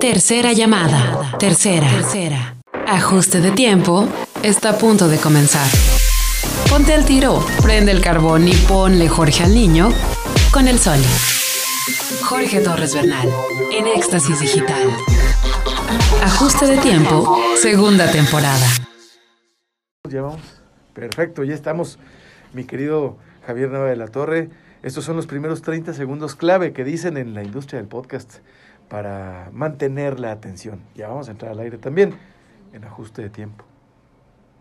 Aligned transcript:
Tercera 0.00 0.52
llamada. 0.52 1.38
Tercera. 1.38 1.88
Tercera. 1.88 2.56
Ajuste 2.86 3.40
de 3.40 3.50
tiempo. 3.52 4.06
Está 4.42 4.70
a 4.70 4.78
punto 4.78 5.08
de 5.08 5.16
comenzar. 5.16 5.66
Ponte 6.68 6.92
al 6.92 7.06
tiro, 7.06 7.42
prende 7.62 7.92
el 7.92 8.02
carbón 8.02 8.46
y 8.46 8.52
ponle 8.68 9.08
Jorge 9.08 9.44
al 9.44 9.54
niño 9.54 9.88
con 10.52 10.68
el 10.68 10.78
sol. 10.78 10.98
Jorge 12.24 12.60
Torres 12.60 12.94
Bernal, 12.94 13.26
en 13.72 13.86
Éxtasis 13.86 14.38
Digital. 14.38 14.90
Ajuste 16.22 16.66
de 16.66 16.76
tiempo, 16.76 17.38
segunda 17.56 18.10
temporada. 18.10 18.66
Ya 20.10 20.20
vamos. 20.20 20.42
Perfecto, 20.92 21.42
ya 21.42 21.54
estamos, 21.54 21.98
mi 22.52 22.64
querido 22.64 23.16
Javier 23.46 23.70
Nava 23.70 23.86
de 23.86 23.96
la 23.96 24.08
Torre. 24.08 24.50
Estos 24.82 25.04
son 25.04 25.16
los 25.16 25.26
primeros 25.26 25.62
30 25.62 25.94
segundos 25.94 26.36
clave 26.36 26.74
que 26.74 26.84
dicen 26.84 27.16
en 27.16 27.32
la 27.32 27.42
industria 27.42 27.80
del 27.80 27.88
podcast 27.88 28.40
para 28.88 29.50
mantener 29.52 30.20
la 30.20 30.32
atención. 30.32 30.80
Ya 30.94 31.08
vamos 31.08 31.28
a 31.28 31.32
entrar 31.32 31.52
al 31.52 31.60
aire 31.60 31.78
también 31.78 32.14
en 32.72 32.84
ajuste 32.84 33.22
de 33.22 33.30
tiempo. 33.30 33.64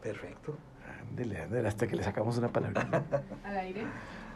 Perfecto. 0.02 0.58
Ándele, 1.10 1.42
ándele, 1.42 1.68
hasta 1.68 1.88
que 1.88 1.96
le 1.96 2.04
sacamos 2.04 2.38
una 2.38 2.50
palabra. 2.50 3.04
Al 3.44 3.58
aire. 3.58 3.86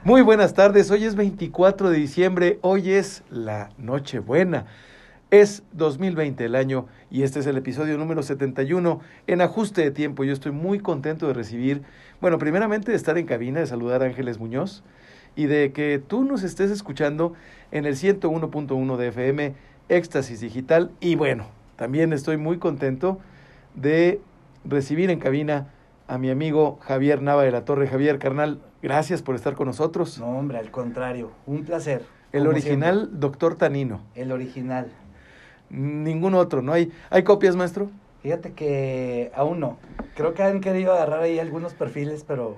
Muy 0.03 0.21
buenas 0.21 0.53
tardes, 0.53 0.89
hoy 0.91 1.03
es 1.03 1.15
24 1.15 1.89
de 1.89 1.97
diciembre, 1.97 2.57
hoy 2.61 2.91
es 2.91 3.23
la 3.29 3.69
Nochebuena. 3.77 4.65
Es 5.29 5.61
2020 5.73 6.45
el 6.45 6.55
año 6.55 6.87
y 7.11 7.21
este 7.23 7.39
es 7.39 7.47
el 7.47 7.57
episodio 7.57 7.97
número 7.97 8.23
71 8.23 9.01
en 9.27 9.41
ajuste 9.41 9.81
de 9.81 9.91
tiempo. 9.91 10.23
Yo 10.23 10.33
estoy 10.33 10.53
muy 10.53 10.79
contento 10.79 11.27
de 11.27 11.33
recibir, 11.33 11.83
bueno, 12.21 12.39
primeramente 12.39 12.91
de 12.91 12.97
estar 12.97 13.17
en 13.17 13.27
cabina, 13.27 13.59
de 13.59 13.67
saludar 13.67 14.01
a 14.01 14.05
Ángeles 14.05 14.39
Muñoz 14.39 14.83
y 15.35 15.45
de 15.45 15.71
que 15.71 16.01
tú 16.05 16.23
nos 16.23 16.43
estés 16.43 16.71
escuchando 16.71 17.33
en 17.71 17.85
el 17.85 17.95
101.1 17.95 18.97
de 18.97 19.07
FM, 19.09 19.53
Éxtasis 19.89 20.39
Digital. 20.39 20.91
Y 20.99 21.15
bueno, 21.15 21.45
también 21.75 22.13
estoy 22.13 22.37
muy 22.37 22.57
contento 22.57 23.19
de 23.75 24.21
recibir 24.63 25.09
en 25.09 25.19
cabina 25.19 25.67
a 26.07 26.17
mi 26.17 26.29
amigo 26.29 26.79
Javier 26.81 27.21
Nava 27.21 27.43
de 27.43 27.51
la 27.51 27.65
Torre. 27.65 27.87
Javier 27.87 28.19
Carnal, 28.19 28.59
gracias 28.81 29.21
por 29.21 29.35
estar 29.35 29.55
con 29.55 29.67
nosotros. 29.67 30.19
No, 30.19 30.37
hombre, 30.37 30.57
al 30.57 30.71
contrario, 30.71 31.31
un 31.45 31.65
placer. 31.65 32.03
el 32.31 32.47
original 32.47 32.97
siempre. 32.97 33.19
Doctor 33.19 33.55
Tanino. 33.55 34.01
El 34.15 34.31
original. 34.31 34.91
Ningún 35.69 36.33
otro, 36.33 36.61
¿no? 36.61 36.73
¿Hay, 36.73 36.91
¿Hay 37.09 37.23
copias, 37.23 37.55
maestro? 37.55 37.89
Fíjate 38.23 38.53
que 38.53 39.31
aún 39.35 39.59
no. 39.59 39.77
Creo 40.15 40.33
que 40.33 40.43
han 40.43 40.61
querido 40.61 40.93
agarrar 40.93 41.21
ahí 41.21 41.39
algunos 41.39 41.73
perfiles, 41.73 42.25
pero 42.27 42.57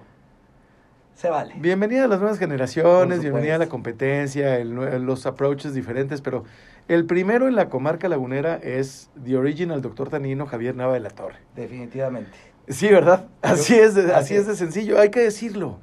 se 1.14 1.30
vale. 1.30 1.54
Bienvenida 1.58 2.06
a 2.06 2.08
las 2.08 2.20
nuevas 2.20 2.40
generaciones, 2.40 3.22
bienvenida 3.22 3.56
a 3.56 3.58
la 3.60 3.70
competencia, 3.70 4.58
el 4.58 4.74
los 5.06 5.26
approaches 5.28 5.74
diferentes, 5.74 6.22
pero 6.22 6.46
el 6.94 7.06
primero 7.06 7.48
en 7.48 7.56
la 7.56 7.70
comarca 7.70 8.08
lagunera 8.10 8.56
es 8.56 9.10
The 9.24 9.38
Original 9.38 9.82
Doctor 9.82 10.10
Tanino, 10.10 10.46
Javier 10.46 10.76
Nava 10.76 10.94
de 10.94 11.00
la 11.00 11.10
Torre. 11.10 11.38
Definitivamente. 11.56 12.32
Sí, 12.68 12.88
¿verdad? 12.90 13.28
Así 13.42 13.76
Yo- 13.78 13.84
es, 13.84 13.96
de, 13.96 14.14
así 14.14 14.36
es 14.36 14.48
de 14.48 14.56
sencillo, 14.56 15.00
hay 15.00 15.10
que 15.10 15.20
decirlo, 15.22 15.78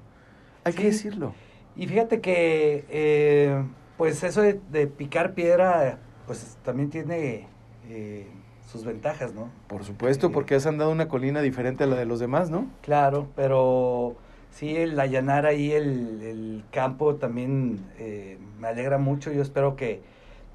hay 0.64 0.72
que 0.72 0.84
decirlo. 0.84 1.34
Y 1.76 1.86
fíjate 1.86 2.20
que, 2.20 2.84
eh, 2.90 3.62
pues 3.96 4.22
eso 4.22 4.42
de, 4.42 4.60
de 4.70 4.86
picar 4.86 5.34
piedra, 5.34 5.98
pues 6.26 6.56
también 6.64 6.90
tiene 6.90 7.46
eh, 7.88 8.26
sus 8.70 8.84
ventajas, 8.84 9.34
¿no? 9.34 9.50
Por 9.66 9.84
supuesto, 9.84 10.28
Sí. 10.28 10.32
porque 10.34 10.54
has 10.54 10.66
andado 10.66 10.90
una 10.90 11.08
colina 11.08 11.40
diferente 11.40 11.84
a 11.84 11.86
la 11.86 11.96
de 11.96 12.04
los 12.06 12.20
demás, 12.20 12.50
¿no? 12.50 12.66
Claro, 12.82 13.28
pero 13.34 14.16
sí, 14.50 14.76
el 14.76 14.98
allanar 15.00 15.46
ahí 15.46 15.72
el, 15.72 16.20
el 16.22 16.64
campo 16.70 17.16
también 17.16 17.80
eh, 17.98 18.38
me 18.58 18.68
alegra 18.68 18.98
mucho. 18.98 19.32
Yo 19.32 19.42
espero 19.42 19.74
que 19.76 20.02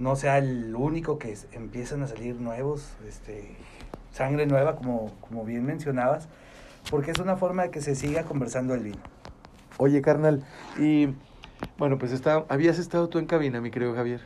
no 0.04 0.16
sea 0.18 0.38
el 0.38 0.76
único 0.76 1.18
que 1.18 1.32
es- 1.32 1.48
empiecen 1.54 2.04
a 2.04 2.08
salir 2.08 2.36
nuevos, 2.36 2.94
este, 3.08 3.56
sangre 4.12 4.46
nueva, 4.46 4.76
como, 4.76 5.12
como 5.22 5.46
bien 5.46 5.66
mencionabas, 5.66 6.28
porque 6.92 7.12
es 7.12 7.20
una 7.20 7.38
forma 7.38 7.64
de 7.64 7.72
que 7.72 7.82
se 7.82 7.96
siga 7.96 8.24
conversando 8.24 8.76
el 8.76 8.82
vino. 8.84 8.98
Oye, 9.78 10.02
carnal, 10.02 10.44
y 10.78 11.10
bueno, 11.78 11.98
pues 11.98 12.12
está, 12.12 12.46
habías 12.50 12.78
estado 12.78 13.08
tú 13.08 13.18
en 13.18 13.26
cabina, 13.26 13.62
mi 13.62 13.72
querido 13.72 13.96
Javier. 13.96 14.20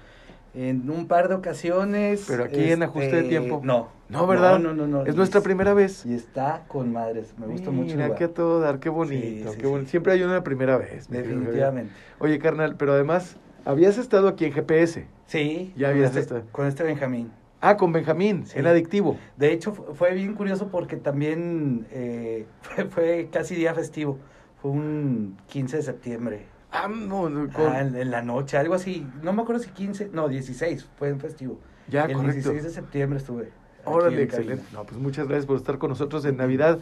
En 0.55 0.89
un 0.89 1.07
par 1.07 1.27
de 1.29 1.35
ocasiones. 1.35 2.25
Pero 2.27 2.45
aquí 2.45 2.71
en 2.71 2.81
ajuste 2.81 3.11
de 3.11 3.17
este, 3.17 3.29
tiempo. 3.29 3.61
No. 3.63 3.89
No, 4.09 4.25
¿verdad? 4.25 4.57
No, 4.57 4.73
no, 4.73 4.87
no. 4.87 5.03
no. 5.03 5.05
Es 5.05 5.15
nuestra 5.15 5.41
primera 5.41 5.75
vez. 5.75 6.03
Y 6.03 6.15
está 6.15 6.63
con 6.67 6.91
madres. 6.91 7.35
Me 7.37 7.45
gusta 7.45 7.69
mucho. 7.69 7.95
Mira, 7.95 8.15
qué 8.15 8.23
a 8.23 8.33
todo 8.33 8.59
dar, 8.59 8.79
qué 8.79 8.89
bonito, 8.89 9.49
Sí, 9.49 9.55
sí, 9.55 9.61
qué 9.61 9.67
bonito. 9.67 9.91
Siempre 9.91 10.13
hay 10.13 10.23
una 10.23 10.43
primera 10.43 10.77
vez. 10.77 11.07
Definitivamente. 11.09 11.91
Oye, 12.17 12.39
carnal, 12.39 12.75
pero 12.75 12.93
además, 12.93 13.37
habías 13.67 13.97
estado 13.97 14.27
aquí 14.27 14.45
en 14.45 14.53
GPS. 14.53 15.05
Sí. 15.27 15.73
Ya 15.75 15.89
habías 15.89 16.09
este, 16.09 16.19
estado. 16.21 16.43
con 16.51 16.67
este 16.67 16.83
Benjamín. 16.83 17.31
Ah, 17.59 17.75
con 17.75 17.91
Benjamín, 17.91 18.45
Sí. 18.45 18.59
en 18.59 18.67
adictivo. 18.67 19.17
De 19.35 19.51
hecho, 19.51 19.73
fu- 19.73 19.93
fue 19.95 20.13
bien 20.13 20.35
curioso 20.35 20.67
porque 20.69 20.95
también 20.95 21.87
eh, 21.91 22.45
fue, 22.61 22.85
fue 22.85 23.29
casi 23.31 23.55
día 23.55 23.73
festivo. 23.73 24.19
Fue 24.61 24.71
un 24.71 25.37
15 25.47 25.77
de 25.77 25.83
septiembre. 25.83 26.45
Ah, 26.71 26.87
no, 26.87 27.29
no, 27.29 27.51
con- 27.51 27.67
Ah, 27.71 27.81
en, 27.81 28.11
la 28.11 28.21
noche, 28.21 28.57
algo 28.57 28.73
así. 28.73 29.07
No 29.23 29.33
me 29.33 29.41
acuerdo 29.41 29.61
si 29.63 29.69
15, 29.69 30.09
no, 30.13 30.27
16, 30.27 30.87
fue 30.97 31.09
en 31.09 31.19
festivo. 31.19 31.59
ya, 31.87 32.05
el 32.05 32.13
correcto. 32.13 32.33
16 32.51 32.63
de 32.63 32.69
septiembre 32.69 33.19
estuve. 33.19 33.51
Órale, 33.85 34.17
en 34.17 34.23
excelente. 34.23 34.63
No, 34.73 34.83
pues 34.83 34.99
muchas 34.99 35.27
gracias 35.27 35.45
por 35.45 35.55
estar 35.55 35.77
con 35.77 35.89
nosotros 35.89 36.25
en 36.25 36.35
Navidad, 36.37 36.79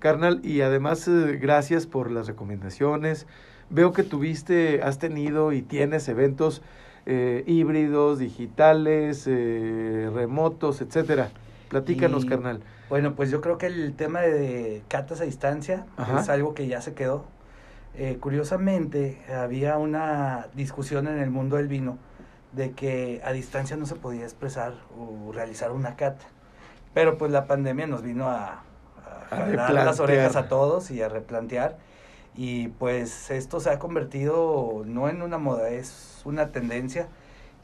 carnal. 0.00 0.40
Y 0.44 0.60
además, 0.62 1.06
eh, 1.06 1.38
gracias 1.40 1.86
por 1.86 2.10
las 2.10 2.26
recomendaciones. 2.26 3.26
Veo 3.70 3.92
que 3.92 4.02
tuviste, 4.02 4.82
has 4.82 4.98
tenido 4.98 5.52
y 5.52 5.62
tienes 5.62 6.08
eventos 6.08 6.62
eh, 7.06 7.44
híbridos, 7.46 8.18
digitales, 8.18 9.24
eh, 9.26 10.10
remotos, 10.14 10.80
etcétera. 10.80 11.30
Platícanos, 11.68 12.24
Y- 12.24 12.28
carnal. 12.28 12.60
Bueno, 12.88 13.14
pues 13.14 13.30
yo 13.30 13.42
creo 13.42 13.58
que 13.58 13.66
el 13.66 13.92
tema 13.94 14.20
de 14.22 14.82
catas 14.88 15.20
a 15.20 15.24
distancia 15.24 15.84
Ajá. 15.98 16.20
es 16.20 16.28
algo 16.30 16.54
que 16.54 16.66
ya 16.68 16.80
se 16.80 16.94
quedó. 16.94 17.26
Eh, 17.94 18.16
curiosamente, 18.18 19.18
había 19.30 19.76
una 19.76 20.46
discusión 20.54 21.06
en 21.06 21.18
el 21.18 21.30
mundo 21.30 21.56
del 21.56 21.68
vino 21.68 21.98
de 22.52 22.70
que 22.72 23.20
a 23.24 23.32
distancia 23.32 23.76
no 23.76 23.84
se 23.84 23.94
podía 23.94 24.22
expresar 24.22 24.72
o 24.98 25.32
realizar 25.32 25.72
una 25.72 25.96
cata. 25.96 26.24
Pero 26.94 27.18
pues 27.18 27.30
la 27.30 27.46
pandemia 27.46 27.86
nos 27.86 28.02
vino 28.02 28.28
a, 28.28 28.62
a 29.04 29.26
A 29.30 29.36
jalar 29.36 29.72
las 29.84 30.00
orejas 30.00 30.36
a 30.36 30.48
todos 30.48 30.90
y 30.90 31.02
a 31.02 31.10
replantear. 31.10 31.76
Y 32.40 32.68
pues 32.68 33.32
esto 33.32 33.58
se 33.58 33.68
ha 33.68 33.80
convertido 33.80 34.84
no 34.86 35.08
en 35.08 35.22
una 35.22 35.38
moda, 35.38 35.70
es 35.70 36.22
una 36.24 36.52
tendencia. 36.52 37.08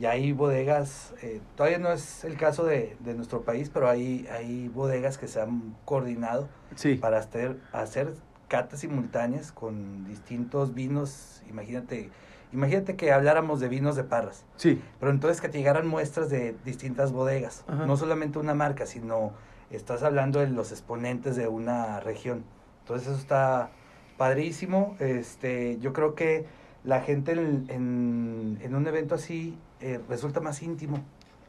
Ya 0.01 0.11
hay 0.11 0.33
bodegas, 0.33 1.15
eh, 1.23 1.41
todavía 1.55 1.79
no 1.79 1.93
es 1.93 2.25
el 2.25 2.37
caso 2.37 2.65
de, 2.65 2.97
de 2.99 3.15
nuestro 3.15 3.43
país, 3.43 3.71
pero 3.73 3.89
hay, 3.89 4.27
hay 4.37 4.67
bodegas 4.67 5.17
que 5.17 5.29
se 5.29 5.41
han 5.41 5.77
coordinado 5.85 6.49
Sí. 6.75 6.97
para 6.97 7.19
hacer, 7.19 7.57
hacer 7.73 8.15
catas 8.49 8.81
simultáneas 8.81 9.53
con 9.53 10.05
distintos 10.09 10.75
vinos. 10.75 11.45
Imagínate, 11.49 12.11
imagínate 12.53 12.97
que 12.97 13.13
habláramos 13.13 13.61
de 13.61 13.69
vinos 13.69 13.95
de 13.95 14.03
Parras, 14.03 14.45
Sí. 14.57 14.83
pero 14.99 15.13
entonces 15.13 15.41
que 15.41 15.49
te 15.49 15.59
llegaran 15.59 15.87
muestras 15.87 16.31
de 16.31 16.57
distintas 16.65 17.13
bodegas, 17.13 17.63
Ajá. 17.69 17.87
no 17.87 17.97
solamente 17.97 18.41
una 18.41 18.55
marca, 18.55 18.87
sino 18.87 19.31
estás 19.71 20.03
hablando 20.03 20.41
de 20.41 20.49
los 20.49 20.73
exponentes 20.73 21.37
de 21.37 21.47
una 21.47 22.01
región. 22.01 22.43
Entonces 22.81 23.07
eso 23.07 23.17
está 23.21 23.71
padrísimo. 24.17 24.97
Este, 24.99 25.79
yo 25.81 25.93
creo 25.93 26.15
que 26.15 26.47
la 26.85 27.01
gente 27.01 27.33
en, 27.33 27.65
en, 27.69 28.59
en 28.63 28.75
un 28.75 28.87
evento 28.87 29.15
así 29.15 29.57
eh, 29.81 30.01
resulta 30.09 30.41
más 30.41 30.63
íntimo. 30.63 31.01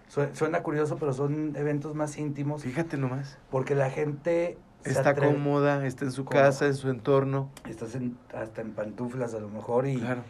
Sue- 0.08 0.34
Suena 0.34 0.62
curioso, 0.64 0.98
pero 0.98 1.14
son 1.14 1.56
eventos 1.56 1.96
más 1.96 2.18
íntimos 2.18 2.64
Fíjate 2.64 2.98
nomás. 2.98 3.38
porque 3.50 3.76
la 3.76 3.90
gente 3.90 4.58
Está 4.84 5.10
atreve. 5.12 5.34
cómoda, 5.34 5.86
está 5.88 6.06
en 6.06 6.12
su 6.12 6.26
Cómoda. 6.26 6.46
casa, 6.46 6.68
en 6.68 6.76
su 6.76 6.90
entorno. 6.90 7.50
Estás 7.68 7.96
en- 7.96 8.18
hasta 8.34 8.62
en 8.62 8.72
pantuflas 8.72 9.34
a 9.34 9.40
lo 9.40 9.50
mejor 9.50 9.88
y, 9.88 9.98
Claro. 9.98 10.22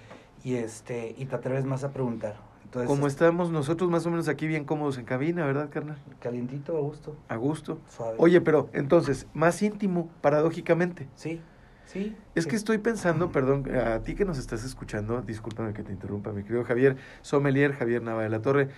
y 0.44 0.56
este 0.56 1.14
y 1.18 1.26
te 1.26 1.36
atreves 1.36 1.66
más 1.66 1.84
a 1.84 1.92
preguntar. 1.92 2.38
Entonces, 2.64 2.90
Como 2.90 3.06
es 3.08 3.14
estamos 3.14 3.52
nosotros 3.52 3.90
más 3.90 4.06
o 4.06 4.10
menos 4.12 4.28
aquí 4.28 4.48
bien 4.48 4.66
cómodos 4.66 4.98
en 4.98 5.06
cabina, 5.06 5.46
¿verdad, 5.46 5.70
carnal? 5.70 5.98
calientito 6.20 6.76
a 6.78 6.80
gusto, 6.82 7.16
A 7.30 7.36
gusto. 7.36 7.80
suave. 7.90 8.16
Oye, 8.18 8.42
pero 8.42 8.70
entonces, 8.74 9.28
más 9.34 9.62
íntimo, 9.62 10.10
paradójicamente. 10.22 11.08
sí, 11.16 11.42
sí. 11.86 12.16
Es 12.36 12.44
sí. 12.44 12.50
que 12.50 12.56
estoy 12.56 12.78
pensando, 12.78 13.32
perdón, 13.32 13.64
a 13.76 14.00
ti 14.02 14.16
que 14.16 14.26
nos 14.26 14.38
estás 14.38 14.64
escuchando, 14.64 15.22
discúlpame 15.22 15.74
que 15.74 15.84
te 15.84 15.92
interrumpa, 15.92 16.32
mi 16.32 16.44
querido 16.44 16.64
Javier 16.64 16.98
Sommelier, 17.22 17.74
Javier 17.74 18.02
Nava 18.02 18.24
de 18.24 18.30
la 18.30 18.42
Torre, 18.42 18.70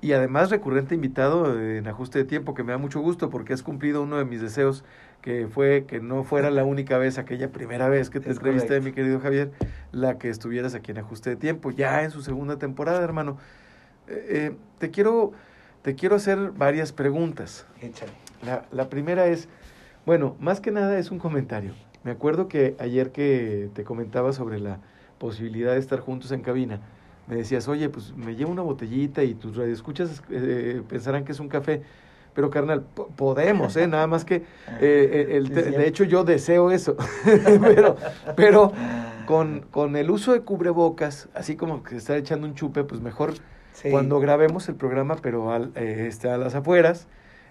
y 0.00 0.12
además 0.12 0.50
recurrente 0.50 0.94
invitado 0.94 1.58
en 1.58 1.86
ajuste 1.88 2.18
de 2.18 2.24
tiempo, 2.26 2.52
que 2.52 2.62
me 2.62 2.72
da 2.72 2.78
mucho 2.78 3.00
gusto 3.00 3.30
porque 3.30 3.54
has 3.54 3.62
cumplido 3.62 4.02
uno 4.02 4.18
de 4.18 4.26
mis 4.26 4.42
deseos, 4.42 4.84
que 5.22 5.48
fue 5.48 5.86
que 5.88 6.00
no 6.00 6.24
fuera 6.24 6.50
la 6.50 6.64
única 6.64 6.98
vez, 6.98 7.16
aquella 7.16 7.50
primera 7.50 7.88
vez 7.88 8.10
que 8.10 8.20
te 8.20 8.28
Es 8.28 8.36
entrevisté, 8.36 8.68
correcto. 8.68 8.84
mi 8.84 8.92
querido 8.92 9.20
Javier, 9.20 9.52
la 9.92 10.18
que 10.18 10.28
estuvieras 10.28 10.74
aquí 10.74 10.90
en 10.90 10.98
ajuste 10.98 11.30
de 11.30 11.36
tiempo, 11.36 11.70
ya 11.70 12.02
en 12.02 12.10
su 12.10 12.20
segunda 12.20 12.58
temporada, 12.58 13.02
hermano. 13.02 13.38
Eh, 14.06 14.26
eh, 14.28 14.56
te 14.78 14.90
quiero, 14.90 15.32
te 15.80 15.94
quiero 15.94 16.16
hacer 16.16 16.50
varias 16.50 16.92
preguntas. 16.92 17.66
Échale. 17.80 18.12
La, 18.44 18.66
la 18.70 18.90
primera 18.90 19.26
es, 19.28 19.48
bueno, 20.04 20.36
más 20.38 20.60
que 20.60 20.70
nada 20.70 20.98
es 20.98 21.10
un 21.10 21.18
comentario. 21.18 21.72
Me 22.04 22.10
acuerdo 22.10 22.48
que 22.48 22.76
ayer 22.78 23.10
que 23.10 23.70
te 23.74 23.82
comentaba 23.82 24.32
sobre 24.32 24.60
la 24.60 24.78
posibilidad 25.18 25.72
de 25.72 25.78
estar 25.78 26.00
juntos 26.00 26.32
en 26.32 26.42
cabina, 26.42 26.80
me 27.26 27.36
decías, 27.36 27.66
oye, 27.68 27.88
pues 27.88 28.14
me 28.14 28.36
llevo 28.36 28.52
una 28.52 28.62
botellita 28.62 29.24
y 29.24 29.34
tus 29.34 29.56
radioescuchas 29.56 30.22
eh, 30.30 30.82
pensarán 30.86 31.24
que 31.24 31.32
es 31.32 31.40
un 31.40 31.48
café. 31.48 31.82
Pero 32.34 32.50
carnal, 32.50 32.82
podemos, 33.16 33.76
¿eh? 33.76 33.86
Nada 33.86 34.08
más 34.08 34.24
que, 34.24 34.42
eh, 34.80 35.28
el, 35.30 35.48
de 35.48 35.86
hecho 35.86 36.02
yo 36.02 36.24
deseo 36.24 36.72
eso, 36.72 36.96
pero, 37.60 37.96
pero 38.36 38.72
con, 39.24 39.60
con 39.70 39.94
el 39.96 40.10
uso 40.10 40.32
de 40.32 40.40
cubrebocas, 40.40 41.28
así 41.32 41.54
como 41.56 41.84
que 41.84 41.96
estar 41.96 42.16
echando 42.16 42.46
un 42.46 42.54
chupe, 42.54 42.82
pues 42.82 43.00
mejor 43.00 43.34
cuando 43.90 44.20
grabemos 44.20 44.68
el 44.68 44.76
programa, 44.76 45.16
pero 45.16 45.52
al, 45.52 45.72
eh, 45.74 46.06
este, 46.08 46.28
a 46.28 46.36
las 46.36 46.54
afueras, 46.54 47.06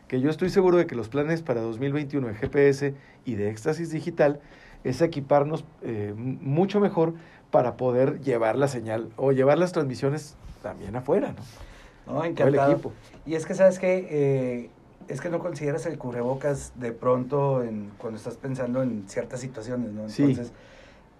que 0.07 0.19
yo 0.19 0.29
estoy 0.29 0.49
seguro 0.49 0.77
de 0.77 0.87
que 0.87 0.95
los 0.95 1.09
planes 1.09 1.41
para 1.41 1.61
2021 1.61 2.27
de 2.27 2.35
GPS 2.35 2.93
y 3.25 3.35
de 3.35 3.49
éxtasis 3.49 3.91
digital 3.91 4.39
es 4.83 5.01
equiparnos 5.01 5.65
eh, 5.81 6.13
mucho 6.15 6.79
mejor 6.79 7.13
para 7.51 7.77
poder 7.77 8.19
llevar 8.21 8.57
la 8.57 8.67
señal 8.67 9.09
o 9.15 9.31
llevar 9.31 9.57
las 9.57 9.71
transmisiones 9.71 10.35
también 10.61 10.95
afuera, 10.95 11.33
¿no? 11.33 12.13
No, 12.13 12.25
encantado. 12.25 12.65
El 12.65 12.71
equipo. 12.71 12.91
Y 13.25 13.35
es 13.35 13.45
que, 13.45 13.53
¿sabes 13.53 13.79
qué? 13.79 14.07
Eh, 14.09 14.69
es 15.07 15.21
que 15.21 15.29
no 15.29 15.39
consideras 15.39 15.85
el 15.85 15.97
cubrebocas 15.97 16.73
de 16.75 16.91
pronto 16.91 17.63
en, 17.63 17.91
cuando 17.97 18.17
estás 18.17 18.35
pensando 18.35 18.81
en 18.81 19.05
ciertas 19.07 19.39
situaciones, 19.39 19.91
¿no? 19.91 20.05
Entonces, 20.05 20.51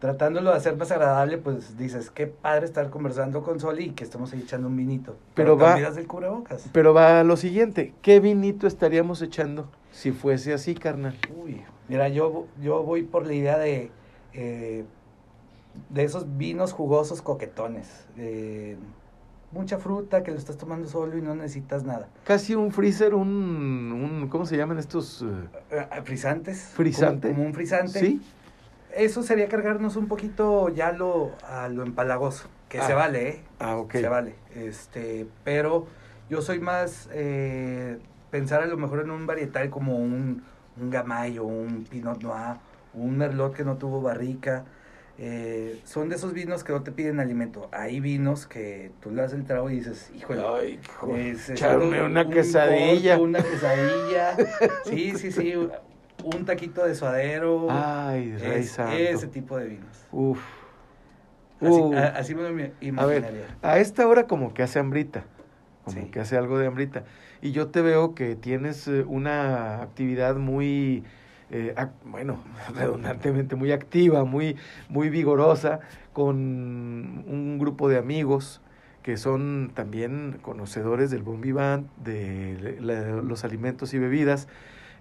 tratándolo 0.04 0.52
de 0.52 0.58
hacer 0.58 0.76
más 0.76 0.92
agradable, 0.92 1.38
pues 1.38 1.78
dices, 1.78 2.10
qué 2.10 2.28
padre 2.28 2.66
estar 2.66 2.90
conversando 2.90 3.42
con 3.42 3.62
Soli 3.62 3.86
y 3.86 3.90
que 3.92 4.04
estemos 4.04 4.34
ahí 4.34 4.42
echando 4.42 4.68
un 4.68 4.76
vinito. 4.76 5.16
Pero, 5.34 5.58
va, 5.58 5.76
del 5.76 6.08
cubrebocas. 6.08 6.66
Pero 6.74 6.94
va 6.94 7.22
a 7.22 7.24
lo 7.24 7.38
siguiente, 7.38 7.94
¿qué 8.02 8.20
vinito 8.20 8.68
estaríamos 8.68 9.22
echando 9.22 9.72
si 9.94 10.12
fuese 10.12 10.52
así, 10.52 10.76
carnal? 10.76 11.18
Uy, 11.42 11.62
mira, 11.88 12.10
yo, 12.10 12.48
yo 12.62 12.84
voy 12.84 13.04
por 13.04 13.26
la 13.26 13.34
idea 13.34 13.58
de, 13.58 13.92
eh, 14.34 14.84
de 15.88 16.04
esos 16.04 16.36
vinos 16.38 16.74
jugosos 16.74 17.22
coquetones. 17.22 17.88
mucha 19.54 19.78
fruta 19.78 20.22
que 20.22 20.32
lo 20.32 20.38
estás 20.38 20.58
tomando 20.58 20.90
solo 20.90 21.18
y 21.18 21.22
no 21.22 21.34
necesitas 21.34 21.86
nada. 21.86 22.10
Casi 22.26 22.56
un 22.56 22.74
freezer, 22.74 23.14
un, 23.16 23.30
un 23.30 24.28
¿cómo 24.28 24.46
se 24.46 24.58
llaman 24.58 24.80
estos? 24.80 25.24
Eh, 25.72 26.02
frisantes. 26.04 26.74
¿Frisante? 26.76 27.30
como 27.30 27.46
un 27.46 27.54
frisante. 27.54 28.02
Sí 28.02 28.22
eso 28.96 29.24
sería 29.24 29.48
cargarnos 29.48 29.96
un 29.96 30.08
poquito 30.08 30.70
ya 30.70 30.92
lo, 30.92 31.32
a 31.44 31.68
lo 31.70 31.84
empalagoso, 31.84 32.48
que 32.70 32.80
se 32.82 32.92
ah. 32.92 32.96
vale, 32.96 33.30
¿eh? 33.30 33.42
Ah, 33.60 33.78
ok. 33.78 33.92
Se 33.94 34.08
vale. 34.08 34.36
Este, 34.56 35.28
pero 35.44 35.88
yo 36.30 36.42
soy 36.42 36.60
más 36.60 37.10
eh, 37.14 37.98
pensar 38.32 38.64
a 38.64 38.66
lo 38.66 38.78
mejor 38.78 39.02
en 39.02 39.12
un 39.12 39.26
varietal 39.26 39.70
como 39.70 39.98
un, 39.98 40.44
un 40.80 40.90
Gamayo, 40.90 41.44
un 41.44 41.86
Pinot 41.90 42.22
Noir, 42.22 42.58
un 42.94 43.18
Merlot 43.18 43.54
que 43.54 43.64
no 43.64 43.78
tuvo 43.78 44.02
barrica. 44.02 44.66
Eh, 45.20 45.80
son 45.84 46.10
de 46.10 46.16
esos 46.16 46.34
vinos 46.34 46.64
que 46.64 46.74
no 46.74 46.82
te 46.82 46.92
piden 46.92 47.20
alimento. 47.20 47.70
Hay 47.72 48.00
vinos 48.00 48.48
que 48.48 48.92
tú 49.00 49.12
le 49.12 49.22
das 49.22 49.34
el 49.34 49.46
trago 49.46 49.70
y 49.70 49.76
dices, 49.76 50.12
híjole, 50.16 50.42
Ay, 50.44 50.80
echarme 51.50 52.02
una 52.02 52.28
quesadilla. 52.28 53.20
una 53.20 53.44
quesadilla. 53.44 54.36
sí, 54.86 55.14
sí, 55.16 55.32
sí 55.32 55.54
un 56.24 56.46
taquito 56.46 56.86
de 56.86 56.96
suadero. 56.96 57.68
Ay, 57.70 58.36
rey 58.38 58.64
Ese 58.64 59.28
tipo 59.28 59.58
de 59.58 59.68
vinos. 59.68 60.08
Uf. 60.12 60.40
Así, 61.62 62.36
me 62.36 62.74
imaginaría. 62.82 62.98
A 63.02 63.06
ver, 63.06 63.46
a 63.62 63.80
esta 63.80 64.08
hora 64.08 64.28
como 64.28 64.54
que 64.54 64.64
hace 64.64 64.80
hambrita, 64.80 65.24
como 65.86 66.12
que 66.12 66.20
hace 66.20 66.38
algo 66.38 66.58
de 66.58 66.68
hambrita. 66.68 67.04
Y 67.42 67.52
yo 67.52 67.68
te 67.68 67.82
veo 67.82 68.16
que 68.16 68.36
tienes 68.36 68.88
eh, 68.88 69.04
una 69.08 69.82
actividad 69.82 70.36
muy, 70.36 71.04
eh, 71.52 71.76
bueno, 72.06 72.44
redundantemente 72.76 73.56
muy 73.56 73.72
activa, 73.72 74.26
muy, 74.26 74.58
muy 74.90 75.10
vigorosa, 75.10 75.80
con 76.12 76.36
un 76.36 77.58
grupo 77.60 77.90
de 77.90 77.98
amigos 77.98 78.62
que 79.04 79.18
son 79.18 79.72
también 79.74 80.40
conocedores 80.42 81.12
del 81.12 81.24
bon 81.24 81.42
vivant, 81.42 81.88
de 81.98 82.78
los 82.80 83.44
alimentos 83.44 83.94
y 83.94 84.00
bebidas 84.00 84.48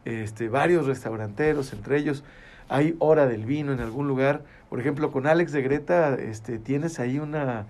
este, 0.05 0.49
varios 0.49 0.87
restauranteros, 0.87 1.73
entre 1.73 1.99
ellos 1.99 2.25
hay 2.69 2.97
hora 2.99 3.27
del 3.27 3.45
vino 3.45 3.73
en 3.73 3.81
algún 3.81 4.09
lugar. 4.09 4.43
Por 4.71 4.81
ejemplo, 4.81 5.13
con 5.13 5.27
Alex 5.27 5.53
de 5.53 5.63
Greta 5.63 6.15
este, 6.15 6.59
tienes 6.59 6.99
ahí 7.01 7.19
una 7.19 7.67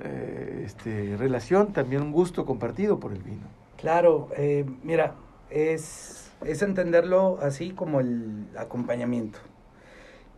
eh, 0.00 0.62
este, 0.64 1.16
relación, 1.16 1.72
también 1.72 2.02
un 2.02 2.12
gusto 2.12 2.46
compartido 2.46 3.00
por 3.00 3.12
el 3.12 3.22
vino. 3.22 3.42
Claro, 3.76 4.28
eh, 4.36 4.64
mira, 4.82 5.14
es, 5.50 6.30
es 6.44 6.62
entenderlo 6.62 7.38
así 7.42 7.70
como 7.70 8.00
el 8.00 8.46
acompañamiento. 8.56 9.40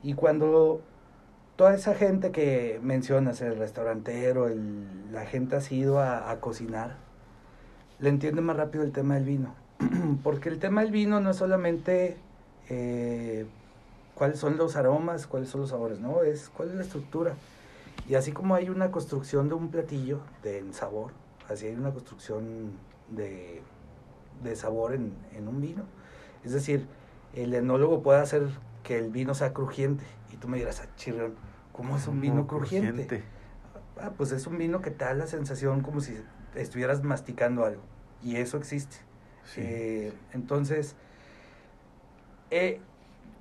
Y 0.02 0.14
cuando 0.14 0.80
toda 1.56 1.74
esa 1.74 1.94
gente 1.94 2.30
que 2.30 2.80
mencionas, 2.82 3.40
el 3.42 3.56
restaurantero, 3.58 4.48
el, 4.48 5.12
la 5.12 5.26
gente 5.26 5.56
ha 5.56 5.60
ido 5.74 6.00
a, 6.00 6.30
a 6.30 6.40
cocinar, 6.40 6.96
le 7.98 8.08
entiende 8.08 8.40
más 8.40 8.56
rápido 8.56 8.84
el 8.84 8.92
tema 8.92 9.14
del 9.14 9.24
vino 9.24 9.65
porque 10.22 10.48
el 10.48 10.58
tema 10.58 10.82
del 10.82 10.90
vino 10.90 11.20
no 11.20 11.30
es 11.30 11.36
solamente 11.36 12.16
eh, 12.68 13.46
cuáles 14.14 14.38
son 14.38 14.56
los 14.56 14.76
aromas, 14.76 15.26
cuáles 15.26 15.48
son 15.48 15.62
los 15.62 15.70
sabores, 15.70 16.00
no, 16.00 16.22
es 16.22 16.48
cuál 16.48 16.70
es 16.70 16.74
la 16.76 16.82
estructura. 16.82 17.34
Y 18.08 18.14
así 18.14 18.32
como 18.32 18.54
hay 18.54 18.68
una 18.68 18.90
construcción 18.90 19.48
de 19.48 19.54
un 19.54 19.70
platillo 19.70 20.20
de 20.42 20.64
sabor, 20.72 21.12
así 21.48 21.66
hay 21.66 21.74
una 21.74 21.90
construcción 21.90 22.72
de, 23.10 23.62
de 24.42 24.56
sabor 24.56 24.94
en, 24.94 25.12
en, 25.34 25.48
un 25.48 25.60
vino. 25.60 25.84
Es 26.44 26.52
decir, 26.52 26.86
el 27.34 27.52
enólogo 27.54 28.02
puede 28.02 28.20
hacer 28.20 28.48
que 28.82 28.98
el 28.98 29.10
vino 29.10 29.34
sea 29.34 29.52
crujiente. 29.52 30.04
Y 30.32 30.36
tú 30.36 30.48
me 30.48 30.58
dirás, 30.58 30.80
ah, 30.80 30.88
chirrión, 30.96 31.34
¿cómo 31.72 31.96
es 31.96 32.06
un 32.06 32.20
vino 32.20 32.46
crujiente? 32.46 33.24
Ah, 34.00 34.12
pues 34.16 34.32
es 34.32 34.46
un 34.46 34.58
vino 34.58 34.80
que 34.80 34.90
te 34.90 35.04
da 35.04 35.14
la 35.14 35.26
sensación 35.26 35.80
como 35.80 36.00
si 36.00 36.16
estuvieras 36.54 37.02
masticando 37.02 37.64
algo. 37.64 37.82
Y 38.22 38.36
eso 38.36 38.56
existe. 38.56 39.05
Eh, 39.56 40.12
entonces, 40.32 40.94
eh, 42.50 42.80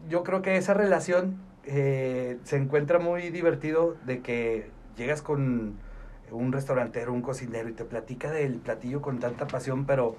yo 0.10 0.24
creo 0.24 0.42
que 0.42 0.58
esa 0.58 0.74
relación 0.74 1.38
eh, 1.66 2.38
se 2.44 2.58
encuentra 2.58 3.00
muy 3.00 3.30
divertido 3.30 3.96
de 4.06 4.20
que 4.20 4.70
llegas 4.98 5.22
con 5.22 5.74
un 6.32 6.52
restaurantero, 6.52 7.14
un 7.14 7.22
cocinero 7.22 7.70
y 7.70 7.74
te 7.74 7.86
platica 7.86 8.32
del 8.32 8.56
platillo 8.56 9.02
con 9.02 9.20
tanta 9.20 9.48
pasión, 9.48 9.86
pero 9.86 10.16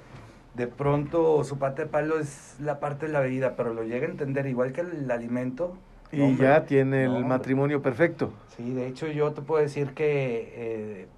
de 0.54 0.66
pronto 0.66 1.44
su 1.44 1.58
parte 1.58 1.82
de 1.82 1.88
palo 1.88 2.18
es 2.18 2.56
la 2.60 2.80
parte 2.80 3.06
de 3.06 3.12
la 3.12 3.20
bebida, 3.20 3.56
pero 3.56 3.74
lo 3.74 3.82
llega 3.84 4.06
a 4.06 4.10
entender 4.10 4.46
igual 4.46 4.72
que 4.72 4.80
el 4.82 5.10
alimento. 5.10 5.76
Y 6.12 6.36
ya 6.36 6.64
tiene 6.64 7.04
el 7.04 7.24
matrimonio 7.24 7.82
perfecto. 7.82 8.32
Sí, 8.56 8.72
de 8.72 8.86
hecho 8.86 9.08
yo 9.08 9.32
te 9.32 9.42
puedo 9.42 9.60
decir 9.60 9.92
que 9.92 11.08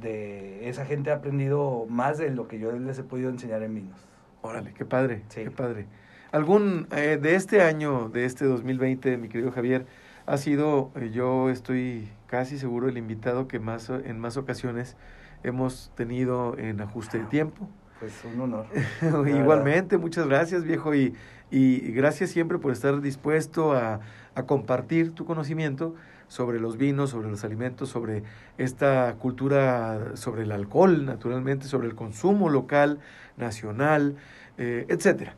de 0.00 0.68
esa 0.68 0.84
gente 0.84 1.10
ha 1.10 1.16
aprendido 1.16 1.86
más 1.88 2.18
de 2.18 2.30
lo 2.30 2.48
que 2.48 2.58
yo 2.58 2.72
les 2.72 2.98
he 2.98 3.02
podido 3.02 3.30
enseñar 3.30 3.62
en 3.62 3.74
vinos. 3.74 4.08
Órale, 4.42 4.72
qué 4.72 4.84
padre, 4.84 5.22
qué 5.34 5.50
padre. 5.50 5.86
¿Algún 6.30 6.86
eh, 6.92 7.18
de 7.20 7.34
este 7.34 7.62
año, 7.62 8.08
de 8.08 8.24
este 8.24 8.44
2020, 8.44 9.16
mi 9.16 9.28
querido 9.28 9.50
Javier, 9.50 9.86
ha 10.26 10.36
sido, 10.36 10.90
eh, 10.94 11.10
yo 11.10 11.50
estoy 11.50 12.08
casi 12.26 12.58
seguro, 12.58 12.88
el 12.88 12.98
invitado 12.98 13.48
que 13.48 13.58
más 13.58 13.90
en 13.90 14.18
más 14.20 14.36
ocasiones 14.36 14.96
hemos 15.42 15.90
tenido 15.96 16.56
en 16.58 16.80
ajuste 16.80 17.18
de 17.18 17.24
tiempo? 17.24 17.68
Pues 17.98 18.12
un 18.24 18.40
honor. 18.40 18.66
Igualmente, 19.26 19.98
muchas 19.98 20.28
gracias, 20.28 20.64
viejo, 20.64 20.94
y, 20.94 21.14
y 21.50 21.92
gracias 21.92 22.30
siempre 22.30 22.58
por 22.58 22.72
estar 22.72 23.00
dispuesto 23.00 23.72
a, 23.72 24.00
a 24.34 24.42
compartir 24.44 25.14
tu 25.14 25.24
conocimiento 25.24 25.94
sobre 26.28 26.60
los 26.60 26.76
vinos, 26.76 27.10
sobre 27.10 27.30
los 27.30 27.44
alimentos, 27.44 27.88
sobre 27.88 28.22
esta 28.58 29.14
cultura, 29.18 30.16
sobre 30.16 30.42
el 30.42 30.52
alcohol, 30.52 31.04
naturalmente, 31.04 31.66
sobre 31.66 31.88
el 31.88 31.94
consumo 31.94 32.48
local, 32.50 33.00
nacional, 33.36 34.16
eh, 34.58 34.86
etcétera. 34.88 35.34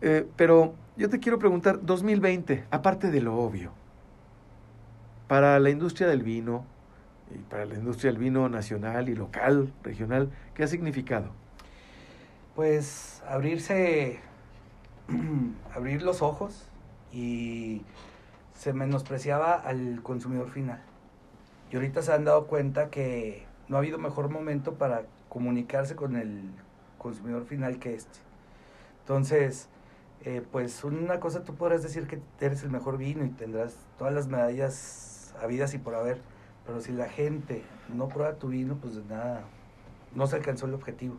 Eh, 0.00 0.26
pero 0.36 0.74
yo 0.96 1.08
te 1.08 1.20
quiero 1.20 1.38
preguntar, 1.38 1.80
2020, 1.84 2.64
aparte 2.70 3.10
de 3.10 3.20
lo 3.20 3.36
obvio, 3.36 3.72
para 5.28 5.58
la 5.58 5.70
industria 5.70 6.08
del 6.08 6.22
vino 6.22 6.64
y 7.34 7.38
para 7.38 7.64
la 7.64 7.74
industria 7.74 8.10
del 8.10 8.20
vino 8.20 8.48
nacional 8.48 9.08
y 9.08 9.14
local, 9.14 9.72
regional, 9.82 10.30
¿qué 10.54 10.64
ha 10.64 10.66
significado? 10.66 11.30
Pues 12.54 13.22
abrirse, 13.28 14.20
abrir 15.74 16.02
los 16.02 16.22
ojos 16.22 16.68
y 17.12 17.82
se 18.54 18.72
menospreciaba 18.72 19.54
al 19.54 20.02
consumidor 20.02 20.48
final. 20.50 20.80
Y 21.70 21.76
ahorita 21.76 22.02
se 22.02 22.12
han 22.12 22.24
dado 22.24 22.46
cuenta 22.46 22.88
que 22.88 23.46
no 23.68 23.76
ha 23.76 23.80
habido 23.80 23.98
mejor 23.98 24.30
momento 24.30 24.74
para 24.74 25.02
comunicarse 25.28 25.96
con 25.96 26.16
el 26.16 26.50
consumidor 26.98 27.44
final 27.44 27.78
que 27.78 27.94
este. 27.94 28.18
Entonces, 29.00 29.68
eh, 30.24 30.42
pues 30.50 30.84
una 30.84 31.20
cosa 31.20 31.44
tú 31.44 31.54
podrás 31.54 31.82
decir 31.82 32.06
que 32.06 32.20
eres 32.40 32.62
el 32.62 32.70
mejor 32.70 32.96
vino 32.96 33.24
y 33.24 33.30
tendrás 33.30 33.76
todas 33.98 34.14
las 34.14 34.28
medallas 34.28 35.34
habidas 35.42 35.74
y 35.74 35.78
por 35.78 35.94
haber, 35.94 36.20
pero 36.64 36.80
si 36.80 36.92
la 36.92 37.08
gente 37.08 37.62
no 37.92 38.08
prueba 38.08 38.34
tu 38.34 38.48
vino, 38.48 38.76
pues 38.80 38.94
nada, 39.06 39.42
no 40.14 40.26
se 40.26 40.36
alcanzó 40.36 40.66
el 40.66 40.74
objetivo. 40.74 41.16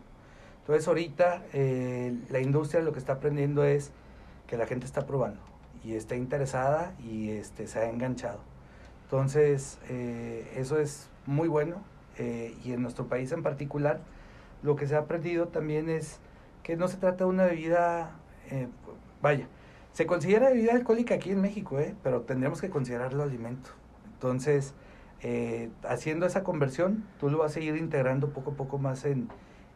Entonces 0.60 0.88
ahorita 0.88 1.44
eh, 1.52 2.18
la 2.30 2.40
industria 2.40 2.82
lo 2.82 2.92
que 2.92 2.98
está 2.98 3.14
aprendiendo 3.14 3.62
es 3.62 3.92
que 4.48 4.56
la 4.56 4.66
gente 4.66 4.86
está 4.86 5.06
probando 5.06 5.55
y 5.86 5.94
está 5.94 6.16
interesada 6.16 6.92
y 6.98 7.30
este, 7.30 7.66
se 7.68 7.78
ha 7.78 7.88
enganchado. 7.88 8.40
Entonces, 9.04 9.78
eh, 9.88 10.52
eso 10.56 10.78
es 10.80 11.08
muy 11.26 11.48
bueno. 11.48 11.76
eh, 12.18 12.54
y 12.64 12.72
en 12.72 12.80
nuestro 12.82 13.06
país 13.06 13.30
en 13.32 13.42
particular, 13.42 14.00
lo 14.62 14.74
que 14.74 14.86
se 14.86 14.96
ha 14.96 15.00
aprendido 15.00 15.48
también 15.48 15.88
es 15.90 16.18
que 16.62 16.76
no 16.76 16.88
se 16.88 16.96
trata 16.96 17.24
de 17.24 17.30
una 17.30 17.44
bebida, 17.44 18.10
eh, 18.50 18.68
vaya, 19.22 19.46
se 19.92 20.06
considera 20.06 20.48
bebida 20.48 20.72
alcohólica 20.72 21.14
aquí 21.14 21.30
en 21.30 21.40
México, 21.40 21.78
pero 22.02 22.22
tendríamos 22.22 22.60
que 22.60 22.70
considerarlo 22.70 23.22
alimento. 23.22 23.70
Entonces, 24.14 24.74
haciendo 25.88 26.26
esa 26.26 26.42
conversión, 26.42 27.04
tú 27.20 27.30
lo 27.30 27.38
vas 27.38 27.56
a 27.56 27.60
ir 27.60 27.76
integrando 27.76 28.30
poco 28.30 28.52
a 28.52 28.54
poco 28.54 28.78
más 28.78 29.04
en, 29.04 29.28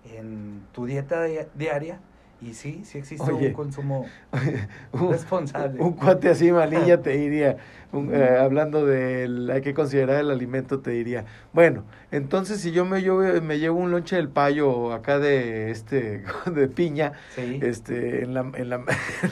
en 0.04 0.62
tu 0.72 0.86
dieta 0.86 1.24
di- 1.24 1.38
diaria. 1.54 2.00
Y 2.42 2.54
sí, 2.54 2.80
sí 2.84 2.96
existe 2.98 3.30
Oye. 3.30 3.48
un 3.48 3.52
consumo 3.52 4.06
un, 4.92 5.10
responsable. 5.12 5.78
un 5.80 5.92
cuate 5.92 6.30
así 6.30 6.50
malilla 6.50 7.02
te 7.02 7.10
diría, 7.10 7.58
un- 7.92 8.14
eh, 8.14 8.38
hablando 8.40 8.86
del 8.86 9.50
hay 9.50 9.60
que 9.60 9.74
considerar 9.74 10.20
el 10.20 10.30
alimento, 10.30 10.80
te 10.80 10.90
diría, 10.92 11.26
bueno, 11.52 11.84
entonces 12.10 12.60
si 12.62 12.72
yo 12.72 12.86
me, 12.86 13.02
yo 13.02 13.18
me 13.42 13.58
llevo 13.58 13.78
un 13.78 13.90
lonche 13.90 14.16
del 14.16 14.28
payo 14.30 14.92
acá 14.94 15.18
de 15.18 15.70
este 15.70 16.24
de 16.46 16.68
piña, 16.68 17.12
Sí. 17.34 17.60
este 17.62 18.22
en 18.24 18.32
la, 18.32 18.50
en 18.54 18.70
la 18.70 18.84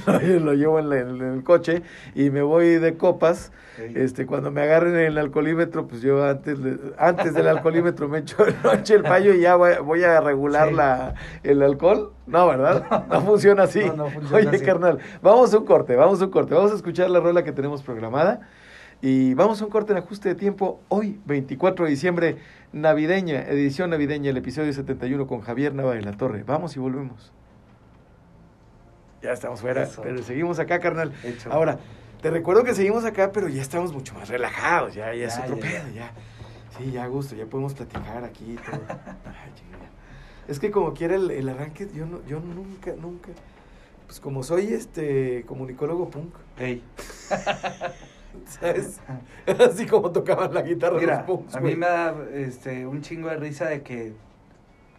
lo, 0.40 0.52
llevo 0.52 0.78
en, 0.78 0.90
la- 0.90 0.98
en 0.98 1.20
el 1.22 1.42
coche 1.44 1.82
y 2.14 2.28
me 2.28 2.42
voy 2.42 2.76
de 2.76 2.96
copas, 2.98 3.52
Sí. 3.78 3.84
este 3.94 4.26
cuando 4.26 4.50
me 4.50 4.60
agarren 4.60 4.96
en 4.96 5.06
el 5.06 5.18
alcoholímetro, 5.18 5.86
pues 5.86 6.02
yo 6.02 6.24
antes 6.24 6.58
antes 6.98 7.32
del 7.32 7.46
alcoholímetro 7.46 8.08
me 8.08 8.18
echo 8.18 8.44
el 8.44 8.54
lonche 8.62 8.94
del 8.94 9.02
payo 9.04 9.32
y 9.32 9.40
ya 9.40 9.54
voy, 9.54 9.74
voy 9.84 10.02
a 10.02 10.20
regular 10.20 10.68
Sí. 10.70 10.74
la 10.74 11.14
el 11.44 11.62
alcohol. 11.62 12.12
No, 12.28 12.46
¿verdad? 12.46 13.06
No 13.08 13.20
funciona 13.22 13.64
así. 13.64 13.80
No, 13.84 13.96
no 13.96 14.10
funciona 14.10 14.36
Oye, 14.36 14.56
así. 14.56 14.64
carnal, 14.64 14.98
vamos 15.22 15.52
a 15.54 15.58
un 15.58 15.64
corte, 15.64 15.96
vamos 15.96 16.20
a 16.20 16.26
un 16.26 16.30
corte. 16.30 16.54
Vamos 16.54 16.72
a 16.72 16.74
escuchar 16.74 17.10
la 17.10 17.20
rola 17.20 17.42
que 17.42 17.52
tenemos 17.52 17.82
programada. 17.82 18.48
Y 19.00 19.34
vamos 19.34 19.62
a 19.62 19.64
un 19.64 19.70
corte 19.70 19.92
en 19.92 19.98
ajuste 19.98 20.28
de 20.28 20.34
tiempo. 20.34 20.80
Hoy, 20.88 21.20
24 21.24 21.84
de 21.84 21.90
diciembre, 21.90 22.36
navideña, 22.72 23.42
edición 23.42 23.90
navideña, 23.90 24.30
el 24.30 24.36
episodio 24.36 24.72
71 24.72 25.26
con 25.26 25.40
Javier 25.40 25.72
Nava 25.74 25.94
de 25.94 26.02
la 26.02 26.12
Torre. 26.12 26.42
Vamos 26.44 26.76
y 26.76 26.80
volvemos. 26.80 27.32
Ya 29.22 29.32
estamos 29.32 29.60
fuera, 29.60 29.84
Eso. 29.84 30.02
pero 30.02 30.22
seguimos 30.22 30.58
acá, 30.58 30.80
carnal. 30.80 31.12
Hecho. 31.24 31.52
Ahora, 31.52 31.78
te 32.20 32.30
recuerdo 32.30 32.64
que 32.64 32.74
seguimos 32.74 33.04
acá, 33.04 33.30
pero 33.32 33.48
ya 33.48 33.62
estamos 33.62 33.92
mucho 33.92 34.14
más 34.14 34.28
relajados. 34.28 34.94
Ya, 34.94 35.14
ya, 35.14 35.26
es 35.26 35.38
otro 35.38 35.56
ya, 35.56 35.62
pedo, 35.62 35.88
ya. 35.94 36.12
Sí, 36.76 36.90
ya 36.90 37.04
a 37.04 37.08
gusto, 37.08 37.34
ya 37.34 37.46
podemos 37.46 37.74
platicar 37.74 38.24
aquí 38.24 38.52
y 38.52 38.56
todo. 38.56 38.80
Ay. 39.24 39.52
Es 40.48 40.58
que 40.58 40.70
como 40.70 40.94
quiera 40.94 41.14
el, 41.16 41.30
el 41.30 41.48
arranque, 41.48 41.88
yo 41.94 42.06
no, 42.06 42.24
yo 42.26 42.40
nunca, 42.40 42.92
nunca. 43.00 43.28
Pues 44.06 44.18
como 44.20 44.42
soy 44.42 44.72
este 44.72 45.44
comunicólogo 45.46 46.08
punk, 46.08 46.34
Ey. 46.58 46.82
¿sabes? 48.48 49.00
Así 49.46 49.86
como 49.86 50.10
tocaban 50.10 50.54
la 50.54 50.62
guitarra 50.62 50.98
Mira, 50.98 51.16
los 51.18 51.24
punks, 51.26 51.54
a 51.56 51.60
mí 51.60 51.76
me 51.76 51.86
da 51.86 52.14
este, 52.32 52.86
un 52.86 53.02
chingo 53.02 53.28
de 53.28 53.36
risa 53.36 53.66
de 53.66 53.82
que 53.82 54.12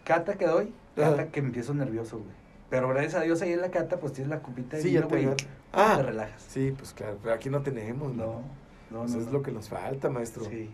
cata 0.04 0.34
que 0.34 0.46
doy, 0.46 0.72
cata 0.94 1.22
Ajá. 1.22 1.26
que 1.26 1.40
empiezo 1.40 1.74
nervioso, 1.74 2.18
güey. 2.18 2.30
Pero 2.68 2.88
gracias 2.88 3.14
a 3.16 3.20
Dios 3.22 3.42
ahí 3.42 3.52
en 3.52 3.60
la 3.62 3.70
cata, 3.72 3.98
pues 3.98 4.12
tienes 4.12 4.30
la 4.30 4.38
cupita 4.40 4.76
de 4.76 4.82
Sí, 4.84 4.92
ya 4.92 5.00
vino, 5.00 5.08
güey. 5.32 5.36
Ah, 5.72 5.94
te 5.96 6.02
relajas. 6.04 6.42
Sí, 6.48 6.72
pues 6.76 6.92
claro, 6.92 7.18
pero 7.22 7.34
aquí 7.34 7.50
no 7.50 7.62
tenemos, 7.62 8.14
¿no? 8.14 8.26
No, 8.26 8.42
no, 8.90 9.00
Pues 9.00 9.14
no. 9.16 9.20
es 9.22 9.32
lo 9.32 9.42
que 9.42 9.50
nos 9.50 9.68
falta, 9.68 10.08
maestro. 10.08 10.44
Sí. 10.44 10.70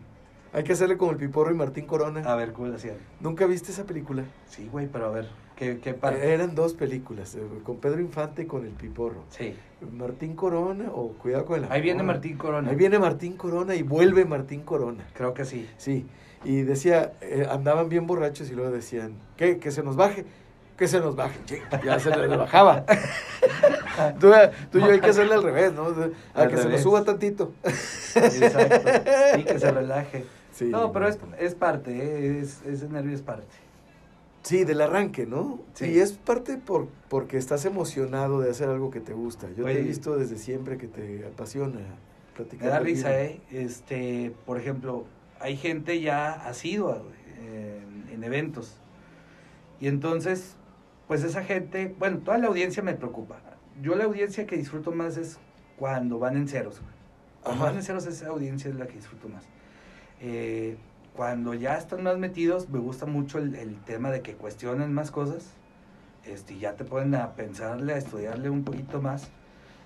Hay 0.56 0.64
que 0.64 0.72
hacerle 0.72 0.96
como 0.96 1.10
el 1.10 1.18
Piporro 1.18 1.50
y 1.50 1.54
Martín 1.54 1.84
Corona. 1.84 2.20
A 2.20 2.34
ver, 2.34 2.54
¿cómo 2.54 2.68
lo 2.68 2.76
hacían? 2.76 2.96
¿Nunca 3.20 3.44
viste 3.44 3.72
esa 3.72 3.84
película? 3.84 4.24
Sí, 4.48 4.66
güey, 4.72 4.86
pero 4.86 5.04
a 5.04 5.10
ver, 5.10 5.28
¿qué, 5.54 5.80
qué 5.80 5.92
parte? 5.92 6.26
Eh, 6.26 6.32
Eran 6.32 6.54
dos 6.54 6.72
películas, 6.72 7.34
eh, 7.34 7.42
con 7.62 7.76
Pedro 7.76 8.00
Infante 8.00 8.44
y 8.44 8.46
con 8.46 8.64
el 8.64 8.72
Piporro. 8.72 9.24
Sí. 9.28 9.54
Martín 9.92 10.34
Corona 10.34 10.86
o 10.94 11.08
Cuidado 11.08 11.44
con 11.44 11.62
el 11.62 11.70
Ahí 11.70 11.82
viene. 11.82 12.02
Martín 12.02 12.38
Corona. 12.38 12.70
Ahí 12.70 12.76
viene 12.76 12.98
Martín 12.98 13.36
Corona 13.36 13.74
y 13.74 13.82
vuelve 13.82 14.24
Martín 14.24 14.62
Corona. 14.62 15.06
Creo 15.12 15.34
que 15.34 15.44
sí. 15.44 15.68
Sí, 15.76 16.06
y 16.42 16.62
decía, 16.62 17.12
eh, 17.20 17.46
andaban 17.50 17.90
bien 17.90 18.06
borrachos 18.06 18.50
y 18.50 18.54
luego 18.54 18.70
decían, 18.70 19.12
¿qué? 19.36 19.58
Que 19.58 19.70
se 19.70 19.82
nos 19.82 19.96
baje, 19.96 20.24
que 20.78 20.88
se 20.88 21.00
nos 21.00 21.16
baje. 21.16 21.38
Ya 21.84 22.00
se 22.00 22.16
les 22.16 22.30
bajaba. 22.30 22.86
tú, 24.20 24.32
tú 24.72 24.78
y 24.78 24.80
yo 24.80 24.90
hay 24.90 25.00
que 25.00 25.10
hacerle 25.10 25.34
al 25.34 25.42
revés, 25.42 25.74
¿no? 25.74 25.88
A 26.34 26.40
Al 26.42 26.48
que 26.48 26.56
se 26.56 26.70
nos 26.70 26.80
suba 26.80 27.04
tantito. 27.04 27.52
Exacto. 28.14 28.90
Sí, 29.34 29.44
que 29.44 29.58
se 29.58 29.70
relaje. 29.70 30.24
Sí, 30.56 30.64
no, 30.64 30.90
pero 30.90 31.06
es, 31.06 31.18
es 31.38 31.54
parte, 31.54 31.90
¿eh? 31.94 32.40
es, 32.40 32.62
ese 32.64 32.88
nervio 32.88 33.14
es 33.14 33.20
parte. 33.20 33.46
Sí, 34.42 34.64
del 34.64 34.80
arranque, 34.80 35.26
¿no? 35.26 35.60
Sí. 35.74 35.86
Y 35.86 35.98
es 35.98 36.12
parte 36.12 36.56
por, 36.56 36.88
porque 37.10 37.36
estás 37.36 37.66
emocionado 37.66 38.40
de 38.40 38.50
hacer 38.50 38.70
algo 38.70 38.90
que 38.90 39.00
te 39.00 39.12
gusta. 39.12 39.48
Yo 39.54 39.64
te 39.64 39.78
he 39.78 39.82
visto 39.82 40.16
desde 40.16 40.38
siempre 40.38 40.78
que 40.78 40.86
te 40.86 41.26
apasiona 41.26 41.80
platicar. 42.34 42.66
Me 42.66 42.70
da 42.70 42.78
risa. 42.78 43.20
¿eh? 43.20 43.40
Este, 43.50 44.32
por 44.46 44.58
ejemplo, 44.58 45.04
hay 45.40 45.56
gente 45.56 46.00
ya 46.00 46.32
asidua 46.32 46.98
güey, 46.98 47.48
en, 47.48 48.08
en 48.14 48.24
eventos. 48.24 48.78
Y 49.78 49.88
entonces, 49.88 50.56
pues 51.06 51.22
esa 51.22 51.42
gente, 51.42 51.94
bueno, 51.98 52.18
toda 52.18 52.38
la 52.38 52.46
audiencia 52.46 52.82
me 52.82 52.94
preocupa. 52.94 53.40
Yo 53.82 53.94
la 53.94 54.04
audiencia 54.04 54.46
que 54.46 54.56
disfruto 54.56 54.90
más 54.90 55.18
es 55.18 55.38
cuando 55.76 56.18
van 56.18 56.36
en 56.36 56.48
ceros. 56.48 56.80
Cuando 57.42 57.62
Ajá. 57.62 57.72
van 57.72 57.76
en 57.80 57.82
ceros, 57.82 58.06
esa 58.06 58.28
audiencia 58.28 58.70
es 58.70 58.76
la 58.76 58.86
que 58.86 58.94
disfruto 58.94 59.28
más. 59.28 59.44
Eh, 60.20 60.76
cuando 61.14 61.54
ya 61.54 61.76
están 61.76 62.02
más 62.02 62.18
metidos, 62.18 62.68
me 62.68 62.78
gusta 62.78 63.06
mucho 63.06 63.38
el, 63.38 63.76
tema 63.86 64.10
de 64.10 64.20
que 64.20 64.34
cuestionen 64.34 64.92
más 64.92 65.10
cosas. 65.10 65.44
Este, 66.24 66.58
ya 66.58 66.74
te 66.74 66.84
ponen 66.84 67.14
a 67.14 67.32
pensarle, 67.32 67.94
a 67.94 67.96
estudiarle 67.96 68.50
un 68.50 68.64
poquito 68.64 69.00
más. 69.00 69.28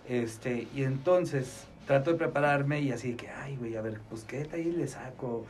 Este, 0.09 0.67
y 0.75 0.83
entonces 0.83 1.67
trato 1.87 2.11
de 2.13 2.19
prepararme 2.19 2.81
y 2.81 2.93
así 2.93 3.13
de 3.13 3.17
que, 3.17 3.29
ay, 3.31 3.57
güey, 3.57 3.77
a 3.77 3.83
ver, 3.83 4.01
pues 4.09 4.25
qué 4.25 4.39
detalle 4.39 4.73
le 4.73 4.87
saco, 4.87 5.45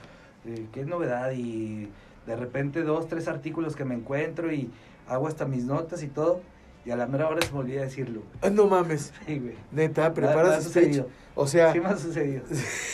Eh, 0.47 0.69
qué 0.73 0.87
novedad 0.87 1.33
y 1.33 1.91
de 2.27 2.35
repente 2.35 2.83
dos, 2.83 3.09
tres 3.09 3.29
artículos 3.29 3.77
que 3.77 3.85
me 3.85 3.95
encuentro 3.95 4.51
y 4.51 4.71
hago 5.07 5.29
hasta 5.29 5.45
mis 5.45 5.65
notas 5.65 6.03
y 6.03 6.09
todo 6.09 6.41
y 6.85 6.91
a 6.91 6.97
la 6.97 7.07
mera 7.07 7.29
hora 7.29 7.41
se 7.45 7.53
me 7.53 7.59
olvida 7.61 7.83
decirlo. 7.83 8.21
güey. 8.21 8.33
Ah, 8.43 8.51
no 8.51 8.67
mames. 8.67 9.13
Sí, 9.27 9.39
güey. 9.39 9.55
Neta, 9.73 10.13
preparas 10.15 10.65
speech. 10.65 10.65
sucedido. 10.65 11.09
O 11.35 11.47
sea, 11.47 11.73
Sí 11.73 11.81
me 11.81 11.87
ha 11.87 11.97
sucedido. 11.97 12.43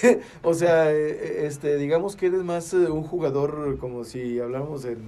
o 0.43 0.55
sea, 0.55 0.93
eh, 0.93 1.47
este, 1.47 1.76
digamos 1.78 2.16
que 2.16 2.26
eres 2.26 2.43
más 2.43 2.73
eh, 2.75 2.88
un 2.90 3.02
jugador, 3.02 3.78
como 3.78 4.05
si 4.05 4.38
habláramos 4.38 4.85
en, 4.85 4.99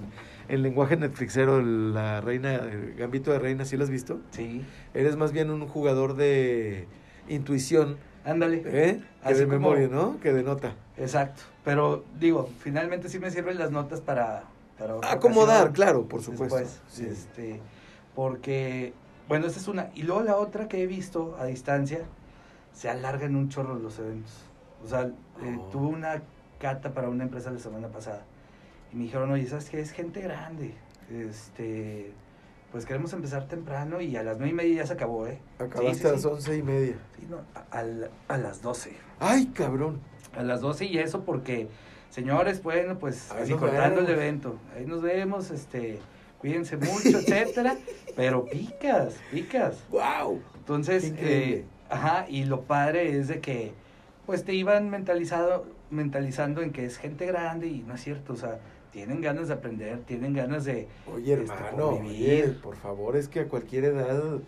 en 0.49 0.63
lenguaje 0.63 0.97
netflixero, 0.97 1.61
la 1.61 2.21
reina, 2.21 2.55
el 2.55 2.95
gambito 2.95 3.31
de 3.31 3.39
reina, 3.39 3.65
¿sí 3.65 3.77
lo 3.77 3.83
has 3.83 3.89
visto? 3.89 4.19
Sí. 4.31 4.63
Eres 4.93 5.15
más 5.15 5.31
bien 5.31 5.51
un 5.51 5.67
jugador 5.67 6.15
de 6.15 6.87
intuición, 7.27 7.97
Ándale. 8.25 8.63
¿eh? 8.65 9.01
Que 9.23 9.29
Así 9.29 9.39
de 9.39 9.45
como- 9.45 9.59
memoria, 9.59 9.87
¿no? 9.87 10.19
Que 10.19 10.33
de 10.33 10.43
nota. 10.43 10.73
Exacto. 10.97 11.43
Pero 11.63 12.03
digo, 12.19 12.49
finalmente 12.59 13.07
sí 13.09 13.19
me 13.19 13.31
sirven 13.31 13.57
las 13.57 13.71
notas 13.71 14.01
para... 14.01 14.43
para 14.77 14.95
Acomodar, 15.11 15.67
ocasión. 15.67 15.73
claro, 15.73 16.05
por 16.07 16.21
supuesto. 16.21 16.57
Después, 16.57 16.81
Sí. 16.89 17.05
este, 17.09 17.61
porque, 18.23 18.91
bueno, 19.29 19.47
esa 19.47 19.61
es 19.61 19.69
una. 19.69 19.91
Y 19.95 20.01
luego 20.03 20.23
la 20.23 20.35
otra 20.35 20.67
que 20.67 20.83
he 20.83 20.87
visto 20.87 21.37
a 21.39 21.45
distancia, 21.45 22.01
se 22.73 22.89
alargan 22.89 23.33
un 23.37 23.47
chorro 23.47 23.75
los 23.79 23.97
eventos. 23.97 24.43
O 24.83 24.87
sea, 24.89 25.03
eh, 25.41 25.57
Oh. 25.57 25.69
tuve 25.71 25.87
una 25.87 26.21
cata 26.59 26.93
para 26.93 27.07
una 27.07 27.23
empresa 27.23 27.49
la 27.49 27.59
semana 27.59 27.87
pasada. 27.87 28.23
Y 28.91 28.97
me 28.97 29.03
dijeron, 29.05 29.31
oye, 29.31 29.47
¿sabes 29.47 29.69
qué? 29.69 29.79
Es 29.79 29.91
gente 29.91 30.19
grande. 30.19 30.73
Este, 31.09 32.11
pues 32.73 32.85
queremos 32.85 33.13
empezar 33.13 33.47
temprano 33.47 34.01
y 34.01 34.17
a 34.17 34.23
las 34.23 34.35
nueve 34.37 34.51
y 34.51 34.53
media 34.55 34.75
ya 34.81 34.85
se 34.87 34.93
acabó, 34.95 35.25
¿eh? 35.25 35.39
Acabaste 35.57 35.93
Sí, 35.93 35.99
sí, 36.01 36.07
a 36.07 36.11
las 36.11 36.21
sí. 36.21 36.27
once 36.27 36.57
y 36.57 36.61
media. 36.61 36.95
Sí, 37.17 37.25
no, 37.29 37.37
a, 37.55 37.79
a 37.79 38.33
a 38.33 38.37
las 38.37 38.61
doce. 38.61 38.97
¡Ay, 39.21 39.45
cabrón! 39.55 40.01
A 40.35 40.43
las 40.43 40.59
12 40.59 40.85
y 40.87 40.97
eso 40.97 41.23
porque, 41.23 41.69
señores, 42.09 42.61
bueno, 42.63 42.99
pues 42.99 43.31
Ahí 43.31 43.43
así 43.43 43.53
cortando 43.53 44.01
el 44.01 44.09
evento. 44.09 44.57
Ahí 44.75 44.85
nos 44.85 45.01
vemos, 45.01 45.51
este, 45.51 45.99
cuídense 46.39 46.77
mucho, 46.77 47.19
etcétera. 47.19 47.77
Pero 48.15 48.45
picas, 48.45 49.15
picas. 49.31 49.77
¡Wow! 49.91 50.41
Entonces, 50.57 51.13
eh, 51.17 51.65
ajá, 51.89 52.25
y 52.29 52.45
lo 52.45 52.61
padre 52.61 53.17
es 53.17 53.27
de 53.27 53.39
que, 53.39 53.71
pues 54.25 54.43
te 54.43 54.53
iban 54.53 54.89
mentalizado, 54.89 55.65
mentalizando 55.89 56.61
en 56.61 56.71
que 56.71 56.85
es 56.85 56.97
gente 56.97 57.25
grande 57.25 57.67
y 57.67 57.79
no 57.87 57.95
es 57.95 58.01
cierto, 58.01 58.33
o 58.33 58.35
sea, 58.35 58.59
tienen 58.91 59.21
ganas 59.21 59.47
de 59.47 59.53
aprender, 59.55 59.99
tienen 60.05 60.33
ganas 60.33 60.65
de... 60.65 60.87
Oye, 61.13 61.33
este, 61.33 61.53
hermano, 61.53 61.89
oye, 62.03 62.55
por 62.61 62.75
favor, 62.75 63.15
es 63.15 63.27
que 63.27 63.41
a 63.41 63.47
cualquier 63.47 63.85
edad, 63.85 64.39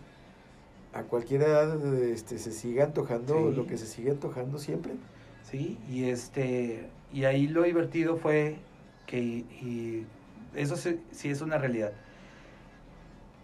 a 0.92 1.02
cualquier 1.04 1.42
edad, 1.42 1.94
este, 2.04 2.38
se 2.38 2.52
sigue 2.52 2.82
antojando 2.82 3.50
Sí. 3.50 3.56
lo 3.56 3.66
que 3.66 3.78
se 3.78 3.86
sigue 3.86 4.10
antojando 4.10 4.58
siempre. 4.58 4.92
Sí, 5.50 5.78
y 5.90 6.04
este, 6.04 6.86
y 7.12 7.24
ahí 7.24 7.46
lo 7.48 7.62
divertido 7.62 8.16
fue 8.16 8.56
que, 9.06 9.18
y 9.18 10.06
eso 10.54 10.76
sí, 10.76 11.00
sí 11.10 11.30
es 11.30 11.40
una 11.40 11.58
realidad. 11.58 11.92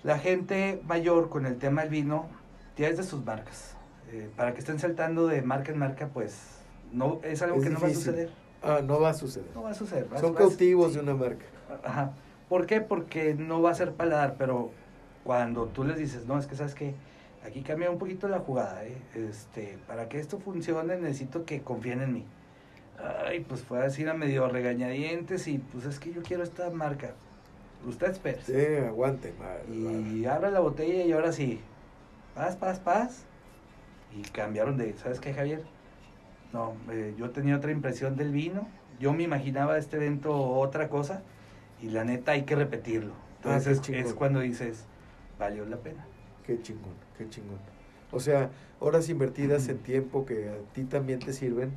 La 0.03 0.19
gente 0.19 0.81
mayor 0.87 1.29
con 1.29 1.47
el 1.47 1.57
tema 1.57 1.83
del 1.83 1.91
vino, 1.91 2.27
ya 2.77 2.89
es 2.89 2.97
de 2.97 3.03
sus 3.03 3.25
marcas. 3.25 3.75
Eh, 4.11 4.31
para 4.37 4.55
que 4.55 4.61
estén 4.61 4.79
saltando 4.79 5.27
de 5.27 5.43
marca 5.43 5.73
en 5.73 5.79
marca, 5.79 6.09
pues 6.09 6.39
no 6.93 7.21
es 7.23 7.43
algo 7.43 7.57
Es 7.57 7.65
que 7.65 7.71
no 7.71 7.81
va 7.81 7.89
a 7.89 7.91
suceder. 7.91 8.31
Ah, 8.63 8.81
no 8.83 9.01
va 9.01 9.11
a 9.11 9.15
suceder. 9.15 9.49
No 9.55 9.63
va 9.63 9.71
a 9.71 9.75
suceder. 9.75 10.07
Son 10.19 10.33
vas- 10.33 10.39
cautivos 10.43 10.93
sí. 10.93 10.97
de 10.97 11.03
una 11.03 11.15
marca. 11.15 11.45
Ajá. 11.85 12.13
¿Por 12.49 12.67
qué? 12.67 12.81
Porque 12.81 13.35
no 13.35 13.61
va 13.61 13.71
a 13.71 13.75
ser 13.75 13.93
paladar, 13.93 14.37
pero 14.39 14.71
cuando 15.25 15.67
tú 15.67 15.85
les 15.85 15.99
dices, 15.99 16.27
no, 16.27 16.39
es 16.39 16.47
que 16.47 16.57
sabes 16.57 16.75
que 16.75 16.95
aquí 17.45 17.61
cambia 17.63 17.91
un 17.91 17.99
poquito 17.99 18.29
la 18.29 18.39
jugada, 18.39 18.85
¿eh? 18.87 18.97
este, 19.15 19.79
para 19.87 20.09
que 20.09 20.19
esto 20.19 20.39
funcione 20.39 20.97
necesito 20.97 21.45
que 21.45 21.61
confíen 21.61 22.01
en 22.01 22.13
mí. 22.15 22.25
Ay, 22.99 23.41
pues 23.41 23.63
fue 23.63 23.85
así, 23.85 24.03
era 24.03 24.15
medio 24.15 24.49
regañadientes 24.49 25.47
y 25.47 25.59
pues 25.59 25.85
es 25.85 25.99
que 26.01 26.13
yo 26.13 26.23
quiero 26.23 26.43
esta 26.43 26.69
marca. 26.71 27.13
Usted 27.87 28.11
espera. 28.11 28.43
Sí, 28.43 28.55
aguante, 28.87 29.33
madre. 29.39 29.65
Y 30.11 30.25
abre 30.27 30.51
la 30.51 30.61
botella 30.61 31.05
y 31.05 31.13
ahora 31.13 31.33
sí. 31.33 31.61
Paz, 32.35 32.57
paz, 32.57 32.81
paz. 32.81 33.25
Y 34.17 34.23
cambiaron 34.23 34.77
de, 34.77 34.95
¿sabes 34.95 35.21
qué, 35.21 35.33
Javier? 35.33 35.63
No, 36.53 36.75
eh, 36.91 37.15
yo 37.17 37.31
tenía 37.31 37.57
otra 37.57 37.71
impresión 37.71 38.17
del 38.17 38.33
vino. 38.33 38.67
Yo 38.99 39.13
me 39.13 39.23
imaginaba 39.23 39.79
este 39.79 39.97
evento 39.97 40.35
otra 40.37 40.89
cosa. 40.89 41.23
Y 41.81 41.91
la 41.91 42.03
neta 42.05 42.33
hay 42.33 42.43
que 42.43 42.57
repetirlo. 42.57 43.13
Ah, 43.45 43.59
Entonces 43.59 43.89
es 43.91 44.15
cuando 44.15 44.41
dices, 44.41 44.87
valió 45.39 45.65
la 45.67 45.77
pena. 45.77 46.05
Qué 46.45 46.61
chingón, 46.61 46.95
qué 47.17 47.29
chingón. 47.29 47.59
O 48.11 48.19
sea, 48.19 48.51
horas 48.81 49.09
invertidas 49.09 49.65
Ujú. 49.65 49.73
en 49.73 49.79
tiempo 49.79 50.27
que 50.27 50.49
a 50.49 50.75
ti 50.75 50.83
también 50.83 51.21
te 51.21 51.33
sirven 51.33 51.71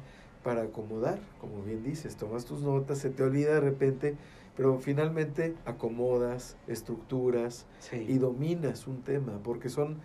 para 0.43 0.63
acomodar, 0.63 1.19
como 1.39 1.61
bien 1.63 1.83
dices, 1.83 2.15
tomas 2.15 2.45
tus 2.45 2.61
notas, 2.61 2.97
se 2.97 3.09
te 3.09 3.23
olvida 3.23 3.53
de 3.53 3.59
repente, 3.59 4.15
pero 4.57 4.79
finalmente 4.79 5.55
acomodas, 5.65 6.57
estructuras 6.67 7.65
Sí. 7.79 8.05
y 8.09 8.17
dominas 8.17 8.87
un 8.87 9.01
tema, 9.01 9.39
porque 9.43 9.69
son, 9.69 9.97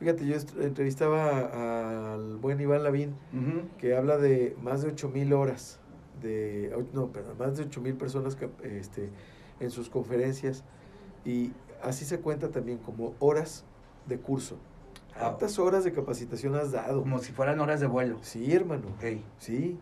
fíjate, 0.00 0.26
yo 0.26 0.36
entrevistaba 0.62 2.12
al 2.14 2.36
buen 2.36 2.60
Iván 2.60 2.82
Lavín, 2.82 3.14
que 3.78 3.96
habla 3.96 4.18
de 4.18 4.56
más 4.62 4.82
de 4.82 4.88
8000 4.88 5.32
horas 5.32 5.78
de 6.22 6.72
no, 6.92 7.08
perdón, 7.08 7.36
más 7.38 7.56
de 7.56 7.64
8000 7.64 7.94
personas 7.96 8.36
que, 8.36 8.48
este 8.78 9.10
en 9.60 9.70
sus 9.70 9.88
conferencias 9.88 10.64
y 11.24 11.52
así 11.82 12.04
se 12.04 12.18
cuenta 12.20 12.50
también 12.50 12.78
como 12.78 13.14
horas 13.20 13.64
de 14.06 14.18
curso. 14.18 14.56
¿Cuántas 15.18 15.58
horas 15.58 15.84
de 15.84 15.92
capacitación 15.92 16.54
has 16.56 16.72
dado? 16.72 17.00
Como 17.02 17.18
si 17.20 17.32
fueran 17.32 17.60
horas 17.60 17.80
de 17.80 17.86
vuelo. 17.86 18.18
Sí, 18.22 18.52
hermano. 18.52 18.88
Sí. 19.38 19.78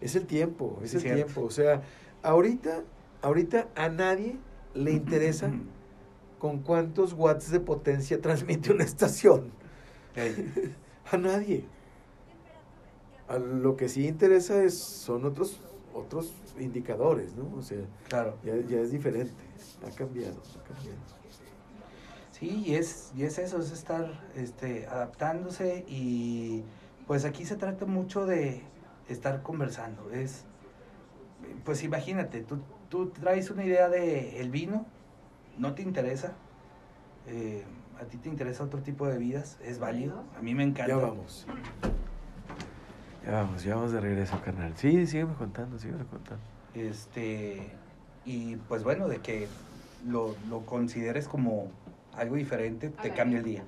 Es 0.00 0.16
el 0.16 0.26
tiempo, 0.26 0.78
es 0.82 0.90
Sí, 0.90 0.96
el 0.96 1.02
cierto. 1.02 1.24
tiempo, 1.24 1.42
o 1.46 1.50
sea, 1.50 1.82
ahorita 2.22 2.82
ahorita 3.22 3.68
a 3.76 3.88
nadie 3.88 4.36
le 4.74 4.90
interesa 4.92 5.50
con 6.40 6.58
cuántos 6.60 7.12
watts 7.12 7.50
de 7.50 7.60
potencia 7.60 8.20
transmite 8.20 8.72
una 8.72 8.84
estación. 8.84 9.50
A 11.10 11.16
nadie. 11.16 11.64
A 13.28 13.38
lo 13.38 13.76
que 13.76 13.88
sí 13.88 14.06
interesa 14.06 14.62
es, 14.64 14.76
son 14.78 15.24
otros, 15.24 15.60
otros 15.94 16.32
indicadores, 16.58 17.34
¿no? 17.34 17.56
O 17.58 17.62
sea, 17.62 17.78
Claro. 18.08 18.36
ya, 18.44 18.56
ya 18.68 18.80
es 18.80 18.90
diferente. 18.90 19.32
Ha 19.86 19.90
cambiado, 19.94 20.34
ha 20.58 20.62
cambiado. 20.64 20.98
Sí, 22.42 22.64
y 22.66 22.74
es, 22.74 23.12
y 23.16 23.22
es 23.22 23.38
eso, 23.38 23.60
es 23.60 23.70
estar 23.70 24.20
este, 24.34 24.88
adaptándose 24.88 25.84
y 25.86 26.64
pues 27.06 27.24
aquí 27.24 27.44
se 27.44 27.54
trata 27.54 27.86
mucho 27.86 28.26
de 28.26 28.62
estar 29.08 29.42
conversando. 29.42 30.10
Es, 30.10 30.44
pues 31.64 31.84
imagínate, 31.84 32.40
tú, 32.40 32.58
tú 32.88 33.10
traes 33.10 33.48
una 33.50 33.64
idea 33.64 33.88
de 33.88 34.40
el 34.40 34.50
vino, 34.50 34.86
no 35.56 35.76
te 35.76 35.82
interesa, 35.82 36.32
eh, 37.28 37.62
a 38.00 38.06
ti 38.06 38.16
te 38.16 38.28
interesa 38.28 38.64
otro 38.64 38.80
tipo 38.82 39.06
de 39.06 39.12
bebidas, 39.12 39.60
es 39.62 39.78
válido, 39.78 40.24
a 40.36 40.42
mí 40.42 40.52
me 40.56 40.64
encanta. 40.64 40.94
Ya 40.94 40.96
vamos. 40.96 41.46
Ya 43.24 43.30
vamos, 43.30 43.62
ya 43.62 43.76
vamos 43.76 43.92
de 43.92 44.00
regreso, 44.00 44.40
carnal. 44.44 44.72
Sí, 44.76 45.06
sígueme 45.06 45.34
contando, 45.34 45.78
sígueme 45.78 46.06
contando. 46.06 46.42
Este, 46.74 47.70
y 48.24 48.56
pues 48.56 48.82
bueno, 48.82 49.06
de 49.06 49.18
que 49.18 49.46
lo, 50.04 50.34
lo 50.48 50.66
consideres 50.66 51.28
como 51.28 51.70
algo 52.14 52.36
diferente, 52.36 52.90
te 52.90 53.10
cambia 53.10 53.38
el 53.38 53.44
día. 53.44 53.62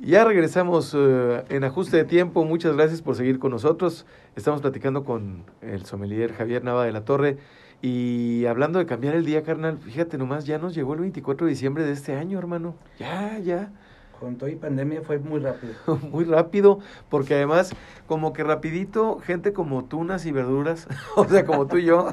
Ya 0.00 0.24
regresamos 0.24 0.96
eh, 0.98 1.44
en 1.48 1.62
ajuste 1.62 1.96
de 1.96 2.04
tiempo. 2.04 2.44
Muchas 2.44 2.74
gracias 2.74 3.02
por 3.02 3.14
seguir 3.14 3.38
con 3.38 3.52
nosotros. 3.52 4.04
Estamos 4.34 4.60
platicando 4.60 5.04
con 5.04 5.44
el 5.60 5.84
sommelier 5.84 6.32
Javier 6.32 6.64
Nava 6.64 6.84
de 6.84 6.92
la 6.92 7.04
Torre. 7.04 7.38
Y 7.82 8.46
hablando 8.46 8.78
de 8.78 8.86
cambiar 8.86 9.14
el 9.14 9.24
día, 9.24 9.42
carnal, 9.42 9.78
fíjate 9.78 10.18
nomás, 10.18 10.46
ya 10.46 10.58
nos 10.58 10.74
llegó 10.74 10.94
el 10.94 11.00
24 11.00 11.46
de 11.46 11.50
diciembre 11.50 11.84
de 11.84 11.92
este 11.92 12.14
año, 12.14 12.38
hermano. 12.38 12.74
Ya, 12.98 13.38
ya. 13.38 13.70
Con 14.18 14.36
todo 14.36 14.48
y 14.48 14.54
pandemia 14.54 15.02
fue 15.02 15.18
muy 15.18 15.40
rápido. 15.40 15.74
Muy 16.12 16.24
rápido, 16.24 16.78
porque 17.08 17.34
además, 17.34 17.74
como 18.06 18.32
que 18.32 18.44
rapidito, 18.44 19.18
gente 19.18 19.52
como 19.52 19.84
tunas 19.84 20.26
y 20.26 20.30
verduras, 20.30 20.86
o 21.16 21.24
sea, 21.24 21.44
como 21.44 21.66
tú 21.66 21.78
y 21.78 21.84
yo, 21.86 22.08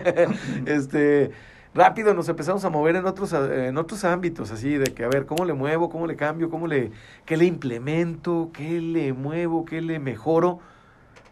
este, 0.66 1.32
rápido 1.74 2.14
nos 2.14 2.28
empezamos 2.28 2.64
a 2.64 2.70
mover 2.70 2.96
en 2.96 3.06
otros, 3.06 3.32
en 3.32 3.76
otros 3.78 4.04
ámbitos, 4.04 4.50
así 4.50 4.76
de 4.76 4.92
que, 4.92 5.04
a 5.04 5.08
ver, 5.08 5.26
¿cómo 5.26 5.44
le 5.44 5.52
muevo? 5.52 5.90
¿Cómo 5.90 6.06
le 6.06 6.16
cambio? 6.16 6.50
¿Cómo 6.50 6.66
le, 6.66 6.90
qué 7.24 7.36
le 7.36 7.44
implemento? 7.44 8.50
¿Qué 8.52 8.80
le 8.80 9.12
muevo? 9.12 9.64
¿Qué 9.64 9.80
le 9.80 9.98
mejoro? 9.98 10.60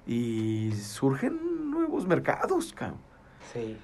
Y 0.07 0.73
surgen 0.73 1.71
nuevos 1.71 2.07
mercados, 2.07 2.73
cabrón. 2.73 2.99
Sí. 3.53 3.77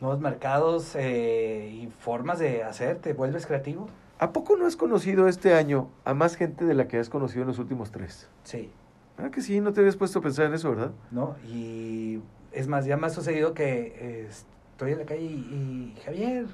Nuevos 0.00 0.20
mercados 0.20 0.96
eh, 0.96 1.70
y 1.72 1.88
formas 2.00 2.38
de 2.38 2.62
hacer, 2.62 2.98
te 2.98 3.12
vuelves 3.12 3.46
creativo. 3.46 3.88
¿A 4.18 4.32
poco 4.32 4.56
no 4.56 4.66
has 4.66 4.76
conocido 4.76 5.28
este 5.28 5.54
año 5.54 5.88
a 6.04 6.14
más 6.14 6.36
gente 6.36 6.64
de 6.64 6.74
la 6.74 6.88
que 6.88 6.98
has 6.98 7.08
conocido 7.08 7.42
en 7.42 7.48
los 7.48 7.58
últimos 7.58 7.90
tres? 7.90 8.28
Sí. 8.44 8.70
¿Verdad 9.16 9.32
que 9.32 9.40
sí? 9.40 9.60
No 9.60 9.72
te 9.72 9.80
habías 9.80 9.96
puesto 9.96 10.18
a 10.18 10.22
pensar 10.22 10.46
en 10.46 10.54
eso, 10.54 10.70
¿verdad? 10.70 10.92
¿No? 11.10 11.36
Y 11.46 12.20
es 12.52 12.68
más, 12.68 12.86
ya 12.86 12.96
me 12.96 13.06
ha 13.06 13.10
sucedido 13.10 13.54
que 13.54 14.28
estoy 14.74 14.92
en 14.92 14.98
la 14.98 15.04
calle 15.06 15.22
y, 15.22 15.94
y, 15.96 16.00
Javier, 16.04 16.46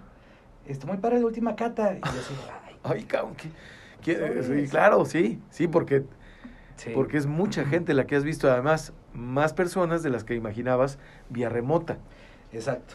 está 0.67 0.87
muy 0.87 0.99
para 0.99 1.19
la 1.19 1.25
última 1.27 1.57
cata. 1.57 1.95
Y 1.95 2.01
yo 2.01 2.09
así, 2.21 2.35
ay, 2.67 2.77
Ay, 2.83 3.05
cabrón, 3.05 3.35
¿qué- 3.37 3.51
qué- 4.03 4.15
Sobre 4.17 4.43
sí, 4.59 4.63
eso. 4.65 4.71
claro, 4.71 5.05
sí, 5.07 5.41
sí, 5.51 5.69
porque, 5.69 6.05
sí. 6.77 6.91
porque 6.95 7.17
es 7.17 7.27
mucha 7.27 7.65
gente 7.65 7.95
la 7.95 8.07
que 8.07 8.17
has 8.17 8.25
visto, 8.25 8.51
además, 8.51 8.93
más 9.15 9.53
personas 9.55 10.03
de 10.03 10.11
las 10.11 10.25
que 10.25 10.35
imaginabas 10.35 10.99
vía 11.31 11.49
remota. 11.49 11.97
Exacto. 12.53 12.95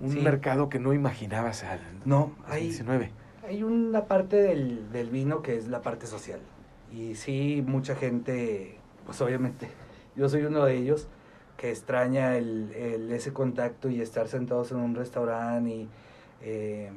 Un 0.00 0.12
Sí. 0.12 0.20
mercado 0.20 0.68
que 0.68 0.78
no 0.78 0.92
imaginabas 0.92 1.64
al 1.64 1.80
No, 2.04 2.32
hay, 2.46 2.68
2019. 2.68 3.10
hay 3.48 3.62
una 3.62 4.04
parte 4.04 4.36
del, 4.36 4.92
del 4.92 5.08
vino 5.10 5.40
que 5.42 5.56
es 5.56 5.68
la 5.68 5.80
parte 5.82 6.06
social. 6.06 6.40
Y 6.92 7.14
sí, 7.16 7.64
mucha 7.66 7.96
gente, 7.96 8.78
pues 9.06 9.20
obviamente, 9.22 9.68
yo 10.14 10.28
soy 10.28 10.44
uno 10.44 10.64
de 10.64 10.76
ellos, 10.76 11.08
que 11.58 11.70
extraña 11.70 12.36
el, 12.38 12.72
el- 12.72 13.12
ese 13.12 13.34
contacto 13.34 13.90
y 13.90 14.00
estar 14.00 14.28
sentados 14.28 14.70
en 14.72 14.78
un 14.78 14.94
restaurante. 14.94 15.68
Y, 15.70 15.88
eh, 16.40 16.90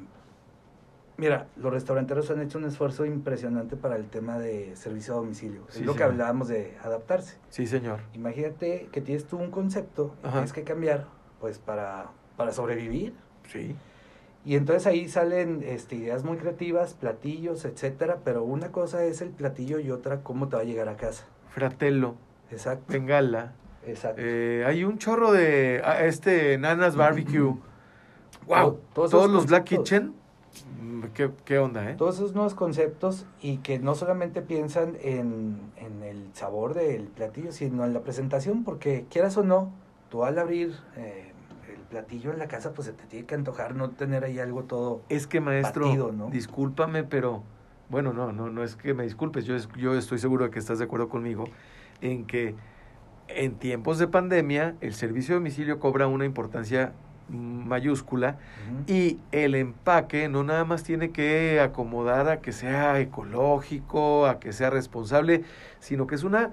mira, 1.16 1.48
los 1.56 1.72
restauranteros 1.72 2.30
han 2.30 2.40
hecho 2.40 2.58
un 2.58 2.64
esfuerzo 2.64 3.04
impresionante 3.04 3.76
para 3.76 3.96
el 3.96 4.06
tema 4.08 4.38
de 4.38 4.74
servicio 4.76 5.14
a 5.14 5.16
domicilio. 5.18 5.62
Sí, 5.68 5.80
es 5.80 5.86
lo 5.86 5.94
que 5.94 6.04
hablábamos 6.04 6.48
de 6.48 6.76
adaptarse. 6.82 7.36
Sí, 7.50 7.66
señor. 7.66 8.00
Imagínate 8.14 8.88
que 8.92 9.00
tienes 9.00 9.26
tú 9.26 9.36
un 9.36 9.50
concepto 9.50 10.14
y 10.24 10.28
tienes 10.30 10.52
que 10.52 10.62
cambiar, 10.62 11.06
pues 11.40 11.58
para, 11.58 12.06
para 12.36 12.52
sobrevivir. 12.52 13.14
Sí. 13.48 13.74
Y 14.44 14.56
entonces 14.56 14.86
ahí 14.86 15.08
salen 15.08 15.62
este, 15.64 15.96
ideas 15.96 16.24
muy 16.24 16.36
creativas, 16.36 16.94
platillos, 16.94 17.64
etcétera, 17.64 18.18
pero 18.24 18.42
una 18.44 18.72
cosa 18.72 19.04
es 19.04 19.20
el 19.22 19.30
platillo 19.30 19.78
y 19.80 19.90
otra 19.90 20.22
cómo 20.22 20.48
te 20.48 20.56
va 20.56 20.62
a 20.62 20.64
llegar 20.64 20.88
a 20.88 20.96
casa. 20.96 21.26
Fratello, 21.50 22.14
Exacto. 22.50 22.92
Bengala. 22.92 23.52
Exacto. 23.86 24.20
eh, 24.24 24.64
hay 24.66 24.84
un 24.84 24.98
chorro 24.98 25.32
de 25.32 25.82
ah, 25.84 26.04
este 26.04 26.56
Nanas 26.58 26.96
Barbecue. 26.96 27.54
Wow. 28.46 28.78
Todos 28.94 29.30
los 29.30 29.46
Black. 29.46 29.64
Kitchen. 29.64 30.14
mm, 30.82 31.02
¿Qué, 31.14 31.30
qué 31.44 31.58
onda, 31.58 31.90
eh? 31.90 31.94
Todos 31.96 32.16
esos 32.16 32.34
nuevos 32.34 32.54
conceptos 32.54 33.26
y 33.40 33.58
que 33.58 33.78
no 33.78 33.94
solamente 33.94 34.42
piensan 34.42 34.96
en, 35.02 35.60
en 35.76 36.02
el 36.02 36.30
sabor 36.34 36.74
del 36.74 37.04
platillo, 37.04 37.52
sino 37.52 37.84
en 37.84 37.94
la 37.94 38.00
presentación, 38.00 38.64
porque 38.64 39.06
quieras 39.10 39.36
o 39.36 39.44
no, 39.44 39.70
tú 40.10 40.24
al 40.24 40.38
abrir 40.38 40.74
eh, 40.96 41.32
el 41.72 41.80
platillo 41.82 42.32
en 42.32 42.38
la 42.38 42.48
casa, 42.48 42.72
pues 42.72 42.86
se 42.86 42.92
te 42.92 43.04
tiene 43.04 43.26
que 43.26 43.34
antojar 43.34 43.74
no 43.74 43.90
tener 43.90 44.24
ahí 44.24 44.38
algo 44.38 44.64
todo. 44.64 45.02
Es 45.08 45.26
que 45.26 45.40
maestro, 45.40 45.86
Batido, 45.86 46.12
¿no? 46.12 46.28
discúlpame, 46.30 47.04
pero 47.04 47.42
bueno, 47.88 48.12
no, 48.12 48.32
no, 48.32 48.50
no 48.50 48.62
es 48.64 48.76
que 48.76 48.94
me 48.94 49.04
disculpes, 49.04 49.44
yo, 49.44 49.56
yo 49.76 49.94
estoy 49.94 50.18
seguro 50.18 50.44
de 50.44 50.50
que 50.50 50.58
estás 50.58 50.78
de 50.78 50.84
acuerdo 50.84 51.08
conmigo 51.08 51.44
en 52.00 52.26
que 52.26 52.54
en 53.28 53.54
tiempos 53.54 53.98
de 53.98 54.08
pandemia 54.08 54.74
el 54.80 54.94
servicio 54.94 55.34
de 55.34 55.40
domicilio 55.40 55.78
cobra 55.80 56.06
una 56.06 56.24
importancia 56.24 56.92
mayúscula 57.28 58.36
y 58.86 59.18
el 59.30 59.54
empaque 59.54 60.28
no 60.28 60.44
nada 60.44 60.64
más 60.64 60.82
tiene 60.82 61.10
que 61.10 61.60
acomodar 61.60 62.28
a 62.28 62.40
que 62.40 62.52
sea 62.52 63.00
ecológico, 63.00 64.26
a 64.26 64.38
que 64.38 64.52
sea 64.52 64.70
responsable, 64.70 65.44
sino 65.80 66.06
que 66.06 66.14
es 66.14 66.24
una, 66.24 66.50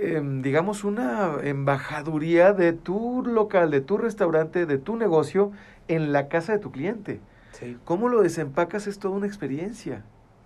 em, 0.00 0.42
digamos, 0.42 0.84
una 0.84 1.36
embajaduría 1.42 2.52
de 2.52 2.72
tu 2.72 3.22
local, 3.24 3.70
de 3.70 3.80
tu 3.80 3.98
restaurante, 3.98 4.66
de 4.66 4.78
tu 4.78 4.96
negocio 4.96 5.52
en 5.86 6.12
la 6.12 6.28
casa 6.28 6.52
de 6.52 6.58
tu 6.58 6.72
cliente. 6.72 7.20
Sí, 7.52 7.76
¿Cómo 7.84 8.08
lo 8.08 8.22
desempacas 8.22 8.88
es 8.88 8.98
toda 8.98 9.14
una 9.14 9.26
experiencia? 9.26 10.02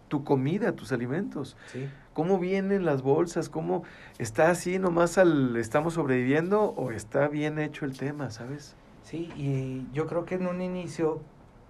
Tu 0.08 0.24
comida, 0.24 0.72
tus 0.72 0.92
alimentos. 0.92 1.56
sí. 1.72 1.88
¿Cómo 2.18 2.40
vienen 2.40 2.84
las 2.84 3.02
bolsas? 3.02 3.48
¿Cómo 3.48 3.84
está 4.18 4.50
así 4.50 4.80
nomás 4.80 5.18
al 5.18 5.56
estamos 5.56 5.94
sobreviviendo 5.94 6.64
o 6.64 6.90
está 6.90 7.28
bien 7.28 7.60
hecho 7.60 7.84
el 7.84 7.96
tema, 7.96 8.32
sabes? 8.32 8.74
Sí, 9.04 9.30
y 9.36 9.86
yo 9.92 10.08
creo 10.08 10.24
que 10.24 10.34
en 10.34 10.48
un 10.48 10.60
inicio, 10.60 11.20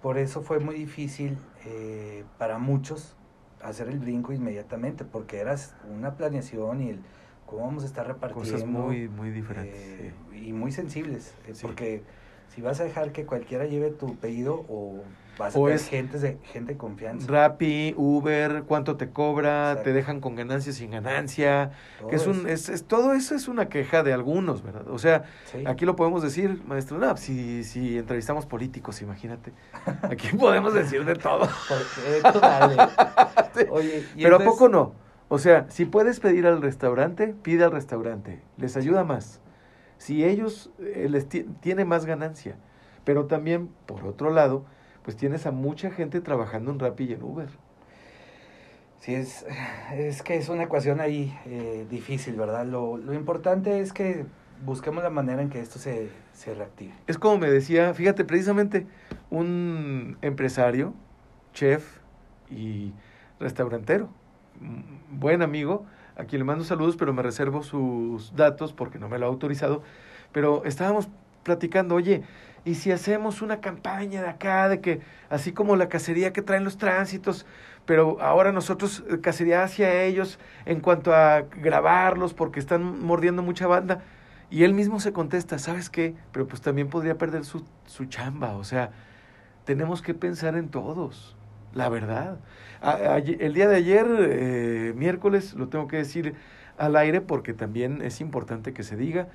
por 0.01 0.17
eso 0.17 0.41
fue 0.41 0.57
muy 0.57 0.73
difícil 0.73 1.37
eh, 1.67 2.23
para 2.39 2.57
muchos 2.57 3.15
hacer 3.61 3.89
el 3.89 3.99
brinco 3.99 4.33
inmediatamente, 4.33 5.05
porque 5.05 5.37
eras 5.37 5.75
una 5.95 6.15
planeación 6.15 6.81
y 6.81 6.89
el 6.89 6.99
cómo 7.45 7.67
vamos 7.67 7.83
a 7.83 7.85
estar 7.85 8.07
repartiendo. 8.07 8.51
Cosas 8.51 8.65
muy, 8.67 9.07
muy 9.07 9.29
diferentes. 9.29 9.75
eh, 9.79 10.13
sí. 10.31 10.47
Y 10.47 10.53
muy 10.53 10.71
sensibles, 10.71 11.35
eh, 11.45 11.53
Sí. 11.53 11.61
porque 11.61 12.01
si 12.47 12.63
vas 12.63 12.79
a 12.79 12.85
dejar 12.85 13.11
que 13.11 13.27
cualquiera 13.27 13.65
lleve 13.67 13.91
tu 13.91 14.15
pedido 14.15 14.65
o 14.67 15.03
vas 15.39 15.55
O 15.55 15.69
es- 15.69 15.87
gente 15.87 16.19
de, 16.19 16.37
gente 16.53 16.73
de 16.73 16.77
confianza. 16.77 17.25
Rappi, 17.27 17.95
Uber, 17.97 18.63
cuánto 18.67 18.97
te 18.97 19.09
cobra, 19.09 19.69
Exacto. 19.71 19.83
te 19.85 19.93
dejan 19.93 20.19
con 20.19 20.35
ganancia 20.35 20.71
sin 20.73 20.91
ganancia, 20.91 21.71
todo 21.97 22.09
que 22.09 22.15
es 22.17 22.27
un, 22.27 22.39
eso. 22.41 22.47
es, 22.49 22.69
es- 22.69 22.83
todo 22.83 23.13
eso 23.13 23.33
es 23.33 23.47
una 23.47 23.69
queja 23.69 24.03
de 24.03 24.13
algunos, 24.13 24.61
¿verdad? 24.61 24.87
O 24.89 24.99
sea, 24.99 25.23
Sí. 25.45 25.63
aquí 25.65 25.85
lo 25.85 25.95
podemos 25.95 26.21
decir, 26.21 26.61
maestro, 26.67 26.99
no, 26.99 27.17
si, 27.17 27.63
si 27.63 27.97
entrevistamos 27.97 28.45
políticos, 28.45 29.01
imagínate, 29.01 29.53
aquí 30.03 30.27
podemos 30.37 30.73
decir 30.75 31.05
de 31.05 31.15
todo. 31.15 31.47
Dale. 32.41 32.77
Oye, 33.71 34.05
y 34.15 34.23
Pero 34.23 34.35
¿a 34.35 34.39
poco 34.39 34.69
no? 34.69 34.93
O 35.29 35.37
sea, 35.37 35.65
si 35.69 35.85
puedes 35.85 36.19
pedir 36.19 36.47
al 36.47 36.61
restaurante, 36.61 37.35
pide 37.43 37.63
al 37.63 37.71
restaurante, 37.71 38.41
les 38.57 38.75
ayuda 38.77 39.03
más. 39.03 39.41
Si 39.97 40.23
ellos 40.25 40.71
eh, 40.79 41.07
les 41.09 41.27
ti- 41.29 41.45
tiene 41.61 41.85
más 41.85 42.05
ganancia, 42.05 42.55
pero 43.03 43.25
también 43.25 43.69
por 43.85 44.05
otro 44.05 44.31
lado, 44.31 44.65
pues 45.09 45.17
tienes 45.17 45.47
a 45.47 45.51
mucha 45.51 45.89
gente 45.89 46.21
trabajando 46.21 46.69
en 46.69 46.77
Rappi 46.77 47.05
y 47.05 47.13
en 47.13 47.23
Uber. 47.23 47.49
Sí, 48.99 49.15
es, 49.15 49.43
es 49.91 50.21
que 50.21 50.35
es 50.35 50.49
una 50.49 50.65
ecuación 50.65 50.99
ahí 50.99 51.35
eh, 51.47 51.87
difícil, 51.89 52.35
¿verdad? 52.35 52.63
Lo, 52.67 52.95
lo 52.97 53.15
importante 53.15 53.79
es 53.79 53.91
que 53.91 54.27
busquemos 54.63 55.03
la 55.03 55.09
manera 55.09 55.41
en 55.41 55.49
que 55.49 55.61
esto 55.61 55.79
se, 55.79 56.11
se 56.33 56.53
reactive. 56.53 56.93
Es 57.07 57.17
como 57.17 57.39
me 57.39 57.49
decía, 57.49 57.91
fíjate, 57.95 58.23
precisamente 58.23 58.85
un 59.31 60.19
empresario, 60.21 60.93
chef 61.55 61.97
y 62.51 62.93
restaurantero, 63.39 64.09
mm, 64.59 65.19
buen 65.19 65.41
amigo, 65.41 65.87
a 66.17 66.25
quien 66.25 66.41
le 66.41 66.45
mando 66.45 66.65
saludos, 66.65 66.97
pero 66.97 67.13
me 67.13 67.23
reservo 67.23 67.63
sus 67.63 68.35
datos 68.35 68.73
porque 68.73 68.99
no 68.99 69.09
me 69.09 69.17
lo 69.17 69.25
ha 69.25 69.29
autorizado. 69.29 69.81
Pero 70.33 70.63
estábamos 70.65 71.09
platicando, 71.41 71.95
oye, 71.95 72.21
¿y 72.65 72.75
si 72.75 72.91
hacemos 72.91 73.41
una 73.41 73.61
campaña 73.61 74.21
de 74.21 74.29
acá, 74.29 74.69
de 74.69 74.81
que 74.81 75.01
así 75.29 75.51
como 75.53 75.75
la 75.75 75.89
cacería 75.89 76.33
que 76.33 76.41
traen 76.41 76.63
los 76.63 76.77
tránsitos, 76.77 77.45
pero 77.85 78.21
ahora 78.21 78.51
nosotros 78.51 79.03
eh, 79.09 79.19
cacería 79.21 79.63
hacia 79.63 80.03
ellos 80.03 80.39
en 80.65 80.79
cuanto 80.81 81.13
a 81.13 81.41
grabarlos 81.61 82.33
porque 82.33 82.59
están 82.59 83.01
mordiendo 83.03 83.41
mucha 83.43 83.67
banda? 83.67 84.03
Y 84.51 84.63
él 84.63 84.73
mismo 84.73 84.99
se 84.99 85.13
contesta, 85.13 85.59
¿sabes 85.59 85.89
qué? 85.89 86.15
Pero 86.31 86.47
pues 86.47 86.61
también 86.61 86.89
podría 86.89 87.17
perder 87.17 87.45
su, 87.45 87.63
su 87.85 88.05
chamba, 88.05 88.55
o 88.57 88.63
sea, 88.63 88.91
tenemos 89.65 90.01
que 90.01 90.13
pensar 90.13 90.55
en 90.55 90.69
todos, 90.69 91.35
la 91.73 91.89
verdad. 91.89 92.39
A- 92.81 93.17
el 93.17 93.53
día 93.53 93.67
de 93.67 93.75
ayer, 93.75 94.07
eh, 94.19 94.93
miércoles, 94.95 95.53
lo 95.53 95.67
tengo 95.69 95.87
que 95.87 95.97
decir 95.97 96.35
al 96.77 96.95
aire 96.95 97.21
porque 97.21 97.53
también 97.53 98.01
es 98.01 98.21
importante 98.21 98.73
que 98.73 98.83
se 98.83 98.95
diga, 98.95 99.27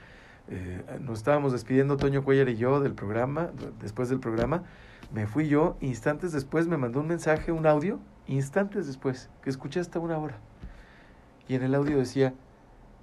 eh, 0.49 0.83
nos 1.01 1.19
estábamos 1.19 1.53
despidiendo 1.53 1.97
Toño 1.97 2.23
Cuellar 2.23 2.49
y 2.49 2.57
yo 2.57 2.81
del 2.81 2.95
programa, 2.95 3.51
después 3.81 4.09
del 4.09 4.21
programa, 4.21 4.63
me 5.13 5.27
fui 5.27 5.49
yo, 5.49 5.77
instantes 5.81 6.33
después 6.33 6.67
me 6.67 6.77
mandó 6.77 7.01
un 7.01 7.09
mensaje, 7.09 7.53
un 7.53 7.67
audio, 7.67 7.99
instantes 8.27 8.87
después, 8.87 9.31
que 9.43 9.51
escuché 9.51 9.81
hasta 9.81 9.99
una 9.99 10.19
hora. 10.19 10.39
Y 11.49 11.55
en 11.55 11.63
el 11.63 11.75
audio 11.75 11.99
decía 11.99 12.35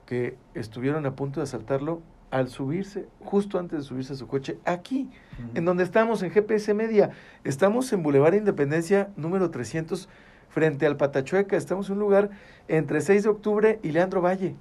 que 0.06 0.38
estuvieron 0.54 1.06
a 1.06 1.16
punto 1.16 1.40
de 1.40 1.46
asaltarlo 1.46 2.02
al 2.32 2.48
subirse, 2.48 3.08
justo 3.20 3.60
antes 3.60 3.80
de 3.80 3.86
subirse 3.86 4.14
a 4.14 4.16
su 4.16 4.28
coche, 4.28 4.58
aquí, 4.66 5.10
en 5.54 5.66
donde 5.66 5.84
estamos, 5.84 6.24
en 6.24 6.32
GPS 6.32 6.74
Media. 6.74 7.12
Estamos 7.44 7.92
en 7.92 8.04
Boulevard 8.04 8.36
Independencia 8.36 9.10
número 9.16 9.52
300, 9.52 10.08
frente 10.50 10.86
al 10.86 10.98
Patachueca. 10.98 11.58
Estamos 11.58 11.88
en 11.90 11.94
un 11.94 12.00
lugar 12.00 12.30
entre 12.68 13.02
6 13.02 13.24
de 13.24 13.30
octubre 13.30 13.80
y 13.84 13.92
Leandro 13.92 14.22
Valle. 14.22 14.56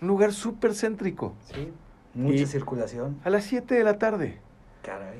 Un 0.00 0.08
lugar 0.08 0.32
súper 0.32 0.74
céntrico. 0.74 1.34
Sí, 1.52 1.72
mucha 2.14 2.42
Y- 2.42 2.46
circulación. 2.46 3.18
A 3.24 3.30
las 3.30 3.44
7 3.44 3.74
de 3.74 3.84
la 3.84 3.98
tarde. 3.98 4.38
Caray. 4.82 5.18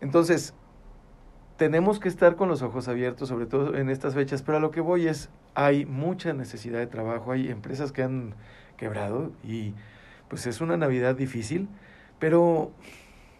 Entonces, 0.00 0.54
tenemos 1.56 2.00
que 2.00 2.08
estar 2.08 2.36
con 2.36 2.48
los 2.48 2.62
ojos 2.62 2.88
abiertos, 2.88 3.28
sobre 3.28 3.46
todo 3.46 3.76
en 3.76 3.88
estas 3.90 4.14
fechas, 4.14 4.42
pero 4.42 4.58
a 4.58 4.60
lo 4.60 4.70
que 4.70 4.80
voy 4.80 5.06
es, 5.08 5.30
hay 5.54 5.86
mucha 5.86 6.32
necesidad 6.32 6.78
de 6.78 6.86
trabajo, 6.86 7.32
hay 7.32 7.48
empresas 7.48 7.92
que 7.92 8.02
han 8.02 8.34
quebrado 8.76 9.30
y 9.44 9.72
pues 10.28 10.46
es 10.48 10.60
una 10.60 10.76
Navidad 10.76 11.14
difícil, 11.14 11.68
pero 12.18 12.72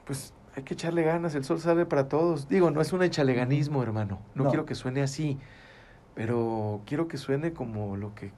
pues 0.07 0.33
hay 0.55 0.63
que 0.63 0.75
echarle 0.75 1.03
ganas, 1.03 1.35
el 1.35 1.43
sol 1.45 1.59
sale 1.59 1.87
para 1.87 2.09
todos. 2.09 2.49
Digo, 2.49 2.71
no 2.71 2.81
es 2.81 2.93
un 2.93 3.03
echaleganismo, 3.03 3.83
hermano, 3.83 4.21
no, 4.37 4.45
No. 4.45 4.51
quiero 4.51 4.65
que 4.65 4.77
suene 4.77 5.03
así, 5.03 5.39
pero 6.15 6.83
quiero 6.87 7.09
que 7.09 7.17
suene 7.17 7.53
como 7.53 7.97
lo 7.97 8.15
que, 8.15 8.31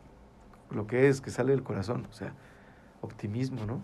lo 0.71 0.87
que 0.87 1.09
es, 1.09 1.21
que 1.21 1.31
sale 1.31 1.53
del 1.53 1.63
corazón, 1.63 2.07
o 2.11 2.13
sea, 2.15 2.33
optimismo, 3.01 3.65
¿no? 3.67 3.81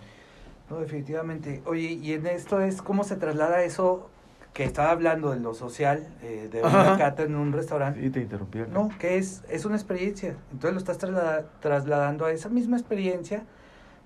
No, 0.71 0.79
definitivamente. 0.81 1.63
Oye, 1.67 1.93
y 1.93 2.13
en 2.13 2.27
esto 2.27 2.61
es 2.61 2.81
cómo 2.83 3.05
se 3.05 3.17
traslada 3.17 3.63
eso 3.63 4.09
que 4.55 4.65
estaba 4.65 4.91
hablando 4.91 5.31
de 5.31 5.41
lo 5.41 5.55
social, 5.55 6.07
eh, 6.23 6.49
de 6.53 6.61
una 6.61 6.83
Ajá. 6.83 6.99
cata 6.99 7.23
en 7.23 7.35
un 7.37 7.53
restaurante. 7.53 8.05
Y 8.05 8.11
te 8.11 8.21
interrumpí. 8.21 8.61
acá. 8.61 8.71
No, 8.73 8.91
que 8.99 9.17
es, 9.19 9.43
es 9.49 9.65
una 9.65 9.77
experiencia. 9.77 10.37
Entonces 10.53 10.73
lo 10.73 10.79
estás 10.79 10.99
traslada- 10.99 11.47
trasladando 11.61 12.27
a 12.27 12.33
esa 12.33 12.49
misma 12.49 12.77
experiencia, 12.77 13.45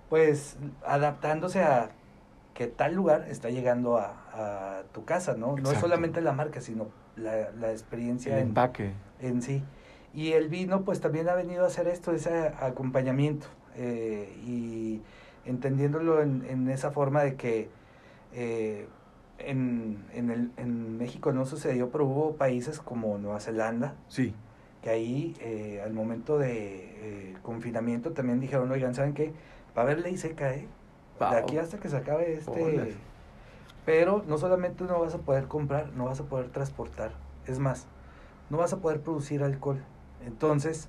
pues 0.08 0.56
adaptándose 0.84 1.62
a 1.62 1.90
que 2.54 2.66
tal 2.68 2.94
lugar 2.94 3.26
está 3.28 3.50
llegando 3.50 3.98
a, 3.98 4.14
a 4.32 4.82
tu 4.92 5.04
casa, 5.04 5.34
¿no? 5.36 5.56
No 5.56 5.70
es 5.72 5.78
solamente 5.78 6.20
la 6.20 6.32
marca, 6.32 6.60
sino 6.60 6.88
la, 7.16 7.50
la 7.50 7.70
experiencia 7.72 8.34
El 8.36 8.42
en, 8.42 8.48
empaque. 8.48 8.92
en 9.20 9.42
sí. 9.42 9.62
Y 10.16 10.32
el 10.32 10.48
vino, 10.48 10.82
pues 10.82 11.00
también 11.00 11.28
ha 11.28 11.34
venido 11.34 11.62
a 11.64 11.66
hacer 11.68 11.86
esto, 11.88 12.10
ese 12.12 12.48
acompañamiento. 12.60 13.46
eh, 13.76 14.32
y 14.46 15.02
entendiéndolo 15.44 16.22
en, 16.22 16.44
en 16.48 16.68
esa 16.70 16.90
forma 16.90 17.22
de 17.22 17.34
que 17.36 17.68
eh, 18.32 18.86
en, 19.38 20.02
en, 20.14 20.30
el, 20.30 20.50
en 20.56 20.96
México 20.96 21.30
no 21.32 21.44
sucedió, 21.44 21.90
pero 21.90 22.06
hubo 22.06 22.36
países 22.36 22.80
como 22.80 23.18
Nueva 23.18 23.38
Zelanda, 23.38 23.94
Sí. 24.08 24.34
que 24.82 24.88
ahí 24.90 25.36
eh, 25.40 25.82
al 25.84 25.92
momento 25.92 26.38
de 26.38 27.30
eh, 27.30 27.36
confinamiento 27.42 28.12
también 28.12 28.40
dijeron, 28.40 28.70
oigan, 28.72 28.94
¿saben 28.94 29.12
qué? 29.12 29.32
Va 29.76 29.82
a 29.82 29.84
haber 29.84 29.98
ley 30.00 30.16
seca, 30.16 30.54
¿eh? 30.54 30.66
De 31.20 31.36
aquí 31.36 31.58
hasta 31.58 31.78
que 31.78 31.88
se 31.90 31.96
acabe 31.98 32.32
este... 32.34 32.94
Pero 33.84 34.24
no 34.26 34.38
solamente 34.38 34.82
no 34.84 34.98
vas 35.00 35.14
a 35.14 35.18
poder 35.18 35.44
comprar, 35.48 35.92
no 35.92 36.06
vas 36.06 36.18
a 36.18 36.24
poder 36.24 36.48
transportar. 36.48 37.12
Es 37.46 37.58
más, 37.60 37.86
no 38.50 38.56
vas 38.56 38.72
a 38.72 38.78
poder 38.78 39.00
producir 39.00 39.42
alcohol. 39.44 39.78
Entonces, 40.26 40.88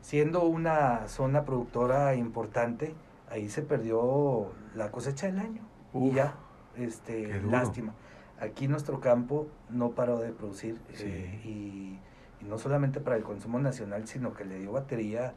siendo 0.00 0.44
una 0.44 1.06
zona 1.08 1.44
productora 1.44 2.14
importante, 2.16 2.94
ahí 3.30 3.48
se 3.48 3.62
perdió 3.62 4.52
la 4.74 4.90
cosecha 4.90 5.26
del 5.26 5.38
año. 5.38 5.62
y 5.94 6.10
ya, 6.12 6.34
este, 6.76 7.40
lástima. 7.42 7.94
Aquí 8.40 8.66
nuestro 8.66 8.98
campo 9.00 9.46
no 9.70 9.90
paró 9.90 10.18
de 10.18 10.32
producir 10.32 10.80
Sí. 10.94 11.04
eh, 11.06 11.40
y, 11.44 11.98
y 12.40 12.48
no 12.48 12.58
solamente 12.58 12.98
para 12.98 13.16
el 13.16 13.22
consumo 13.22 13.58
nacional, 13.60 14.08
sino 14.08 14.32
que 14.32 14.44
le 14.44 14.58
dio 14.58 14.72
batería 14.72 15.34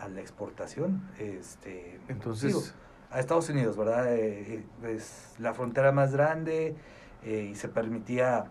a 0.00 0.08
la 0.08 0.20
exportación. 0.20 1.02
Este, 1.18 1.98
Entonces, 2.08 2.48
digo, 2.54 2.62
a 3.10 3.18
Estados 3.20 3.48
Unidos, 3.50 3.76
¿verdad? 3.76 4.14
Eh, 4.14 4.64
eh, 4.84 4.94
es 4.94 5.34
la 5.38 5.52
frontera 5.54 5.90
más 5.92 6.12
grande 6.12 6.76
eh, 7.24 7.48
y 7.50 7.54
se 7.56 7.68
permitía, 7.68 8.50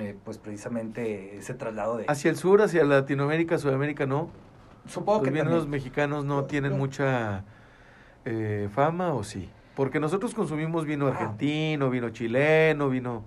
eh, 0.00 0.16
pues 0.24 0.38
precisamente 0.38 1.36
ese 1.36 1.54
traslado 1.54 1.96
de... 1.98 2.04
hacia 2.08 2.30
el 2.30 2.36
sur, 2.36 2.62
hacia 2.62 2.84
Latinoamérica, 2.84 3.58
Sudamérica, 3.58 4.06
no. 4.06 4.28
Supongo 4.86 5.20
Los 5.24 5.32
que 5.32 5.38
también. 5.40 5.70
mexicanos 5.70 6.24
no 6.24 6.44
tienen 6.44 6.72
no. 6.72 6.78
mucha 6.78 7.44
eh, 8.24 8.68
fama, 8.72 9.14
¿o 9.14 9.24
sí? 9.24 9.48
Porque 9.74 9.98
nosotros 10.00 10.34
consumimos 10.34 10.84
vino 10.84 11.06
Ah. 11.06 11.10
argentino, 11.10 11.90
vino 11.90 12.10
chileno, 12.10 12.88
vino... 12.90 13.24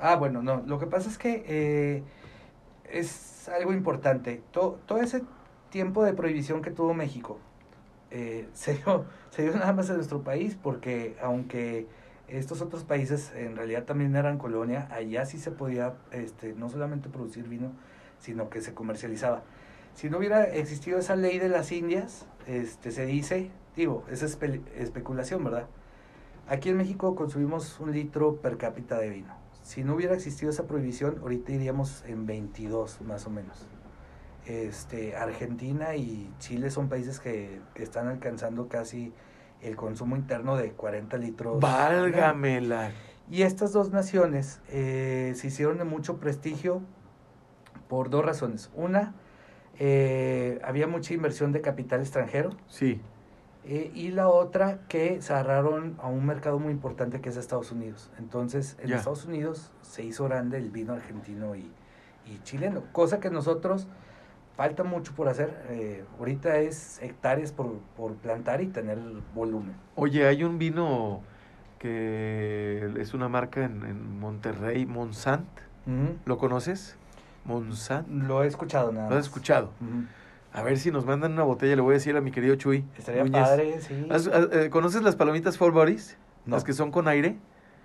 Ah, 0.00 0.16
bueno, 0.16 0.42
no. 0.42 0.62
Lo 0.66 0.78
que 0.78 0.86
pasa 0.86 1.08
es 1.10 1.18
que 1.18 1.44
eh, 1.46 2.02
es 2.90 3.48
algo 3.48 3.72
importante. 3.72 4.42
To- 4.52 4.78
todo 4.86 5.00
ese 5.00 5.22
tiempo 5.70 6.04
de 6.04 6.12
prohibición 6.14 6.62
que 6.62 6.70
tuvo 6.70 6.94
México 6.94 7.38
eh, 8.10 8.48
se, 8.54 8.74
dio, 8.74 9.04
se 9.30 9.42
dio 9.42 9.52
nada 9.54 9.72
más 9.72 9.88
en 9.90 9.96
nuestro 9.96 10.22
país 10.22 10.56
porque 10.60 11.16
aunque 11.22 11.86
estos 12.30 12.60
otros 12.62 12.84
países 12.84 13.32
en 13.34 13.56
realidad 13.56 13.84
también 13.84 14.14
eran 14.16 14.38
colonia, 14.38 14.88
allá 14.90 15.26
sí 15.26 15.38
se 15.38 15.50
podía 15.50 15.94
este, 16.12 16.54
no 16.54 16.68
solamente 16.68 17.08
producir 17.08 17.48
vino, 17.48 17.72
sino 18.18 18.50
que 18.50 18.60
se 18.60 18.74
comercializaba. 18.74 19.42
Si 19.94 20.08
no 20.10 20.18
hubiera 20.18 20.44
existido 20.44 20.98
esa 20.98 21.16
ley 21.16 21.38
de 21.38 21.48
las 21.48 21.72
Indias, 21.72 22.26
este, 22.46 22.90
se 22.90 23.06
dice, 23.06 23.50
digo, 23.76 24.04
es 24.10 24.22
espe- 24.22 24.62
especulación, 24.76 25.42
¿verdad? 25.44 25.66
Aquí 26.48 26.68
en 26.68 26.76
México 26.76 27.14
consumimos 27.14 27.78
un 27.80 27.92
litro 27.92 28.36
per 28.36 28.56
cápita 28.56 28.98
de 28.98 29.08
vino. 29.10 29.34
Si 29.62 29.84
no 29.84 29.94
hubiera 29.94 30.14
existido 30.14 30.50
esa 30.50 30.66
prohibición, 30.66 31.18
ahorita 31.20 31.52
iríamos 31.52 32.04
en 32.06 32.26
22 32.26 33.02
más 33.02 33.26
o 33.26 33.30
menos. 33.30 33.66
Este, 34.46 35.16
Argentina 35.16 35.94
y 35.96 36.32
Chile 36.38 36.70
son 36.70 36.88
países 36.88 37.20
que 37.20 37.60
están 37.74 38.08
alcanzando 38.08 38.68
casi 38.68 39.12
el 39.62 39.76
consumo 39.76 40.16
interno 40.16 40.56
de 40.56 40.72
40 40.72 41.16
litros. 41.18 41.60
Válgamela. 41.60 42.90
Y 43.30 43.42
estas 43.42 43.72
dos 43.72 43.90
naciones 43.90 44.60
eh, 44.68 45.32
se 45.36 45.46
hicieron 45.48 45.78
de 45.78 45.84
mucho 45.84 46.16
prestigio 46.18 46.80
por 47.88 48.10
dos 48.10 48.24
razones. 48.24 48.70
Una, 48.74 49.14
eh, 49.78 50.60
había 50.64 50.86
mucha 50.86 51.14
inversión 51.14 51.52
de 51.52 51.60
capital 51.60 52.00
extranjero 52.00 52.50
Sí, 52.68 53.00
Eh, 53.64 53.90
y 53.94 54.08
la 54.10 54.28
otra 54.30 54.80
que 54.88 55.20
se 55.20 55.34
agarraron 55.34 55.96
a 56.00 56.08
un 56.08 56.24
mercado 56.24 56.58
muy 56.58 56.72
importante 56.72 57.20
que 57.20 57.28
es 57.28 57.36
Estados 57.36 57.70
Unidos. 57.72 58.10
Entonces, 58.18 58.76
en 58.80 58.88
Ya. 58.88 58.96
Estados 58.96 59.26
Unidos 59.26 59.70
se 59.82 60.02
hizo 60.02 60.24
grande 60.24 60.56
el 60.56 60.70
vino 60.70 60.94
argentino 60.94 61.54
y, 61.54 61.70
y 62.26 62.38
chileno, 62.42 62.82
cosa 62.92 63.20
que 63.20 63.28
nosotros 63.30 63.86
falta 64.60 64.84
mucho 64.84 65.14
por 65.14 65.26
hacer. 65.26 65.56
Eh, 65.70 66.04
ahorita 66.18 66.58
es 66.58 67.00
hectáreas 67.02 67.50
por, 67.50 67.78
por 67.96 68.12
plantar 68.16 68.60
y 68.60 68.66
tener 68.66 68.98
volumen. 69.34 69.72
Oye, 69.94 70.26
hay 70.26 70.44
un 70.44 70.58
vino 70.58 71.22
que 71.78 72.92
es 72.98 73.14
una 73.14 73.30
marca 73.30 73.64
en, 73.64 73.84
en 73.86 74.20
Monterrey, 74.20 74.84
Monsant. 74.84 75.48
¿Lo 76.26 76.36
conoces? 76.36 76.96
Monsant. 77.46 78.06
Lo 78.08 78.44
he 78.44 78.46
escuchado 78.46 78.92
nada 78.92 79.08
¿Lo 79.08 79.14
has 79.14 79.20
más. 79.20 79.24
escuchado? 79.28 79.70
A 80.52 80.62
ver 80.62 80.76
si 80.78 80.90
nos 80.90 81.06
mandan 81.06 81.32
una 81.32 81.42
botella, 81.44 81.74
le 81.74 81.80
voy 81.80 81.92
a 81.92 81.94
decir 81.94 82.14
a 82.18 82.20
mi 82.20 82.30
querido 82.30 82.54
Chuy. 82.56 82.84
Estaría 82.98 83.24
Núñez. 83.24 83.42
padre, 83.42 83.80
sí. 83.80 84.06
¿Has- 84.10 84.26
has- 84.26 84.48
eh, 84.52 84.68
¿Conoces 84.68 85.02
las 85.02 85.16
palomitas 85.16 85.56
Four 85.56 85.72
Bodies? 85.72 86.18
No. 86.44 86.56
Las 86.56 86.64
que 86.64 86.74
son 86.74 86.90
con 86.90 87.08
aire, 87.08 87.38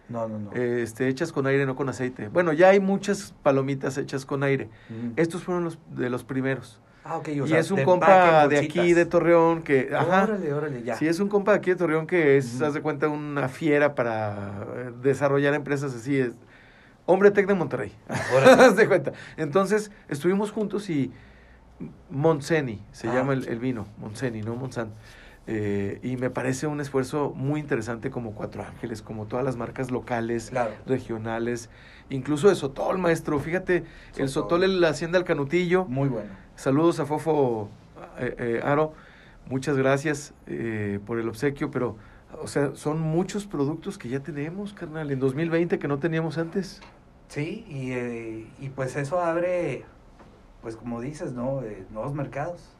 No, 0.09 0.27
no, 0.27 0.37
no. 0.39 0.51
este, 0.53 1.07
hechas 1.07 1.31
con 1.31 1.47
aire, 1.47 1.65
no 1.65 1.75
con 1.75 1.89
aceite. 1.89 2.27
Bueno, 2.29 2.53
ya 2.53 2.69
hay 2.69 2.79
muchas 2.79 3.33
palomitas 3.43 3.97
hechas 3.97 4.25
con 4.25 4.43
aire. 4.43 4.69
Ujú. 4.89 5.13
Estos 5.15 5.43
fueron 5.43 5.63
los 5.63 5.79
de 5.95 6.09
los 6.09 6.23
primeros. 6.23 6.79
ah, 7.03 7.17
ok. 7.17 7.27
o 7.41 7.45
y 7.45 7.47
sea, 7.49 7.59
es 7.59 7.71
un 7.71 7.83
compa 7.83 8.47
de 8.47 8.57
aquí, 8.59 8.93
de 8.93 9.05
Torreón, 9.05 9.61
que... 9.63 9.89
Ajá. 9.95 10.23
Órale, 10.23 10.53
órale, 10.53 10.83
ya. 10.83 10.95
Sí, 10.95 11.07
es 11.07 11.19
un 11.19 11.27
compa 11.29 11.51
de 11.53 11.57
aquí 11.57 11.71
de 11.71 11.75
Torreón 11.75 12.05
que 12.07 12.37
es, 12.37 12.61
haz 12.61 12.73
de 12.73 12.81
cuenta, 12.81 13.07
una 13.09 13.47
fiera 13.49 13.95
para 13.95 14.63
eh, 14.75 14.91
desarrollar 15.01 15.53
empresas 15.53 15.93
así. 15.95 16.17
Es, 16.19 16.33
hombre 17.07 17.31
tech 17.31 17.47
de 17.47 17.53
Monterrey. 17.53 17.91
Haz 18.59 18.75
de 18.75 18.87
cuenta. 18.87 19.13
Entonces, 19.37 19.91
estuvimos 20.09 20.51
juntos 20.51 20.89
y 20.89 21.11
Montseni 22.09 22.81
se 22.91 23.07
Ah. 23.09 23.13
llama 23.13 23.33
el, 23.33 23.47
el 23.47 23.59
vino. 23.59 23.85
Montseni, 23.97 24.41
no 24.41 24.55
Monsanto. 24.55 24.95
Eh, 25.47 25.99
y 26.01 26.17
me 26.17 26.29
parece 26.31 26.65
un 26.65 26.81
esfuerzo 26.81 27.31
muy 27.35 27.59
interesante 27.59 28.09
como 28.09 28.33
Cuatro 28.33 28.63
Ángeles, 28.63 29.01
como 29.03 29.25
todas 29.25 29.45
las 29.45 29.57
marcas 29.57 29.91
locales, 29.91 30.49
Claro. 30.49 30.71
regionales, 30.87 31.69
incluso 32.09 32.49
de 32.49 32.55
Sotol, 32.55 32.97
maestro. 32.97 33.39
Fíjate, 33.39 33.83
el 34.17 34.29
Sotol. 34.29 34.61
Sotol, 34.61 34.81
la 34.81 34.89
Hacienda 34.89 35.19
del 35.19 35.25
Canutillo. 35.25 35.85
Muy 35.85 36.09
bueno. 36.09 36.29
Saludos 36.55 36.99
a 36.99 37.05
Fofo 37.05 37.69
eh, 38.17 38.35
eh, 38.39 38.61
Aro. 38.63 38.93
Muchas 39.47 39.77
gracias 39.77 40.33
por 41.05 41.19
el 41.19 41.29
obsequio, 41.29 41.69
pero, 41.69 41.97
o 42.41 42.47
sea, 42.47 42.71
son 42.73 42.99
muchos 42.99 43.45
productos 43.45 43.99
que 43.99 44.09
ya 44.09 44.21
tenemos, 44.21 44.73
carnal, 44.73 45.11
en 45.11 45.19
2020 45.19 45.77
que 45.77 45.87
no 45.87 45.99
teníamos 45.99 46.39
antes. 46.39 46.81
Sí, 47.27 47.63
y, 47.69 48.65
y 48.65 48.69
pues 48.69 48.95
eso 48.95 49.19
abre, 49.21 49.85
pues 50.63 50.75
como 50.75 50.99
dices, 50.99 51.33
¿no? 51.33 51.61
Nuevos 51.91 52.15
mercados. 52.15 52.71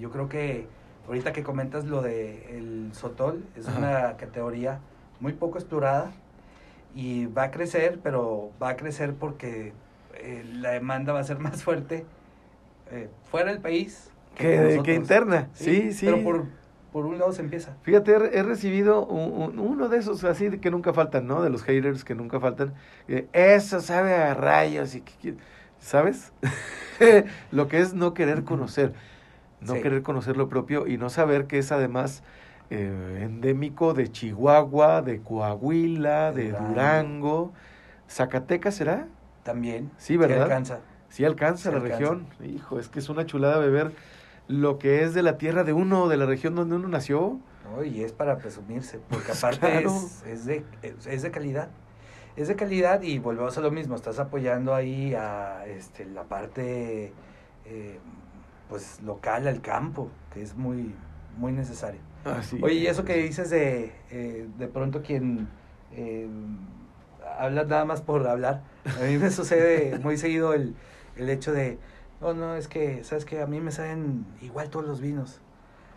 Yo 0.00 0.10
creo 0.10 0.28
que 0.28 0.66
ahorita 1.06 1.32
que 1.32 1.42
comentas 1.42 1.84
lo 1.86 2.02
de 2.02 2.56
el 2.56 2.90
Sotol, 2.94 3.42
es 3.56 3.68
Ajá. 3.68 3.78
una 3.78 4.16
categoría 4.16 4.80
muy 5.20 5.32
poco 5.32 5.58
explorada 5.58 6.10
y 6.94 7.26
va 7.26 7.44
a 7.44 7.50
crecer, 7.50 8.00
pero 8.02 8.50
va 8.62 8.70
a 8.70 8.76
crecer 8.76 9.14
porque 9.14 9.72
eh, 10.14 10.44
la 10.54 10.70
demanda 10.70 11.12
va 11.12 11.20
a 11.20 11.24
ser 11.24 11.38
más 11.40 11.62
fuerte 11.62 12.04
eh, 12.90 13.08
fuera 13.30 13.50
del 13.50 13.60
país 13.60 14.10
Que, 14.36 14.80
interna, 14.94 15.48
sí, 15.54 15.92
sí. 15.92 16.06
Pero 16.06 16.22
por, 16.22 16.44
por 16.92 17.06
un 17.06 17.18
lado 17.18 17.32
se 17.32 17.42
empieza. 17.42 17.74
Fíjate, 17.82 18.12
he, 18.38 18.42
recibido 18.42 19.06
un- 19.06 19.42
un- 19.42 19.58
uno 19.58 19.88
de 19.88 19.98
esos 19.98 20.24
así 20.24 20.50
que 20.58 20.70
nunca 20.70 20.92
faltan, 20.92 21.26
¿no? 21.26 21.42
De 21.42 21.50
los 21.50 21.62
haters 21.62 22.04
que 22.04 22.14
nunca 22.14 22.38
faltan. 22.40 22.74
Eh, 23.08 23.26
eso 23.32 23.80
sabe 23.80 24.14
a 24.14 24.34
rayos 24.34 24.94
y 24.94 25.00
que- 25.00 25.36
¿sabes? 25.80 26.32
lo 27.50 27.68
que 27.68 27.80
es 27.80 27.94
no 27.94 28.14
querer 28.14 28.44
conocer, 28.44 28.92
no 29.66 29.74
Sí. 29.74 29.80
querer 29.80 30.02
conocer 30.02 30.36
lo 30.36 30.48
propio 30.48 30.86
y 30.86 30.98
no 30.98 31.08
saber 31.10 31.46
que 31.46 31.58
es 31.58 31.72
además 31.72 32.22
eh, 32.70 33.20
endémico 33.22 33.92
de 33.94 34.10
Chihuahua, 34.10 35.02
de 35.02 35.20
Coahuila, 35.22 36.32
de 36.32 36.52
Durango. 36.52 36.68
Durango. 36.68 37.52
¿Zacatecas 38.08 38.74
será? 38.74 39.08
También. 39.42 39.90
Sí, 39.98 40.16
¿verdad? 40.16 40.42
alcanza. 40.42 40.80
Sí 41.08 41.24
alcanza 41.24 41.70
Sí 41.70 41.76
la 41.76 41.82
alcanza. 41.82 41.98
región. 41.98 42.26
Hijo, 42.44 42.78
es 42.78 42.88
que 42.88 42.98
es 43.00 43.08
una 43.08 43.26
chulada 43.26 43.58
beber 43.58 43.92
lo 44.48 44.78
que 44.78 45.02
es 45.02 45.14
de 45.14 45.22
la 45.22 45.38
tierra 45.38 45.64
de 45.64 45.72
uno, 45.72 46.08
de 46.08 46.16
la 46.16 46.26
región 46.26 46.54
donde 46.54 46.76
uno 46.76 46.88
nació. 46.88 47.38
¿no? 47.64 47.84
Y 47.84 48.02
es 48.02 48.12
para 48.12 48.38
presumirse, 48.38 48.98
porque 49.10 49.26
Pues 49.26 49.38
aparte 49.44 49.60
claro. 49.60 49.90
es, 49.90 50.24
es, 50.26 50.44
de, 50.46 50.64
es, 50.82 51.06
es 51.06 51.22
de 51.22 51.30
calidad. 51.30 51.68
Es 52.36 52.48
de 52.48 52.56
calidad 52.56 53.02
y 53.02 53.18
volvemos 53.18 53.56
a 53.58 53.60
lo 53.60 53.70
mismo, 53.70 53.94
estás 53.94 54.18
apoyando 54.18 54.74
ahí 54.74 55.14
a 55.14 55.66
este, 55.66 56.06
la 56.06 56.24
parte 56.24 57.12
eh, 57.66 57.98
pues 58.72 59.02
local, 59.02 59.46
al 59.48 59.60
campo, 59.60 60.10
que 60.32 60.40
es 60.40 60.56
muy, 60.56 60.94
muy 61.36 61.52
necesario. 61.52 62.00
Así 62.24 62.58
Oye, 62.62 62.76
y 62.76 62.86
es. 62.86 62.92
eso 62.92 63.04
que 63.04 63.16
dices 63.18 63.50
de 63.50 63.92
eh, 64.10 64.48
de 64.58 64.66
pronto 64.66 65.02
quien 65.02 65.46
eh, 65.92 66.26
habla 67.38 67.64
nada 67.64 67.84
más 67.84 68.00
por 68.00 68.26
hablar, 68.26 68.62
a 68.98 69.04
mí 69.04 69.18
me 69.18 69.30
sucede 69.30 69.98
muy 69.98 70.16
seguido 70.16 70.54
el, 70.54 70.74
el 71.16 71.28
hecho 71.28 71.52
de, 71.52 71.78
no, 72.22 72.32
no, 72.32 72.54
es 72.56 72.66
que, 72.66 73.04
¿sabes 73.04 73.26
que 73.26 73.42
A 73.42 73.46
mí 73.46 73.60
me 73.60 73.72
saben 73.72 74.24
igual 74.40 74.70
todos 74.70 74.86
los 74.86 75.02
vinos. 75.02 75.42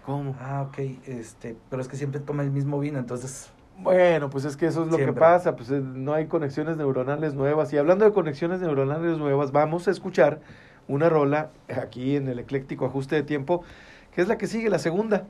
¿Cómo? 0.02 0.36
Ah, 0.38 0.64
ok, 0.68 0.80
este, 1.08 1.58
pero 1.70 1.82
es 1.82 1.88
que 1.88 1.96
siempre 1.96 2.20
toma 2.20 2.44
el 2.44 2.52
mismo 2.52 2.78
vino, 2.78 3.00
entonces, 3.00 3.54
Bueno, 3.78 4.30
pues 4.30 4.44
es 4.46 4.58
que 4.58 4.68
eso 4.68 4.84
es 4.84 4.90
lo 4.90 4.98
que 4.98 5.14
pasa, 5.14 5.56
pues 5.56 5.72
eh, 5.72 5.80
no 5.82 6.14
hay 6.14 6.28
conexiones 6.28 6.76
neuronales 6.78 7.34
nuevas. 7.36 7.72
Y 7.74 7.78
hablando 7.78 8.06
de 8.06 8.12
conexiones 8.12 8.60
neuronales 8.60 9.18
nuevas, 9.18 9.52
vamos 9.54 9.88
a 9.88 9.92
escuchar 9.92 10.42
una 10.88 11.10
rola 11.10 11.50
aquí 11.76 12.16
en 12.16 12.28
el 12.28 12.40
ecléctico 12.40 12.86
ajuste 12.86 13.16
de 13.16 13.24
tiempo, 13.24 13.64
que 14.14 14.22
es 14.22 14.28
la 14.28 14.38
que 14.38 14.48
sigue, 14.48 14.70
la 14.70 14.80
segunda. 14.80 15.26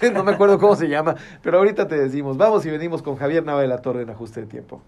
no 0.14 0.24
me 0.24 0.32
acuerdo 0.32 0.58
cómo 0.58 0.76
se 0.76 0.88
llama, 0.88 1.14
pero 1.42 1.58
ahorita 1.58 1.86
te 1.88 1.96
decimos. 1.98 2.36
Vamos 2.36 2.64
y 2.66 2.70
venimos 2.70 3.02
con 3.02 3.16
Javier 3.16 3.44
Nava 3.44 3.60
de 3.60 3.68
la 3.68 3.78
Torre 3.78 4.02
en 4.02 4.10
ajuste 4.10 4.40
de 4.40 4.46
tiempo. 4.46 4.80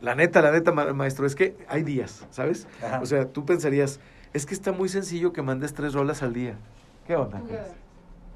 La 0.00 0.14
neta, 0.14 0.42
la 0.42 0.52
neta, 0.52 0.72
ma- 0.72 0.92
maestro, 0.92 1.26
es 1.26 1.34
que 1.34 1.56
hay 1.68 1.82
días, 1.82 2.26
¿sabes? 2.30 2.66
Ajá. 2.84 3.00
O 3.00 3.06
sea, 3.06 3.26
tú 3.28 3.44
pensarías, 3.46 3.98
es 4.34 4.44
que 4.44 4.54
está 4.54 4.72
muy 4.72 4.88
sencillo 4.88 5.32
que 5.32 5.40
mandes 5.42 5.72
tres 5.72 5.94
rolas 5.94 6.22
al 6.22 6.32
día. 6.34 6.54
¿Qué 7.06 7.16
onda? 7.16 7.40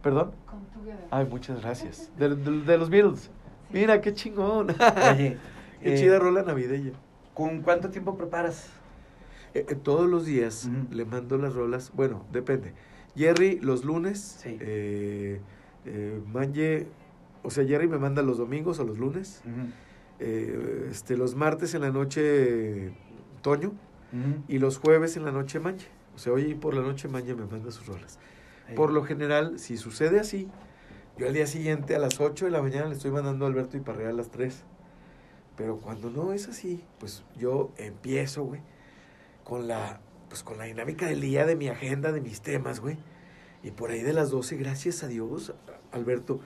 ¿Perdón? 0.02 0.32
Ay, 1.10 1.26
muchas 1.26 1.60
gracias. 1.60 2.10
De, 2.16 2.30
de- 2.34 2.62
de 2.62 2.78
los 2.78 2.88
Beatles. 2.88 3.30
Mira, 3.70 4.00
qué 4.00 4.14
chingón. 4.14 4.68
oye, 5.12 5.36
qué 5.82 5.94
eh, 5.94 5.98
chida 5.98 6.18
rola 6.18 6.42
navideña. 6.42 6.92
¿con 7.34 7.60
cuánto 7.62 7.90
tiempo 7.90 8.16
preparas? 8.16 8.68
Eh, 9.54 9.66
eh, 9.68 9.74
todos 9.74 10.08
los 10.08 10.26
días 10.26 10.68
le 10.90 11.04
mando 11.04 11.38
las 11.38 11.54
rolas. 11.54 11.92
Bueno, 11.94 12.24
depende. 12.32 12.72
Jerry 13.16 13.58
los 13.60 13.84
lunes. 13.84 14.38
Sí. 14.42 14.56
Eh, 14.60 15.40
eh, 15.86 16.20
Manje, 16.32 16.86
o 17.42 17.50
sea, 17.50 17.64
Jerry 17.64 17.88
me 17.88 17.98
manda 17.98 18.22
los 18.22 18.38
domingos 18.38 18.78
o 18.78 18.84
los 18.84 18.98
lunes. 18.98 19.42
Eh, 20.18 20.88
este, 20.90 21.16
los 21.16 21.34
martes 21.34 21.74
en 21.74 21.82
la 21.82 21.90
noche, 21.90 22.92
Toño. 23.42 23.72
Y 24.48 24.58
los 24.58 24.78
jueves 24.78 25.16
en 25.16 25.24
la 25.24 25.30
noche, 25.30 25.60
Manje. 25.60 25.86
O 26.16 26.18
sea, 26.18 26.32
hoy 26.32 26.54
por 26.54 26.74
la 26.74 26.82
noche, 26.82 27.08
Manje 27.08 27.34
me 27.34 27.46
manda 27.46 27.70
sus 27.70 27.86
rolas. 27.86 28.18
Ahí. 28.68 28.74
Por 28.74 28.92
lo 28.92 29.04
general, 29.04 29.58
si 29.58 29.76
sucede 29.76 30.18
así, 30.18 30.48
yo 31.16 31.28
al 31.28 31.34
día 31.34 31.46
siguiente 31.46 31.94
a 31.94 31.98
las 32.00 32.20
8 32.20 32.46
de 32.46 32.50
la 32.50 32.60
mañana 32.60 32.86
le 32.88 32.94
estoy 32.94 33.12
mandando 33.12 33.44
a 33.44 33.48
Alberto 33.48 33.76
y 33.76 33.80
Parrea 33.80 34.10
a 34.10 34.12
las 34.12 34.30
3. 34.30 34.64
Pero 35.56 35.76
cuando 35.76 36.10
no 36.10 36.32
es 36.32 36.48
así, 36.48 36.82
pues 36.98 37.22
yo 37.38 37.70
empiezo, 37.76 38.44
güey, 38.44 38.62
con 39.50 39.66
la, 39.66 39.98
pues 40.28 40.44
con 40.44 40.58
la 40.58 40.64
dinámica 40.64 41.06
del 41.06 41.20
día, 41.20 41.44
de 41.44 41.56
mi 41.56 41.66
agenda, 41.66 42.12
de 42.12 42.20
mis 42.20 42.40
temas, 42.40 42.78
güey. 42.78 42.96
Y 43.64 43.72
por 43.72 43.90
ahí 43.90 44.00
de 44.00 44.12
las 44.12 44.30
12, 44.30 44.56
gracias 44.56 45.02
a 45.02 45.08
Dios, 45.08 45.52
Alberto, 45.90 46.38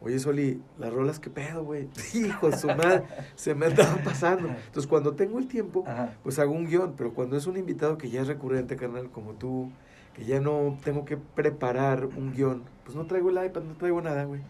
oye, 0.00 0.20
Soli, 0.20 0.62
las 0.78 0.92
rolas, 0.92 1.18
¿qué 1.18 1.30
pedo, 1.30 1.64
güey? 1.64 1.88
Hijo 2.14 2.48
de 2.48 2.56
su 2.56 2.68
madre, 2.68 3.02
se 3.34 3.56
me 3.56 3.66
andaban 3.66 4.04
pasando. 4.04 4.48
Entonces, 4.48 4.86
cuando 4.86 5.16
tengo 5.16 5.40
el 5.40 5.48
tiempo, 5.48 5.82
Ajá. 5.84 6.14
pues 6.22 6.38
hago 6.38 6.52
un 6.52 6.66
guion, 6.66 6.94
pero 6.96 7.12
cuando 7.12 7.36
es 7.36 7.48
un 7.48 7.56
invitado 7.56 7.98
que 7.98 8.08
ya 8.08 8.20
es 8.20 8.28
recurrente, 8.28 8.76
carnal, 8.76 9.10
como 9.10 9.32
tú, 9.32 9.72
que 10.14 10.24
ya 10.24 10.38
no 10.38 10.78
tengo 10.84 11.04
que 11.04 11.16
preparar 11.16 12.06
un 12.06 12.32
guion, 12.32 12.62
pues 12.84 12.96
no 12.96 13.04
traigo 13.06 13.30
el 13.30 13.44
iPad, 13.44 13.62
no 13.62 13.74
traigo 13.74 14.00
nada, 14.00 14.24
güey. 14.26 14.42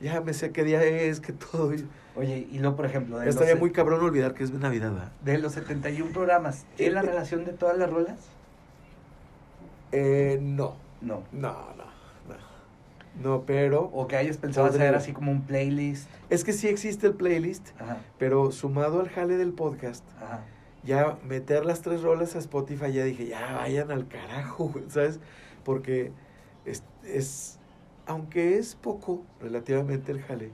Ya 0.00 0.20
me 0.20 0.32
sé 0.32 0.50
qué 0.50 0.64
día 0.64 0.82
es, 0.82 1.20
que 1.20 1.32
todo. 1.32 1.72
Oye, 2.16 2.48
y 2.50 2.58
luego, 2.58 2.76
por 2.76 2.86
ejemplo, 2.86 3.18
de 3.18 3.26
los, 3.26 3.34
estaría 3.34 3.56
muy 3.56 3.70
cabrón 3.70 4.02
olvidar 4.02 4.34
que 4.34 4.44
es 4.44 4.50
Navidad, 4.52 4.92
¿verdad? 4.92 5.12
de 5.22 5.38
los 5.38 5.52
71 5.52 6.12
programas, 6.12 6.64
¿es 6.78 6.92
la 6.92 7.02
relación 7.10 7.44
de 7.44 7.52
todas 7.52 7.76
las 7.78 7.90
rolas? 7.90 8.18
Eh, 9.92 10.38
no, 10.40 10.76
No. 11.00 11.22
no, 11.32 11.52
no, 11.76 11.84
no. 11.84 11.90
No, 13.22 13.42
pero 13.44 13.90
O 13.92 14.06
que 14.06 14.16
hayas 14.16 14.36
pensado 14.38 14.68
Podría. 14.68 14.84
hacer 14.86 14.94
así 14.96 15.12
como 15.12 15.30
un 15.32 15.42
playlist. 15.42 16.08
es 16.30 16.44
que 16.44 16.52
sí 16.52 16.68
existe 16.68 17.06
el 17.08 17.14
playlist, 17.14 17.68
Ajá, 17.80 17.98
pero 18.18 18.52
sumado 18.52 19.00
al 19.00 19.08
jale 19.08 19.36
del 19.36 19.52
podcast, 19.52 20.04
ajá. 20.22 20.44
ya 20.84 21.18
meter 21.26 21.64
las 21.66 21.82
tres 21.82 22.02
rolas 22.02 22.36
a 22.36 22.38
Spotify, 22.38 22.92
ya 22.92 23.04
dije, 23.04 23.26
ya 23.26 23.52
vayan 23.56 23.90
al 23.90 24.06
carajo, 24.08 24.72
¿sabes? 24.88 25.20
Porque 25.64 26.12
es, 26.64 26.82
es, 27.04 27.58
aunque 28.10 28.56
es 28.58 28.74
poco 28.74 29.22
relativamente 29.40 30.10
el 30.10 30.20
jale, 30.20 30.50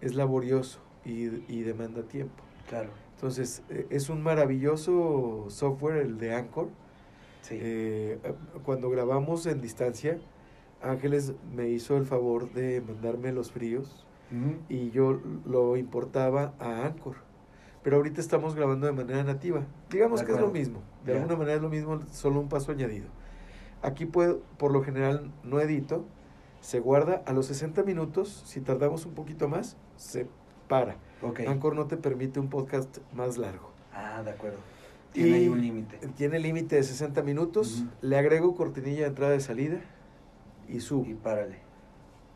es 0.00 0.14
laborioso 0.14 0.78
y, 1.04 1.24
y 1.52 1.62
demanda 1.62 2.02
tiempo. 2.04 2.42
Claro, 2.68 2.90
Entonces, 3.16 3.62
eh, 3.70 3.86
es 3.90 4.08
un 4.08 4.22
maravilloso 4.22 5.46
software 5.48 5.96
el 5.96 6.18
de 6.18 6.34
Anchor. 6.34 6.68
sí. 7.42 7.58
Eh, 7.60 8.18
cuando 8.64 8.88
grabamos 8.88 9.46
en 9.46 9.60
distancia, 9.60 10.18
Ángeles 10.80 11.32
me 11.54 11.68
hizo 11.68 11.96
el 11.96 12.06
favor 12.06 12.52
de 12.52 12.80
mandarme 12.80 13.32
los 13.32 13.50
fríos 13.50 14.06
Ujú. 14.30 14.56
y 14.68 14.90
yo 14.90 15.20
lo 15.44 15.76
importaba 15.76 16.54
a 16.60 16.86
Anchor. 16.86 17.16
Pero 17.82 17.96
ahorita 17.96 18.20
estamos 18.20 18.54
grabando 18.54 18.86
de 18.86 18.92
manera 18.92 19.24
nativa. 19.24 19.66
Digamos 19.90 20.20
De 20.20 20.26
que 20.26 20.32
es 20.32 20.40
lo 20.40 20.50
mismo. 20.52 20.82
De 21.04 21.14
alguna 21.16 21.34
manera 21.34 21.56
es 21.56 21.62
lo 21.62 21.68
mismo, 21.68 22.00
solo 22.12 22.38
un 22.38 22.48
paso 22.48 22.70
añadido. 22.70 23.08
Aquí 23.82 24.06
puedo, 24.06 24.40
por 24.56 24.70
lo 24.72 24.84
general 24.84 25.32
no 25.42 25.58
edito, 25.58 26.04
se 26.62 26.78
guarda 26.80 27.22
a 27.26 27.32
los 27.32 27.46
60 27.46 27.82
minutos, 27.82 28.42
si 28.46 28.60
tardamos 28.60 29.04
un 29.04 29.12
poquito 29.12 29.48
más, 29.48 29.76
se 29.96 30.26
para. 30.68 30.96
Ok. 31.20 31.40
Anchor 31.40 31.74
no 31.74 31.86
te 31.86 31.96
permite 31.96 32.40
un 32.40 32.48
podcast 32.48 32.98
más 33.12 33.36
largo. 33.36 33.70
Ah, 33.92 34.22
de 34.22 34.30
acuerdo. 34.30 34.58
Tiene 35.12 35.34
ahí 35.34 35.48
un 35.48 35.60
límite. 35.60 35.98
Tiene 36.16 36.38
límite 36.38 36.76
de 36.76 36.84
60 36.84 37.22
minutos, 37.22 37.84
le 38.00 38.16
agrego 38.16 38.54
cortinilla 38.54 39.02
de 39.02 39.06
entrada 39.08 39.34
y 39.36 39.40
salida 39.40 39.80
y 40.68 40.80
subo. 40.80 41.04
Y 41.04 41.14
párale. 41.14 41.58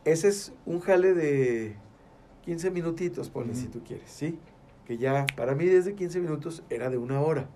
Ese 0.04 0.28
es 0.28 0.52
un 0.66 0.80
jale 0.80 1.14
de 1.14 1.76
15 2.42 2.70
minutitos, 2.72 3.30
ponle 3.30 3.54
si 3.54 3.68
tú 3.68 3.82
quieres, 3.82 4.10
¿sí? 4.10 4.38
Que 4.84 4.98
ya, 4.98 5.24
para 5.36 5.54
mí 5.54 5.64
desde 5.64 5.94
15 5.94 6.20
minutos 6.20 6.62
era 6.68 6.90
de 6.90 6.98
una 6.98 7.20
hora. 7.20 7.48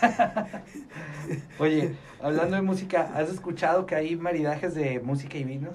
Oye, 1.58 1.94
hablando 2.20 2.56
de 2.56 2.62
música, 2.62 3.10
¿has 3.14 3.28
escuchado 3.30 3.86
que 3.86 3.94
hay 3.94 4.16
maridajes 4.16 4.74
de 4.74 5.00
música 5.00 5.38
y 5.38 5.44
vinos? 5.44 5.74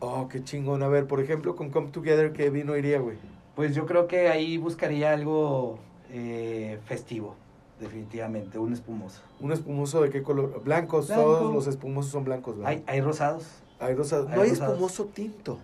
Oh, 0.00 0.28
qué 0.28 0.42
chingón. 0.42 0.82
A 0.82 0.88
ver, 0.88 1.06
por 1.06 1.20
ejemplo, 1.20 1.54
con 1.56 1.70
Come 1.70 1.88
Together, 1.90 2.32
¿qué 2.32 2.50
vino 2.50 2.76
iría, 2.76 2.98
güey? 2.98 3.16
Pues 3.54 3.74
yo 3.74 3.86
creo 3.86 4.06
que 4.08 4.28
ahí 4.28 4.56
buscaría 4.56 5.12
algo 5.12 5.78
eh, 6.10 6.78
festivo, 6.86 7.36
definitivamente, 7.80 8.58
un 8.58 8.72
espumoso. 8.72 9.20
¿Un 9.40 9.52
espumoso 9.52 10.02
de 10.02 10.10
qué 10.10 10.22
color? 10.22 10.62
Blancos, 10.64 11.08
Blanco. 11.08 11.22
todos 11.22 11.54
los 11.54 11.66
espumosos 11.66 12.10
son 12.10 12.24
blancos, 12.24 12.56
¿verdad? 12.56 12.70
Hay, 12.70 12.82
hay 12.86 13.00
rosados. 13.00 13.44
Hay 13.78 13.94
rosados. 13.94 14.28
No 14.30 14.40
hay 14.40 14.50
rosados. 14.50 14.72
espumoso 14.74 15.04
tinto. 15.06 15.58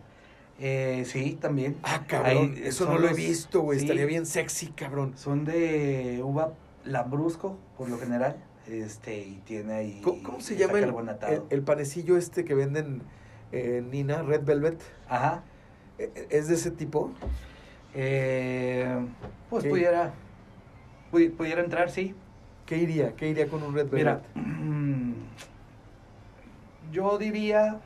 Eh, 0.60 1.04
sí, 1.06 1.38
también. 1.40 1.76
Ah, 1.84 2.04
cabrón, 2.06 2.54
Hay- 2.56 2.62
eso 2.66 2.84
no 2.86 2.98
lo 2.98 3.08
he 3.08 3.14
visto, 3.14 3.60
güey. 3.60 3.78
sí. 3.78 3.84
Estaría 3.84 4.06
bien 4.06 4.26
sexy, 4.26 4.66
cabrón. 4.68 5.14
Son 5.16 5.44
de 5.44 6.20
uva 6.24 6.52
lambrusco, 6.92 7.58
por 7.76 7.88
lo 7.88 7.98
general. 7.98 8.36
Este, 8.66 9.18
y 9.18 9.42
tiene 9.46 9.72
ahí. 9.74 10.00
¿Cómo, 10.04 10.22
cómo 10.22 10.40
se 10.40 10.56
llama 10.56 10.78
el, 10.78 10.84
el, 11.28 11.42
el 11.50 11.62
panecillo 11.62 12.16
este 12.18 12.44
que 12.44 12.54
venden 12.54 13.02
en 13.52 13.90
Nina, 13.90 14.22
Red 14.22 14.44
Velvet? 14.44 14.80
Ajá. 15.08 15.42
¿E- 15.98 16.10
e- 16.14 16.26
¿Es 16.30 16.48
de 16.48 16.54
ese 16.54 16.70
tipo? 16.70 17.10
Eh, 17.94 18.94
pues 19.48 19.64
¿Qué? 19.64 19.70
pudiera. 19.70 20.12
pu- 21.10 21.34
pudiera 21.34 21.62
entrar, 21.62 21.90
sí. 21.90 22.14
¿Qué 22.66 22.76
iría? 22.76 23.16
¿Qué 23.16 23.28
iría 23.30 23.48
con 23.48 23.62
un 23.62 23.74
Red 23.74 23.88
Velvet? 23.88 24.22
Mira, 24.34 24.44
yo 26.92 27.18
diría, 27.18 27.80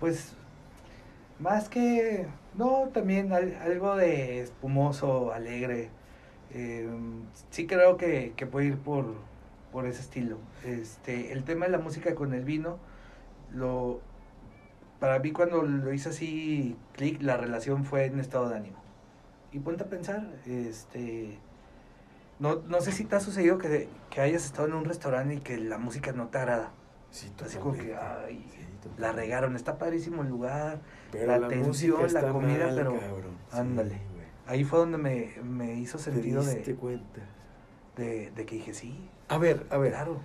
pues, 0.00 0.34
más 1.38 1.68
que, 1.68 2.26
no, 2.56 2.88
también 2.92 3.32
al- 3.32 3.56
algo 3.62 3.96
de 3.96 4.40
espumoso, 4.40 5.32
alegre. 5.32 5.90
Eh, 6.54 6.88
sí 7.50 7.66
creo 7.66 7.96
que, 7.96 8.32
que 8.36 8.46
puede 8.46 8.66
ir 8.66 8.78
por, 8.78 9.14
por 9.72 9.86
ese 9.86 10.00
estilo. 10.00 10.38
Este, 10.64 11.32
el 11.32 11.44
tema 11.44 11.66
de 11.66 11.72
la 11.72 11.78
música 11.78 12.14
con 12.14 12.32
el 12.32 12.44
vino, 12.44 12.78
lo, 13.52 14.00
para 15.00 15.18
mí 15.18 15.32
cuando 15.32 15.62
lo 15.62 15.92
hice 15.92 16.10
así, 16.10 16.76
clic, 16.92 17.20
la 17.20 17.36
relación 17.36 17.84
fue 17.84 18.06
en 18.06 18.20
estado 18.20 18.48
de 18.48 18.56
ánimo. 18.56 18.78
Y 19.52 19.58
ponte 19.58 19.84
a 19.84 19.86
pensar, 19.86 20.26
este, 20.46 21.38
no, 22.38 22.56
no 22.66 22.80
sé 22.80 22.92
si 22.92 23.04
te 23.04 23.16
ha 23.16 23.20
sucedido 23.20 23.58
que, 23.58 23.88
que 24.10 24.20
hayas 24.20 24.44
estado 24.44 24.68
en 24.68 24.74
un 24.74 24.84
restaurante 24.84 25.34
y 25.34 25.40
que 25.40 25.58
la 25.58 25.78
música 25.78 26.12
no 26.12 26.28
te 26.28 26.38
agrada. 26.38 26.70
Sí, 27.10 27.32
Así 27.44 27.58
como 27.58 27.74
que, 27.74 27.94
ay, 27.94 28.44
Sí, 28.84 28.90
la 28.98 29.12
regaron, 29.12 29.56
está 29.56 29.78
padrísimo 29.78 30.22
el 30.22 30.28
lugar. 30.28 30.80
Pero 31.10 31.26
la 31.28 31.38
la, 31.38 31.46
atención, 31.46 32.12
la 32.12 32.28
comida, 32.28 32.66
mal, 32.66 32.74
pero 32.74 32.98
cabrón. 32.98 33.38
Ándale. 33.52 34.13
Ahí 34.46 34.64
fue 34.64 34.78
donde 34.80 34.98
me, 34.98 35.32
me 35.42 35.74
hizo 35.74 35.98
¿Te 35.98 36.04
sentido 36.04 36.42
diste 36.42 36.72
de, 36.72 36.76
cuenta? 36.76 37.20
de, 37.96 38.30
de 38.30 38.46
que 38.46 38.56
dije, 38.56 38.74
sí, 38.74 39.08
A 39.28 39.38
ver, 39.38 39.66
a 39.70 39.78
ver. 39.78 39.92
claro. 39.92 40.20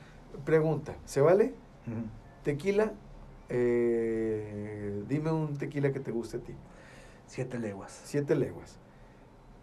Pregunta, 0.46 0.96
¿se 1.06 1.22
vale? 1.22 1.54
Tequila, 2.44 2.92
eh, 3.50 5.04
dime 5.08 5.32
un 5.32 5.58
tequila 5.58 5.92
que 5.92 6.00
te 6.00 6.12
guste 6.12 6.38
a 6.38 6.40
ti. 6.42 6.54
Siete 7.28 7.60
leguas. 7.60 8.02
Siete 8.06 8.36
leguas. 8.36 8.78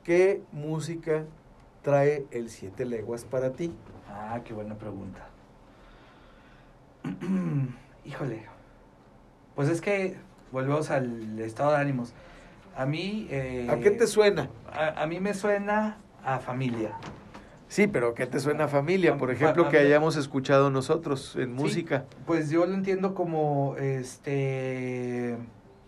¿Qué 0.04 0.42
música 0.52 1.24
trae 1.82 2.26
el 2.30 2.48
siete 2.50 2.84
leguas 2.84 3.24
para 3.24 3.52
ti? 3.52 3.72
Ah, 4.08 4.40
qué 4.44 4.54
buena 4.54 4.76
pregunta. 4.76 5.28
Híjole. 8.04 8.42
Pues 9.54 9.68
es 9.68 9.80
que 9.80 10.16
volvemos 10.52 10.90
al 10.90 11.38
estado 11.40 11.72
de 11.72 11.78
ánimos. 11.78 12.12
A 12.76 12.86
mí... 12.86 13.26
eh, 13.30 13.66
¿A 13.70 13.78
qué 13.78 13.90
te 13.90 14.06
suena? 14.06 14.50
A, 14.70 15.02
a 15.02 15.06
mí 15.06 15.18
me 15.20 15.34
suena 15.34 15.98
a 16.24 16.38
familia. 16.38 16.92
Sí, 17.68 17.86
pero 17.86 18.14
¿qué 18.14 18.26
te 18.26 18.38
suena 18.38 18.64
a 18.64 18.68
familia? 18.68 19.16
Por 19.16 19.30
ejemplo, 19.30 19.68
que 19.68 19.78
hayamos 19.78 20.16
escuchado 20.16 20.70
nosotros 20.70 21.34
en 21.36 21.56
Sí, 21.56 21.62
música. 21.62 22.04
Pues 22.26 22.50
yo 22.50 22.66
lo 22.66 22.74
entiendo 22.74 23.14
como, 23.14 23.74
este... 23.76 25.36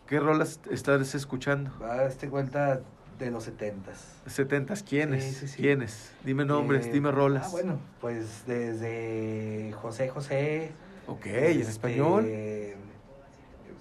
¿Qué 0.07 0.18
rolas 0.18 0.61
estás 0.70 1.14
escuchando? 1.14 1.70
A 1.85 2.05
este 2.05 2.29
cuenta 2.29 2.81
de 3.18 3.31
los 3.31 3.44
setentas. 3.44 4.16
¿Setentas? 4.27 4.83
¿Quiénes? 4.83 5.22
Sí, 5.24 5.33
sí, 5.33 5.48
sí. 5.48 5.62
¿Quiénes? 5.62 6.14
Dime 6.24 6.44
nombres, 6.46 6.87
Eh, 6.87 6.92
dime 6.92 7.11
rolas. 7.11 7.48
Ah, 7.48 7.51
bueno, 7.53 7.79
pues 8.01 8.44
desde 8.46 9.72
José 9.83 10.09
José. 10.09 10.72
Ok, 11.07 11.27
¿en 11.27 11.61
este, 11.61 11.70
español? 11.72 12.27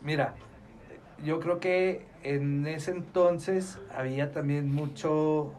Mira, 0.03 0.33
yo 1.23 1.39
creo 1.39 1.59
que 1.59 2.05
en 2.23 2.67
ese 2.67 2.91
entonces 2.91 3.79
había 3.95 4.31
también 4.31 4.71
mucho, 4.73 5.53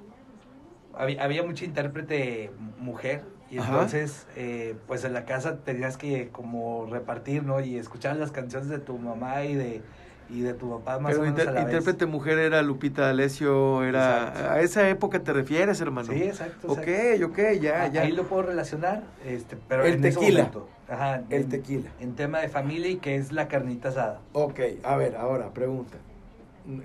había, 0.95 1.23
había 1.23 1.43
mucha 1.43 1.65
intérprete 1.65 2.51
mujer 2.79 3.23
y 3.51 3.59
entonces 3.59 4.27
eh, 4.37 4.77
pues 4.87 5.05
en 5.05 5.15
la 5.15 5.25
casa 5.25 5.59
tenías 5.65 5.97
que 5.97 6.29
como 6.29 6.87
repartir, 6.91 7.45
¿no? 7.45 7.61
Y 7.61 7.77
escuchar 7.79 8.17
las 8.17 8.31
canciones 8.33 8.69
de 8.69 8.79
tu 8.79 8.99
mamá 8.99 9.45
y 9.45 9.55
de, 9.55 9.83
y 10.29 10.43
de 10.43 10.53
tu 10.53 10.69
papá 10.71 10.99
más 10.99 11.13
Pero 11.13 11.23
o 11.23 11.25
menos 11.25 11.39
inter- 11.41 11.49
a 11.49 11.53
la 11.53 11.65
vez. 11.65 11.75
intérprete 11.75 12.05
mujer 12.07 12.39
era 12.39 12.61
Lupita 12.61 13.03
D'Alessio, 13.07 13.83
era... 13.85 14.29
Exacto. 14.29 14.51
A 14.51 14.61
esa 14.61 14.89
época 14.91 15.23
te 15.23 15.33
refieres, 15.33 15.81
hermano. 15.81 16.13
Sí, 16.13 16.23
exacto. 16.25 16.71
Ok, 16.73 16.79
exacto. 16.87 17.27
ok, 17.27 17.39
ya, 17.61 17.83
Ah, 17.85 17.89
ya. 17.89 18.03
Ahí 18.03 18.13
lo 18.13 18.25
puedo 18.25 18.43
relacionar, 18.43 19.03
este, 19.27 19.57
pero 19.69 19.87
El 19.87 19.95
en 19.95 20.05
ese 20.05 20.19
tequila. 20.21 20.51
Ajá, 20.91 21.23
El 21.31 21.43
en- 21.43 21.49
tequila. 21.49 21.91
En 22.01 22.15
tema 22.17 22.41
de 22.41 22.49
familia 22.49 22.89
y 22.91 22.97
que 22.97 23.17
es 23.17 23.33
la 23.33 23.49
carnita 23.49 23.89
asada. 23.89 24.21
Ok, 24.35 24.61
a 24.83 24.97
ver, 24.97 25.17
ahora, 25.17 25.51
pregunta. 25.55 25.97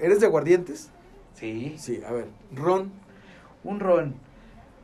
¿Eres 0.01 0.19
de 0.19 0.27
aguardientes? 0.27 0.89
Sí. 1.33 1.75
Sí, 1.77 2.01
a 2.07 2.11
ver. 2.11 2.27
¿Ron? 2.53 2.91
Un 3.63 3.79
ron. 3.79 4.15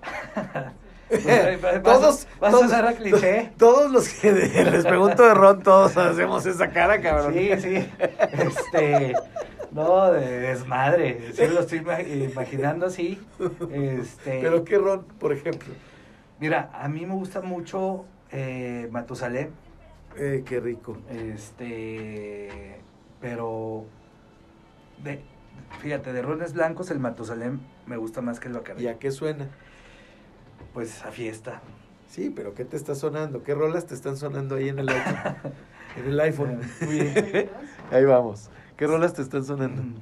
Pues, 1.10 1.26
eh, 1.26 1.58
vas- 1.60 1.82
todos, 1.82 2.28
vas 2.40 2.52
todos, 2.52 2.72
a 2.72 2.94
cliché. 2.94 3.52
todos 3.58 3.92
los 3.92 4.08
que 4.10 4.32
les 4.32 4.86
pregunto 4.86 5.24
de 5.28 5.34
Ron, 5.34 5.64
todos 5.64 5.98
hacemos 5.98 6.46
esa 6.46 6.70
cara, 6.70 7.02
cabrón. 7.02 7.34
Sí, 7.34 7.50
sí. 7.60 7.90
Este, 8.32 9.16
no, 9.72 10.12
de 10.12 10.40
desmadre. 10.40 11.32
Sí, 11.34 11.48
lo 11.48 11.62
estoy 11.62 11.80
ima- 11.80 12.04
imaginando 12.32 12.86
así. 12.86 13.20
Este, 13.72 14.40
Pero 14.40 14.64
qué 14.64 14.78
Ron, 14.78 15.04
por 15.20 15.34
ejemplo. 15.34 15.74
mira, 16.40 16.70
a 16.74 16.88
mí 16.88 17.08
me 17.08 17.16
gusta 17.16 17.42
mucho 17.42 18.06
eh, 18.32 18.88
Matusalén. 18.92 19.50
Eh, 20.16 20.44
qué 20.46 20.60
rico. 20.60 20.96
Este, 21.10 22.80
pero 23.20 23.86
de, 25.04 25.22
fíjate, 25.80 26.14
de 26.14 26.22
rones 26.22 26.54
blancos 26.54 26.92
el 26.92 27.00
Matusalén 27.00 27.60
me 27.86 27.98
gusta 27.98 28.22
más 28.22 28.40
que 28.40 28.48
el 28.48 28.54
¿Y 28.54 28.58
Bacardi. 28.58 28.88
a 28.88 29.00
qué 29.00 29.12
suena? 29.12 29.48
Pues 30.74 31.04
a 31.06 31.12
fiesta. 31.12 31.62
Sí, 32.08 32.32
pero 32.36 32.54
¿qué 32.56 32.66
te 32.66 32.76
está 32.76 32.96
sonando? 32.96 33.44
¿Qué 33.44 33.54
rolas 33.54 33.86
te 33.86 33.94
están 33.94 34.18
sonando 34.18 34.56
ahí 34.56 34.70
en 34.70 34.80
el 34.80 34.90
iPhone? 34.90 35.36
en 35.98 36.06
el 36.06 36.20
iPhone. 36.20 36.60
Muy 36.82 37.00
bien. 37.00 37.50
ahí 37.92 38.06
vamos. 38.06 38.50
¿Qué 38.78 38.88
rolas 38.88 39.14
te 39.14 39.22
están 39.22 39.44
sonando? 39.46 39.82
Mm. 39.84 39.96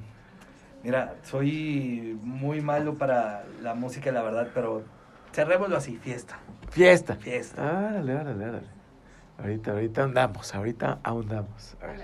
Mira, 0.84 1.16
soy 1.22 2.18
muy 2.22 2.60
malo 2.60 2.94
para 2.96 3.44
la 3.62 3.74
música, 3.74 4.12
la 4.12 4.22
verdad, 4.22 4.48
pero 4.54 4.84
cerrémoslo 5.32 5.76
así, 5.76 5.96
fiesta. 5.96 6.38
Fiesta. 6.70 7.16
Fiesta. 7.16 7.88
Árale, 7.88 8.12
árale, 8.12 8.44
árale. 8.44 8.68
Ahorita, 9.38 9.72
ahorita 9.72 10.02
andamos, 10.04 10.54
ahorita 10.54 10.98
ahondamos. 11.02 11.76
A 11.82 11.86
ver. 11.88 12.00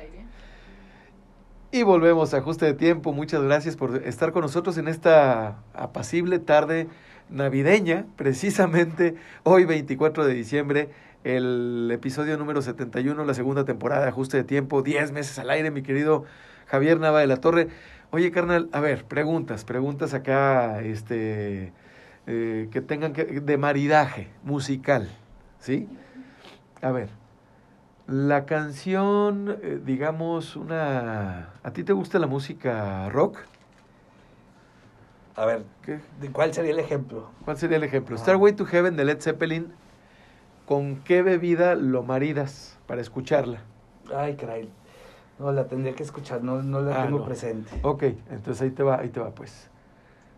Y 1.75 1.83
volvemos 1.83 2.33
a 2.33 2.37
ajuste 2.37 2.67
de 2.67 2.75
tiempo. 2.75 3.13
Muchas 3.13 3.43
gracias 3.43 3.75
por 3.75 3.97
estar 4.07 4.31
con 4.31 4.43
nosotros 4.43 4.79
en 4.79 4.87
esta 4.87 5.59
apacible 5.75 6.39
tarde 6.39 6.87
navideña, 7.31 8.07
precisamente 8.15 9.17
hoy 9.43 9.65
24 9.65 10.25
de 10.25 10.35
diciembre, 10.35 10.91
el 11.25 11.91
episodio 11.93 12.37
número 12.37 12.63
71, 12.63 13.25
la 13.25 13.35
segunda 13.35 13.65
temporada 13.65 14.03
de 14.03 14.11
ajuste 14.11 14.37
de 14.37 14.45
tiempo, 14.45 14.83
10 14.83 15.11
meses 15.11 15.37
al 15.41 15.51
aire, 15.51 15.73
mi 15.73 15.83
querido 15.83 16.23
Javier 16.67 17.01
Nava 17.01 17.19
de 17.19 17.27
la 17.27 17.39
Torre. 17.39 17.67
Oye, 18.13 18.31
carnal, 18.31 18.69
a 18.71 18.79
ver, 18.79 19.05
preguntas, 19.07 19.65
preguntas 19.65 20.15
acá, 20.15 20.81
este, 20.81 21.73
eh, 22.29 22.69
que 22.71 22.81
tengan 22.83 23.13
que, 23.13 23.25
de 23.25 23.59
maridaje 23.59 24.29
musical, 24.45 25.11
¿sí? 25.59 25.89
A 26.83 26.93
ver, 26.93 27.09
La 28.07 28.45
canción, 28.45 29.57
eh, 29.63 29.81
digamos, 29.83 30.57
una... 30.57 31.49
¿A 31.63 31.71
ti 31.73 31.85
te 31.85 31.93
gusta 31.95 32.19
la 32.19 32.27
música 32.27 33.09
rock? 33.09 33.39
A 35.37 35.47
ver, 35.47 35.65
¿Qué? 35.83 36.01
¿de 36.21 36.31
cuál 36.31 36.53
sería 36.53 36.73
el 36.73 36.79
ejemplo? 36.79 37.31
¿Cuál 37.45 37.57
sería 37.57 37.79
el 37.79 37.83
ejemplo? 37.85 38.17
Ah. 38.17 38.19
Starway 38.21 38.53
to 38.53 38.67
Heaven 38.67 38.97
de 38.97 39.05
Led 39.07 39.21
Zeppelin, 39.21 39.73
¿con 40.67 40.97
qué 41.03 41.23
bebida 41.23 41.75
lo 41.75 42.03
maridas 42.03 42.79
para 42.87 43.01
escucharla? 43.01 43.61
Ay, 44.15 44.37
caray. 44.37 44.71
No, 45.39 45.51
la 45.51 45.67
tendría 45.67 45.95
que 45.95 46.03
escuchar, 46.05 46.45
no, 46.45 46.63
no 46.63 46.81
la 46.83 47.01
Ah, 47.01 47.07
tengo 47.07 47.19
no. 47.21 47.25
presente. 47.25 47.71
Ok, 47.83 48.03
entonces 48.31 48.61
ahí 48.63 48.71
te 48.71 48.83
va, 48.85 49.01
ahí 49.01 49.09
te 49.09 49.19
va 49.19 49.31
pues. 49.31 49.69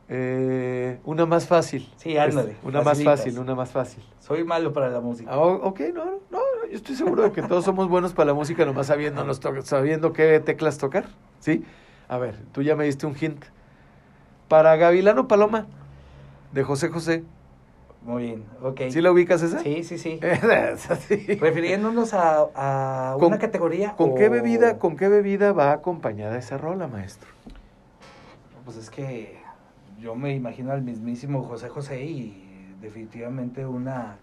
Eh, 0.08 1.00
una 1.04 1.26
más 1.26 1.46
fácil. 1.48 1.88
Sí, 1.96 2.16
ándale, 2.16 2.52
Este, 2.52 2.66
Una 2.66 2.80
más 2.82 3.02
fácil, 3.02 3.38
una 3.40 3.54
más 3.56 3.70
fácil. 3.72 4.04
Soy 4.20 4.44
malo 4.44 4.72
para 4.72 4.88
la 4.88 5.00
música. 5.00 5.30
Ah, 5.32 5.38
ok, 5.40 5.80
no, 5.92 6.04
no, 6.04 6.10
no, 6.30 6.38
yo 6.70 6.76
estoy 6.76 6.94
seguro 6.94 7.24
de 7.24 7.32
que 7.32 7.42
todos 7.42 7.64
somos 7.64 7.88
buenos 7.88 8.12
para 8.12 8.28
la 8.28 8.34
música, 8.34 8.64
nomás 8.64 8.86
sabiendo, 8.86 9.24
sabiendo 9.64 10.12
qué 10.12 10.38
teclas 10.40 10.78
tocar, 10.78 11.06
¿sí? 11.40 11.64
A 12.08 12.18
ver, 12.18 12.36
tú 12.52 12.62
ya 12.62 12.76
me 12.76 12.84
diste 12.84 13.06
un 13.06 13.16
hint. 13.20 13.44
Para 14.48 14.76
Gavilano 14.76 15.26
Paloma, 15.26 15.66
de 16.52 16.62
José 16.62 16.88
José. 16.88 17.24
Muy 18.02 18.22
bien, 18.26 18.44
ok. 18.62 18.82
¿Sí 18.90 19.00
la 19.00 19.10
ubicas 19.10 19.42
esa? 19.42 19.58
Sí, 19.58 19.82
sí, 19.82 19.98
sí. 19.98 20.20
Refiriéndonos 21.40 22.14
a, 22.14 22.46
a 22.54 23.14
¿Con- 23.18 23.26
una 23.28 23.38
categoría. 23.38 23.94
¿Con 23.96 24.10
o- 24.10 24.14
qué 24.14 24.28
bebida, 24.28 24.78
con 24.78 24.96
qué 24.96 25.08
bebida 25.08 25.52
va 25.52 25.72
acompañada 25.72 26.38
esa 26.38 26.56
rola, 26.58 26.86
maestro? 26.86 27.28
Pues 28.64 28.76
es 28.76 28.90
que 28.90 29.38
yo 30.00 30.14
me 30.14 30.34
imagino 30.34 30.72
al 30.72 30.82
mismísimo 30.82 31.42
José 31.42 31.68
José 31.68 32.04
y 32.04 32.74
definitivamente 32.80 33.66
una, 33.66 34.16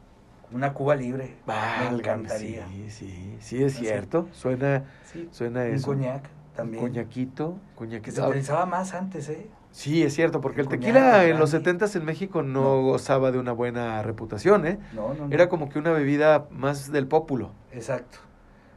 una 0.51 0.73
Cuba 0.73 0.95
libre. 0.95 1.35
me 1.47 1.97
encantaría. 1.97 2.67
Sí, 2.67 2.89
sí, 2.89 3.35
sí 3.39 3.63
es 3.63 3.75
Así. 3.75 3.85
cierto. 3.85 4.27
Suena, 4.31 4.83
Sí, 5.11 5.27
suena 5.31 5.61
un 5.61 5.67
eso. 5.67 5.87
coñac 5.87 6.29
también. 6.55 6.83
Coñaquito, 6.83 7.53
Que 7.71 7.75
coñaquito. 7.75 8.21
se 8.21 8.27
utilizaba 8.27 8.65
más 8.65 8.93
antes, 8.93 9.29
¿eh? 9.29 9.47
Sí, 9.71 10.03
es 10.03 10.13
cierto, 10.13 10.39
porque 10.39 10.61
el 10.61 10.67
tequila 10.67 11.25
en 11.25 11.39
los 11.39 11.49
brandy. 11.51 11.69
70 11.79 11.97
en 11.97 12.05
México 12.05 12.43
no, 12.43 12.61
No. 12.61 12.81
gozaba 12.83 13.31
de 13.31 13.39
una 13.39 13.53
buena 13.53 14.03
reputación, 14.03 14.67
¿eh? 14.67 14.77
No, 14.93 15.15
no, 15.15 15.27
no. 15.27 15.33
Era 15.33 15.49
como 15.49 15.69
que 15.69 15.79
una 15.79 15.91
bebida 15.91 16.45
más 16.51 16.91
del 16.91 17.07
pópulo. 17.07 17.49
Exacto. 17.71 18.19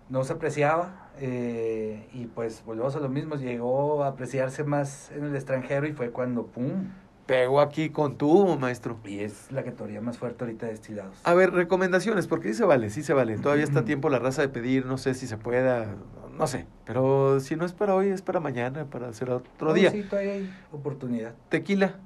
No 0.08 0.24
se 0.24 0.32
apreciaba 0.32 1.05
eh, 1.18 2.08
y 2.12 2.26
pues 2.26 2.62
volvemos 2.64 2.94
a 2.96 3.00
lo 3.00 3.08
mismo. 3.08 3.36
Llegó 3.36 4.04
a 4.04 4.08
apreciarse 4.08 4.64
más 4.64 5.10
en 5.12 5.24
el 5.24 5.34
extranjero 5.34 5.86
y 5.86 5.92
fue 5.92 6.10
cuando 6.10 6.46
¡pum! 6.46 6.88
Pegó 7.26 7.60
aquí 7.60 7.90
con 7.90 8.16
tubo, 8.16 8.56
maestro. 8.56 8.98
Y 9.04 9.18
es 9.18 9.50
la 9.50 9.64
categoría 9.64 10.00
más 10.00 10.16
fuerte 10.16 10.44
ahorita 10.44 10.66
de 10.66 10.72
destilados. 10.72 11.18
A 11.24 11.34
ver, 11.34 11.52
recomendaciones, 11.52 12.28
porque 12.28 12.48
sí 12.48 12.54
se 12.54 12.64
vale, 12.64 12.88
sí 12.90 13.02
se 13.02 13.14
vale. 13.14 13.36
Todavía 13.36 13.64
está 13.64 13.80
a 13.80 13.84
tiempo 13.84 14.08
la 14.10 14.20
raza 14.20 14.42
de 14.42 14.48
pedir, 14.48 14.86
no 14.86 14.96
sé 14.96 15.12
si 15.14 15.26
se 15.26 15.36
pueda, 15.36 15.96
no 16.38 16.46
sé. 16.46 16.66
Pero 16.84 17.40
si 17.40 17.56
no 17.56 17.64
es 17.66 17.72
para 17.72 17.96
hoy, 17.96 18.10
es 18.10 18.22
para 18.22 18.38
mañana, 18.38 18.84
para 18.84 19.08
hacer 19.08 19.30
otro 19.30 19.68
No, 19.70 19.74
día. 19.74 19.90
Sí, 19.90 20.04
todavía 20.04 20.34
hay 20.34 20.48
oportunidad. 20.70 21.34
Tequila, 21.48 21.96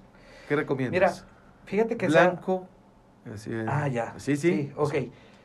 ¿qué 0.48 0.54
Mira, 0.54 0.62
recomiendas? 0.62 1.26
fíjate 1.66 1.98
que 1.98 2.06
Blanco. 2.06 2.66
así 3.30 3.52
es. 3.52 3.66
Ah, 3.68 3.88
ya. 3.88 4.14
Sí, 4.16 4.36
sí. 4.36 4.50
Sí, 4.50 4.72
ok. 4.74 4.94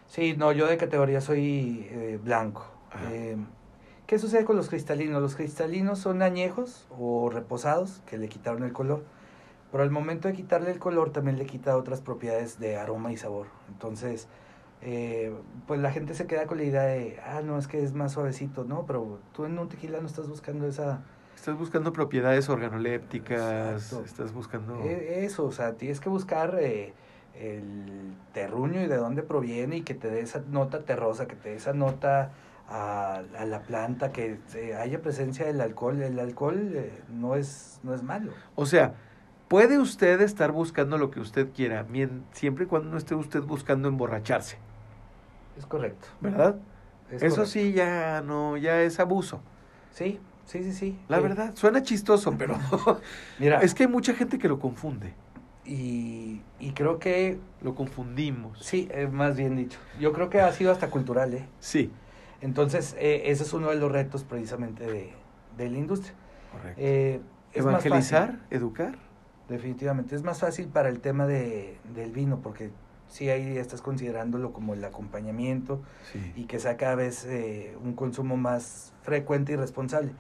Sí, 0.08 0.36
no, 0.38 0.54
yo 0.54 0.68
de 0.68 0.78
categoría 0.78 1.20
soy 1.20 1.86
eh, 1.92 2.18
blanco. 2.24 2.66
Eh, 3.12 3.36
¿Qué 4.08 4.20
sucede 4.20 4.46
con 4.46 4.56
los 4.56 4.70
cristalinos? 4.70 5.22
Los 5.22 5.36
cristalinos 5.36 5.98
son 5.98 6.22
añejos 6.22 6.86
o 6.98 7.30
reposados 7.32 8.04
que 8.06 8.18
le 8.18 8.30
quitaron 8.30 8.64
el 8.64 8.72
color. 8.72 9.04
Pero 9.72 9.84
al 9.84 9.90
momento 9.90 10.28
de 10.28 10.36
quitarle 10.36 10.72
el 10.72 10.78
color 10.80 11.10
también 11.10 11.40
le 11.40 11.46
quita 11.48 11.76
otras 11.76 12.02
propiedades 12.02 12.60
de 12.60 12.78
aroma 12.78 13.12
y 13.12 13.18
sabor. 13.18 13.48
Entonces, 13.68 14.28
eh, 14.82 15.34
pues 15.66 15.80
la 15.80 15.92
gente 15.92 16.14
se 16.14 16.28
queda 16.28 16.46
con 16.46 16.60
la 16.60 16.66
idea 16.66 16.84
de, 16.84 17.20
ah, 17.26 17.42
no, 17.44 17.58
es 17.58 17.68
que 17.68 17.84
es 17.84 17.94
más 17.94 18.12
suavecito, 18.12 18.64
¿no? 18.64 18.86
Pero 18.86 19.20
tú 19.34 19.46
en 19.46 19.58
un 19.58 19.70
tequila 19.70 20.00
no 20.00 20.08
estás 20.08 20.30
buscando 20.30 20.68
esa... 20.68 21.02
Estás 21.36 21.58
buscando 21.58 21.92
propiedades 21.92 22.48
organolépticas, 22.48 23.84
Exacto. 23.84 24.06
estás 24.06 24.34
buscando... 24.34 24.82
Eh, 24.84 25.26
Eso, 25.26 25.46
o 25.46 25.52
sea, 25.52 25.74
tienes 25.74 26.00
que 26.00 26.10
buscar 26.10 26.58
eh, 26.60 26.94
el 27.34 28.14
terruño 28.34 28.82
y 28.82 28.88
de 28.88 28.98
dónde 28.98 29.24
proviene 29.24 29.78
y 29.78 29.82
que 29.82 29.96
te 29.96 30.10
dé 30.10 30.22
esa 30.22 30.44
nota 30.48 30.84
terrosa, 30.84 31.28
que 31.28 31.36
te 31.36 31.50
dé 31.50 31.56
esa 31.56 31.74
nota 31.74 32.32
a, 32.68 33.16
a 33.38 33.46
la 33.46 33.62
planta, 33.64 34.12
que 34.12 34.40
eh, 34.56 34.76
haya 34.76 35.02
presencia 35.02 35.46
del 35.46 35.62
alcohol. 35.62 36.02
El 36.02 36.20
alcohol 36.20 36.72
eh, 36.76 37.04
no, 37.10 37.36
es, 37.36 37.80
no 37.84 37.94
es 37.94 38.04
malo. 38.04 38.34
O 38.56 38.66
sea, 38.66 38.96
puede 39.48 39.78
usted 39.80 40.22
estar 40.22 40.52
buscando 40.52 40.98
lo 40.98 41.12
que 41.12 41.20
usted 41.20 41.52
quiera, 41.54 41.86
siempre 42.32 42.66
y 42.66 42.68
cuando 42.68 42.90
no 42.90 42.98
esté 42.98 43.16
usted 43.16 43.42
buscando 43.44 43.88
emborracharse, 43.88 44.58
Es 45.58 45.66
correcto. 45.66 46.08
¿verdad? 46.20 46.56
es 47.10 47.22
Eso 47.22 47.28
correcto. 47.28 47.46
sí 47.46 47.74
ya 47.74 48.22
no, 48.22 48.58
ya 48.58 48.82
es 48.82 49.00
abuso. 49.00 49.42
Sí, 49.90 50.20
sí, 50.46 50.64
sí, 50.64 50.74
sí. 50.74 51.00
La 51.08 51.18
Eh, 51.18 51.22
verdad, 51.22 51.56
suena 51.56 51.82
chistoso, 51.84 52.38
pero 52.38 52.58
Mira, 53.38 53.60
es 53.62 53.74
que 53.74 53.84
hay 53.84 53.90
mucha 53.90 54.14
gente 54.14 54.38
que 54.38 54.48
lo 54.48 54.60
confunde. 54.60 55.14
y, 55.64 56.42
y 56.60 56.74
creo 56.74 57.00
que, 57.00 57.40
Lo 57.62 57.74
confundimos. 57.76 58.60
sí, 58.64 58.90
más 59.12 59.36
bien 59.36 59.56
dicho. 59.56 59.80
Yo 60.00 60.14
creo 60.14 60.30
que 60.30 60.42
ha 60.42 60.52
sido 60.52 60.72
hasta 60.72 60.90
cultural, 60.90 61.34
¿eh? 61.34 61.48
Sí, 61.60 61.92
Entonces, 62.46 62.96
eh, 63.00 63.24
ese 63.26 63.44
es 63.44 63.54
uno 63.54 63.70
de 63.70 63.76
los 63.76 63.92
retos 63.92 64.24
precisamente 64.24 64.86
de, 64.86 65.12
de 65.58 65.70
la 65.70 65.78
industria. 65.78 66.14
correcto. 66.52 66.80
Eh, 66.82 67.20
fácil. 67.48 67.62
Evangelizar, 67.70 68.40
educar. 68.52 68.96
Definitivamente. 69.50 70.16
Es 70.16 70.24
más 70.24 70.40
fácil 70.40 70.68
para 70.68 70.90
el 70.90 71.00
tema 71.00 71.26
de, 71.28 71.78
del 71.96 72.12
vino, 72.12 72.40
porque 72.42 72.70
sí 73.08 73.30
ahí 73.30 73.58
estás 73.58 73.82
considerándolo 73.82 74.54
como 74.54 74.74
el 74.74 74.84
acompañamiento 74.84 75.82
Sí. 76.12 76.34
y 76.36 76.44
que 76.46 76.60
sea 76.60 76.78
cada 76.78 76.96
vez 76.96 77.26
eh, 77.26 77.76
un 77.84 77.94
consumo 77.94 78.38
más 78.38 78.94
frecuente 79.04 79.54
y 79.54 79.56
responsable. 79.56 80.12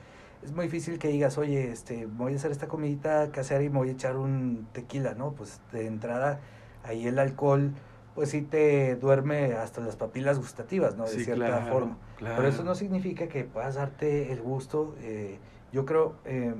Es 0.43 0.51
muy 0.51 0.65
difícil 0.65 0.99
que 0.99 1.07
digas, 1.09 1.37
oye, 1.39 1.71
este, 1.71 2.05
voy 2.05 2.33
a 2.33 2.35
hacer 2.37 2.51
esta 2.51 2.67
comidita 2.67 3.31
casera 3.31 3.63
y 3.63 3.69
me 3.69 3.77
voy 3.79 3.89
a 3.89 3.93
echar 3.93 4.15
un 4.17 4.67
tequila, 4.73 5.15
¿no? 5.15 5.31
Pues 5.33 5.59
de 5.71 5.87
entrada 5.87 6.39
ahí 6.83 7.07
el 7.07 7.17
alcohol, 7.17 7.71
pues 8.15 8.29
sí 8.29 8.41
te 8.41 8.95
duerme 8.95 9.53
hasta 9.53 9.81
las 9.81 9.97
papilas 9.97 10.37
gustativas, 10.39 10.95
¿no? 10.95 11.03
De 11.03 11.09
Sí, 11.11 11.25
cierta 11.25 11.45
claro, 11.47 11.65
forma. 11.71 11.97
claro. 12.17 12.35
Pero 12.37 12.47
eso 12.47 12.63
no 12.63 12.73
significa 12.73 13.27
que 13.27 13.43
puedas 13.43 13.75
darte 13.75 14.31
el 14.31 14.41
gusto. 14.41 14.95
eh, 15.01 15.37
yo 15.73 15.85
creo, 15.85 16.15
eh, 16.23 16.55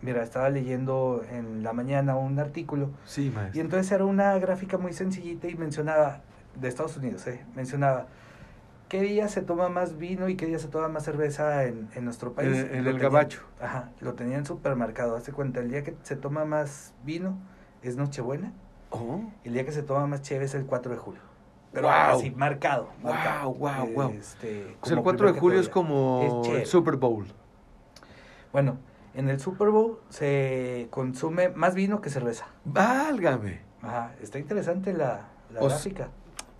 mira, 0.00 0.22
estaba 0.22 0.48
leyendo 0.48 1.22
en 1.30 1.62
la 1.62 1.74
mañana 1.74 2.16
un 2.16 2.38
artículo 2.38 2.88
Sí, 3.04 3.26
y 3.26 3.30
maestro. 3.30 3.60
entonces 3.60 3.92
era 3.92 4.04
una 4.06 4.38
gráfica 4.38 4.78
muy 4.78 4.94
sencillita 4.94 5.46
y 5.48 5.54
mencionaba, 5.56 6.22
de 6.58 6.68
Estados 6.68 6.96
Unidos, 6.96 7.26
¿eh? 7.26 7.44
mencionaba, 7.54 8.06
¿qué 8.88 9.02
día 9.02 9.28
se 9.28 9.42
toma 9.42 9.68
más 9.68 9.98
vino 9.98 10.28
y 10.30 10.36
qué 10.36 10.46
día 10.46 10.58
se 10.58 10.68
toma 10.68 10.88
más 10.88 11.04
cerveza 11.04 11.64
en, 11.64 11.88
en 11.94 12.04
nuestro 12.06 12.32
país? 12.32 12.56
En- 12.56 12.66
en 12.66 12.74
el 12.78 12.84
tenían- 12.84 12.98
gabacho. 13.02 13.40
Ajá, 13.60 13.90
lo 14.00 14.14
tenía 14.14 14.38
en 14.38 14.46
supermercado. 14.46 15.16
Hazte 15.16 15.32
cuenta, 15.32 15.60
el 15.60 15.68
día 15.70 15.82
que 15.82 15.94
se 16.02 16.16
toma 16.16 16.44
más 16.46 16.94
vino 17.04 17.36
es 17.82 17.96
Nochebuena 17.96 18.52
Oh, 18.94 19.20
el 19.44 19.52
día 19.52 19.64
que 19.64 19.72
se 19.72 19.82
toma 19.82 20.06
más 20.06 20.22
chévere 20.22 20.46
es 20.46 20.54
el 20.54 20.64
4 20.66 20.92
de 20.92 20.98
julio. 20.98 21.20
Pero 21.72 21.88
Guau. 21.88 22.18
así, 22.18 22.30
marcado. 22.30 22.88
marcado. 23.02 23.50
Guau, 23.50 23.86
guau, 23.86 23.92
guau. 23.92 24.10
Este, 24.10 24.76
o 24.80 24.86
sea, 24.86 24.92
el 24.96 24.98
como 24.98 25.02
4 25.04 25.32
de 25.32 25.40
julio 25.40 25.60
es 25.60 25.68
como 25.68 26.22
Es 26.22 26.32
el 26.32 26.42
chévere. 26.42 26.66
Super 26.66 26.96
Bowl. 26.96 27.26
Bueno, 28.52 28.78
en 29.14 29.28
el 29.28 29.40
Super 29.40 29.70
Bowl 29.70 29.98
se 30.08 30.86
consume 30.90 31.48
más 31.50 31.74
vino 31.74 32.00
que 32.00 32.10
cerveza. 32.10 32.46
Válgame. 32.64 33.60
Ajá, 33.82 34.12
está 34.22 34.38
interesante 34.38 34.92
la, 34.92 35.28
la 35.52 35.60
O 35.60 35.66
gráfica. 35.68 36.08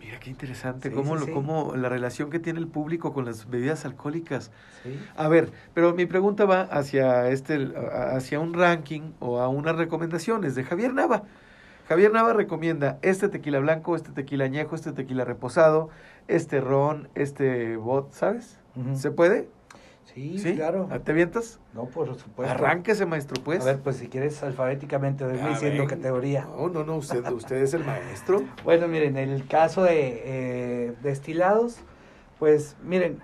Mira 0.01 0.20
qué 0.20 0.28
interesante, 0.28 0.91
Sí, 0.91 0.95
cómo, 0.95 1.14
sí, 1.14 1.20
lo- 1.20 1.26
sí. 1.26 1.32
cómo 1.32 1.74
la 1.76 1.89
relación 1.89 2.28
que 2.28 2.39
tiene 2.39 2.59
el 2.59 2.66
público 2.68 3.14
con 3.14 3.24
las 3.24 3.49
bebidas 3.49 3.87
alcohólicas. 3.87 4.51
Sí. 4.82 5.01
A 5.16 5.28
ver, 5.28 5.51
pero 5.72 5.95
mi 5.95 6.05
pregunta 6.05 6.45
va 6.45 6.62
hacia 6.62 7.28
este, 7.30 7.72
hacia 8.12 8.39
un 8.41 8.53
ranking 8.53 9.12
o 9.20 9.39
a 9.41 9.49
unas 9.49 9.76
recomendaciones 9.76 10.55
de 10.57 10.64
Javier 10.64 10.93
Nava. 10.93 11.22
Javier 11.89 12.12
Nava 12.12 12.32
recomienda 12.32 12.99
este 13.03 13.28
tequila 13.28 13.59
blanco, 13.59 13.95
este 13.97 14.11
tequila 14.12 14.45
añejo, 14.45 14.74
este 14.74 14.93
tequila 14.93 15.24
reposado, 15.24 15.91
este 16.28 16.61
ron, 16.61 17.09
este 17.14 17.76
bot, 17.76 18.12
¿sabes? 18.12 18.59
¿Se 18.95 19.11
puede? 19.11 19.49
Sí, 20.05 20.39
claro. 20.55 20.89
¿Te 21.05 21.11
avientas? 21.12 21.59
No, 21.72 21.87
por 21.87 22.14
supuesto. 22.14 22.55
Arránquese, 22.55 23.05
maestro, 23.05 23.43
pues. 23.43 23.62
A 23.62 23.64
ver, 23.64 23.78
pues 23.80 23.97
si 23.97 24.07
quieres 24.09 24.43
alfabéticamente, 24.45 25.24
venme 25.24 25.49
diciendo 25.49 25.87
categoría. 25.87 26.47
No, 26.57 26.68
no, 26.68 26.85
no, 26.85 26.97
usted, 26.97 27.24
usted 27.32 27.57
es 27.57 27.74
el 27.74 27.85
maestro. 27.85 28.43
Bueno, 28.64 28.87
miren, 28.87 29.16
en 29.16 29.30
el 29.30 29.47
caso 29.49 29.82
de 29.82 30.22
eh, 30.24 30.95
destilados, 31.03 31.78
pues 32.39 32.76
miren, 32.85 33.20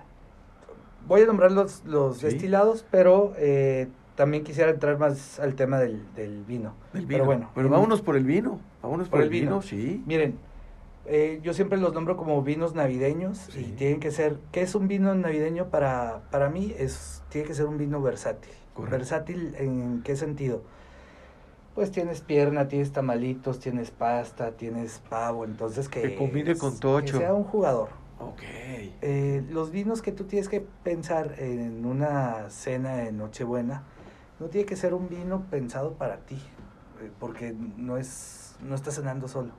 voy 1.07 1.21
a 1.21 1.25
nombrar 1.25 1.51
los, 1.51 1.83
los 1.85 2.17
Sí. 2.17 2.25
destilados, 2.25 2.85
pero 2.91 3.33
eh, 3.37 3.87
también 4.21 4.43
quisiera 4.43 4.69
entrar 4.69 4.99
más 4.99 5.39
al 5.39 5.55
tema 5.55 5.79
del, 5.79 6.05
del 6.15 6.43
vino. 6.43 6.75
Del 6.93 7.07
vino. 7.07 7.17
Pero 7.17 7.25
bueno, 7.25 7.49
Pero 7.55 7.65
en- 7.65 7.71
vámonos 7.73 8.03
por 8.03 8.15
el 8.15 8.23
vino. 8.23 8.59
Vámonos 8.83 9.09
por, 9.09 9.19
el 9.23 9.29
vino, 9.29 9.63
sí. 9.63 10.03
Miren, 10.05 10.37
eh, 11.07 11.39
yo 11.41 11.55
siempre 11.55 11.79
los 11.79 11.91
nombro 11.95 12.17
como 12.17 12.43
vinos 12.43 12.75
navideños 12.75 13.39
Sí. 13.49 13.65
y 13.69 13.71
tienen 13.71 13.99
que 13.99 14.11
ser, 14.11 14.37
¿qué 14.51 14.61
es 14.61 14.75
un 14.75 14.87
vino 14.87 15.15
navideño 15.15 15.69
para, 15.69 16.21
para 16.29 16.51
mí? 16.51 16.71
Es, 16.77 17.23
tiene 17.29 17.47
que 17.47 17.55
ser 17.55 17.65
un 17.65 17.79
vino 17.79 17.99
versátil. 17.99 18.51
Correcto. 18.75 18.95
¿Versátil 18.95 19.55
en 19.57 20.03
qué 20.03 20.15
sentido? 20.15 20.61
Pues 21.73 21.89
tienes 21.89 22.21
pierna, 22.21 22.67
tienes 22.67 22.91
tamalitos, 22.91 23.59
tienes 23.59 23.89
pasta, 23.89 24.51
tienes 24.51 25.01
pavo, 25.09 25.45
entonces 25.45 25.89
que... 25.89 26.01
Que 26.03 26.15
combine 26.15 26.55
con 26.57 26.79
tocho. 26.79 27.13
Que 27.17 27.23
sea 27.25 27.33
un 27.33 27.43
jugador. 27.45 27.89
Ok. 28.19 28.41
Eh, 29.01 29.43
los 29.49 29.71
vinos 29.71 30.03
que 30.03 30.11
tú 30.11 30.25
tienes 30.25 30.47
que 30.47 30.61
pensar 30.83 31.33
en 31.39 31.87
una 31.87 32.51
cena 32.51 32.97
de 32.97 33.11
Nochebuena, 33.11 33.81
no 34.41 34.47
tiene 34.47 34.65
que 34.65 34.75
ser 34.75 34.95
un 34.95 35.07
vino 35.07 35.45
pensado 35.51 35.93
para 35.93 36.17
ti, 36.17 36.41
eh, 36.99 37.11
porque 37.19 37.53
no 37.53 37.97
es 37.97 38.55
no 38.67 38.73
estás 38.73 38.95
cenando 38.95 39.27
solo, 39.27 39.51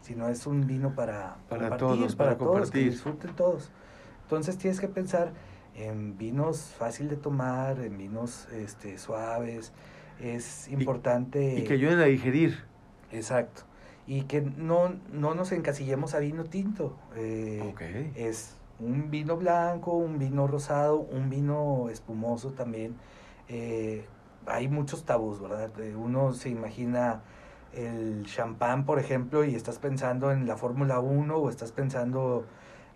sino 0.00 0.28
es 0.28 0.46
un 0.46 0.66
vino 0.66 0.94
para, 0.94 1.36
Para 1.48 1.70
compartir, 1.70 1.78
todos, 1.78 2.16
para 2.16 2.36
todos, 2.36 2.70
que 2.70 2.80
disfruten 2.80 3.34
todos. 3.36 3.70
Entonces 4.22 4.58
tienes 4.58 4.80
que 4.80 4.88
pensar 4.88 5.32
en 5.76 6.18
vinos 6.18 6.74
fácil 6.76 7.08
de 7.08 7.16
tomar, 7.16 7.78
en 7.80 7.96
vinos 7.96 8.48
este, 8.52 8.98
suaves. 8.98 9.72
Es 10.20 10.68
importante. 10.68 11.58
Y 11.58 11.64
que 11.64 11.74
ayuden 11.74 12.00
a 12.00 12.04
digerir. 12.04 12.64
Exacto. 13.12 13.62
Y 14.06 14.22
que 14.22 14.40
no, 14.40 14.94
no 15.12 15.34
nos 15.34 15.52
encasillemos 15.52 16.14
a 16.14 16.18
vino 16.18 16.44
tinto. 16.44 16.96
Eh. 17.16 18.12
Es 18.16 18.56
un 18.80 19.10
vino 19.10 19.36
blanco, 19.36 19.92
un 19.92 20.18
vino 20.18 20.46
rosado, 20.46 20.98
un 20.98 21.30
vino 21.30 21.88
espumoso 21.88 22.50
también. 22.50 22.96
Eh, 23.48 24.06
hay 24.46 24.68
muchos 24.68 25.04
tabús, 25.04 25.40
¿verdad? 25.40 25.70
Uno 25.96 26.32
se 26.32 26.48
imagina 26.48 27.22
el 27.72 28.24
champán, 28.26 28.84
por 28.84 28.98
ejemplo, 28.98 29.44
y 29.44 29.54
estás 29.54 29.78
pensando 29.78 30.30
en 30.32 30.46
la 30.46 30.56
Fórmula 30.56 31.00
1 31.00 31.36
o 31.36 31.50
estás 31.50 31.72
pensando 31.72 32.46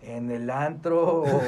en 0.01 0.31
el 0.31 0.49
antro 0.49 1.23
o, 1.23 1.41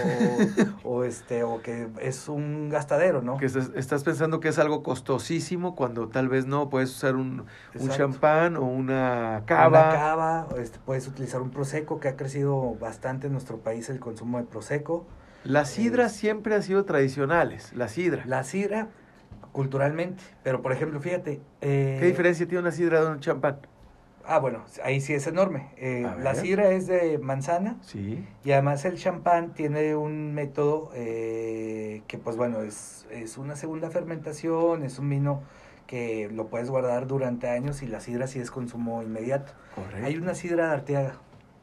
o 0.84 1.04
este 1.04 1.44
o 1.44 1.62
que 1.62 1.88
es 2.02 2.28
un 2.28 2.70
gastadero, 2.70 3.22
¿no? 3.22 3.38
Que 3.38 3.46
estás, 3.46 3.72
estás 3.76 4.04
pensando 4.04 4.40
que 4.40 4.50
es 4.50 4.60
algo 4.60 4.84
costosísimo 4.84 5.76
cuando 5.76 6.10
tal 6.10 6.28
vez 6.28 6.46
no. 6.46 6.70
Puedes 6.70 6.90
usar 6.92 7.16
un, 7.16 7.46
un 7.80 7.90
champán 7.90 8.58
o 8.58 8.64
una 8.64 9.44
cava. 9.46 9.90
Una 9.90 9.92
cava, 9.92 10.48
este, 10.58 10.80
puedes 10.86 11.08
utilizar 11.08 11.42
un 11.42 11.52
prosecco 11.52 12.00
que 12.00 12.10
ha 12.10 12.16
crecido 12.16 12.76
bastante 12.76 13.28
en 13.28 13.34
nuestro 13.34 13.58
país 13.58 13.90
el 13.90 14.00
consumo 14.00 14.38
de 14.38 14.44
prosecco. 14.44 15.06
Las 15.44 15.72
sidras 15.72 16.12
siempre 16.12 16.54
han 16.54 16.62
sido 16.62 16.86
tradicionales. 16.86 17.74
La 17.74 17.88
sidra. 17.88 18.24
La 18.26 18.44
sidra, 18.44 18.90
culturalmente, 19.52 20.24
pero 20.44 20.62
por 20.62 20.72
ejemplo, 20.72 21.00
fíjate. 21.00 21.42
eh, 21.62 21.98
¿Qué 22.00 22.06
diferencia 22.08 22.48
tiene 22.48 22.62
una 22.62 22.72
sidra 22.72 23.02
de 23.04 23.12
un 23.12 23.20
champán? 23.20 23.58
Ah, 24.24 24.38
bueno, 24.40 24.64
ahí 24.84 25.02
sí 25.02 25.14
es 25.14 25.26
enorme. 25.28 25.70
Eh, 25.78 26.08
la 26.20 26.36
sidra 26.36 26.70
es 26.70 26.86
de 26.88 27.18
manzana 27.18 27.78
Sí. 27.82 28.24
y 28.46 28.52
además 28.52 28.86
el 28.86 28.98
champán 28.98 29.54
tiene 29.56 29.96
un 29.96 30.34
método 30.34 30.92
eh, 30.94 32.04
que, 32.08 32.18
pues 32.20 32.38
bueno, 32.38 32.62
es, 32.62 33.08
es 33.10 33.38
una 33.40 33.56
segunda 33.56 33.90
fermentación, 33.90 34.84
es 34.84 35.00
un 35.00 35.10
vino 35.10 35.42
que 35.88 36.30
lo 36.32 36.48
puedes 36.48 36.70
guardar 36.70 37.08
durante 37.08 37.50
años 37.50 37.82
y 37.82 37.88
la 37.88 38.00
sidra 38.00 38.28
sí 38.28 38.40
es 38.40 38.52
consumo 38.52 39.02
inmediato. 39.02 39.54
Correcto. 39.76 40.06
Hay 40.06 40.16
una 40.18 40.36
sidra 40.36 40.68
de 40.68 40.74
Arteaga. 40.74 41.14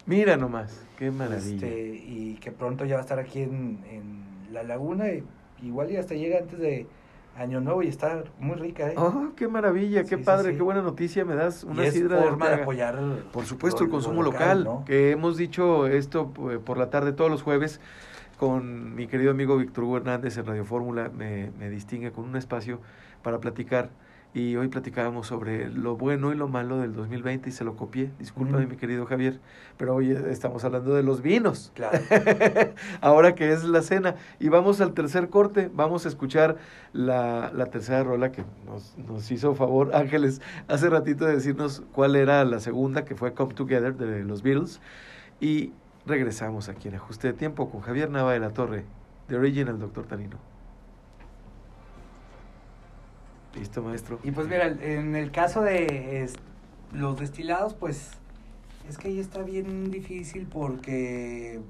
Mira 0.04 0.36
nomás. 0.36 0.84
Qué 0.98 1.10
maravilla. 1.10 1.66
Este, 1.68 1.88
y 1.94 2.38
que 2.40 2.50
pronto 2.50 2.84
ya 2.84 2.96
va 2.96 3.00
a 3.00 3.04
estar 3.04 3.18
aquí 3.20 3.40
en, 3.42 3.78
en 3.90 4.52
la 4.52 4.64
laguna. 4.64 5.10
y 5.12 5.22
igual 5.62 5.90
y 5.92 5.96
hasta 5.96 6.14
llega 6.14 6.38
antes 6.38 6.58
de 6.58 6.86
Año 7.38 7.60
Nuevo 7.60 7.82
y 7.82 7.88
está 7.88 8.24
muy 8.38 8.56
rica, 8.56 8.88
¿eh? 8.90 8.94
Oh, 8.96 9.28
qué 9.36 9.46
maravilla, 9.48 10.02
qué 10.04 10.16
Sí, 10.16 10.22
padre, 10.24 10.50
sí. 10.50 10.56
qué 10.56 10.62
buena 10.62 10.82
noticia 10.82 11.24
me 11.24 11.34
das. 11.34 11.62
y 11.62 11.66
Una 11.66 11.84
es 11.86 11.94
sidra 11.94 12.18
forma 12.22 12.48
de 12.48 12.62
apoyar. 12.62 12.98
Por 13.32 13.44
supuesto, 13.46 13.84
el 13.84 13.90
consumo 13.90 14.22
local, 14.22 14.64
¿no? 14.64 14.84
que 14.84 15.12
hemos 15.12 15.36
dicho 15.36 15.86
esto 15.86 16.32
eh, 16.50 16.58
por 16.58 16.78
la 16.78 16.90
tarde 16.90 17.12
todos 17.12 17.30
los 17.30 17.42
jueves 17.42 17.80
con 18.36 18.94
mi 18.94 19.06
querido 19.06 19.30
amigo 19.30 19.56
Víctor 19.56 19.84
Hugo 19.84 19.96
Hernández 19.98 20.36
en 20.38 20.46
Radio 20.46 20.64
Fórmula, 20.64 21.10
me, 21.16 21.50
me 21.58 21.70
distingue 21.70 22.12
con 22.12 22.24
un 22.24 22.36
espacio 22.36 22.80
para 23.22 23.38
platicar. 23.38 23.90
Y 24.34 24.56
hoy 24.56 24.68
platicábamos 24.68 25.26
sobre 25.26 25.70
lo 25.70 25.96
bueno 25.96 26.32
y 26.32 26.36
lo 26.36 26.48
malo 26.48 26.78
del 26.78 26.92
2020 26.92 27.48
y 27.48 27.52
se 27.52 27.64
lo 27.64 27.76
copié. 27.76 28.10
Discúlpame, 28.18 28.66
mi 28.66 28.76
querido 28.76 29.06
Javier, 29.06 29.40
pero 29.78 29.94
hoy 29.94 30.10
estamos 30.10 30.64
hablando 30.64 30.94
de 30.94 31.02
los 31.02 31.22
vinos. 31.22 31.72
Claro. 31.74 31.98
Ahora 33.00 33.34
que 33.34 33.52
es 33.52 33.64
la 33.64 33.80
cena. 33.80 34.16
Y 34.38 34.50
vamos 34.50 34.82
al 34.82 34.92
tercer 34.92 35.30
corte. 35.30 35.70
Vamos 35.72 36.04
a 36.04 36.08
escuchar 36.08 36.58
la, 36.92 37.50
la 37.54 37.66
tercera 37.66 38.04
rola 38.04 38.30
que 38.30 38.44
nos, 38.66 38.96
nos 38.98 39.30
hizo 39.30 39.54
favor 39.54 39.94
Ángeles 39.94 40.42
hace 40.68 40.90
ratito 40.90 41.24
de 41.24 41.34
decirnos 41.34 41.82
cuál 41.92 42.14
era 42.14 42.44
la 42.44 42.60
segunda, 42.60 43.04
que 43.06 43.14
fue 43.14 43.32
Come 43.32 43.54
Together 43.54 43.96
de 43.96 44.24
los 44.24 44.42
Beatles. 44.42 44.80
Y 45.40 45.72
regresamos 46.06 46.68
aquí 46.68 46.88
en 46.88 46.96
Ajuste 46.96 47.28
de 47.28 47.32
Tiempo 47.34 47.70
con 47.70 47.80
Javier 47.80 48.10
Nava 48.10 48.32
de 48.32 48.40
la 48.40 48.50
Torre, 48.50 48.84
de 49.28 49.36
Original 49.36 49.78
Doctor 49.78 50.06
Tanino. 50.06 50.47
Listo, 53.58 53.82
maestro. 53.82 54.18
Y 54.22 54.30
pues 54.30 54.46
mira, 54.48 54.66
en 54.66 55.16
el 55.16 55.30
caso 55.30 55.62
de 55.62 56.22
es- 56.22 56.34
los 56.92 57.18
destilados, 57.18 57.74
pues 57.74 58.10
es 58.88 58.96
que 58.98 59.08
ahí 59.08 59.18
está 59.20 59.42
bien 59.42 59.90
difícil 59.90 60.46
porque 60.46 61.60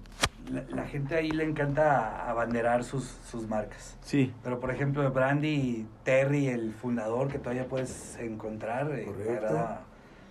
la, 0.52 0.62
la 0.68 0.86
gente 0.86 1.16
ahí 1.16 1.30
le 1.30 1.44
encanta 1.44 2.28
abanderar 2.30 2.84
sus, 2.84 3.04
sus 3.28 3.48
marcas. 3.48 3.96
Sí, 4.02 4.32
Pero 4.44 4.60
por 4.60 4.70
ejemplo, 4.70 5.10
Brandy 5.10 5.86
Terry, 6.04 6.46
el 6.48 6.72
fundador, 6.74 7.28
que 7.28 7.38
todavía 7.38 7.66
puedes 7.66 8.16
encontrar, 8.18 8.92
eh, 8.92 9.08
me, 9.26 9.32
agrada, 9.36 9.80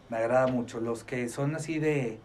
me 0.10 0.18
agrada 0.18 0.48
mucho. 0.48 0.80
Los 0.80 1.04
que 1.04 1.28
son 1.28 1.56
así 1.56 1.80
de, 1.80 2.20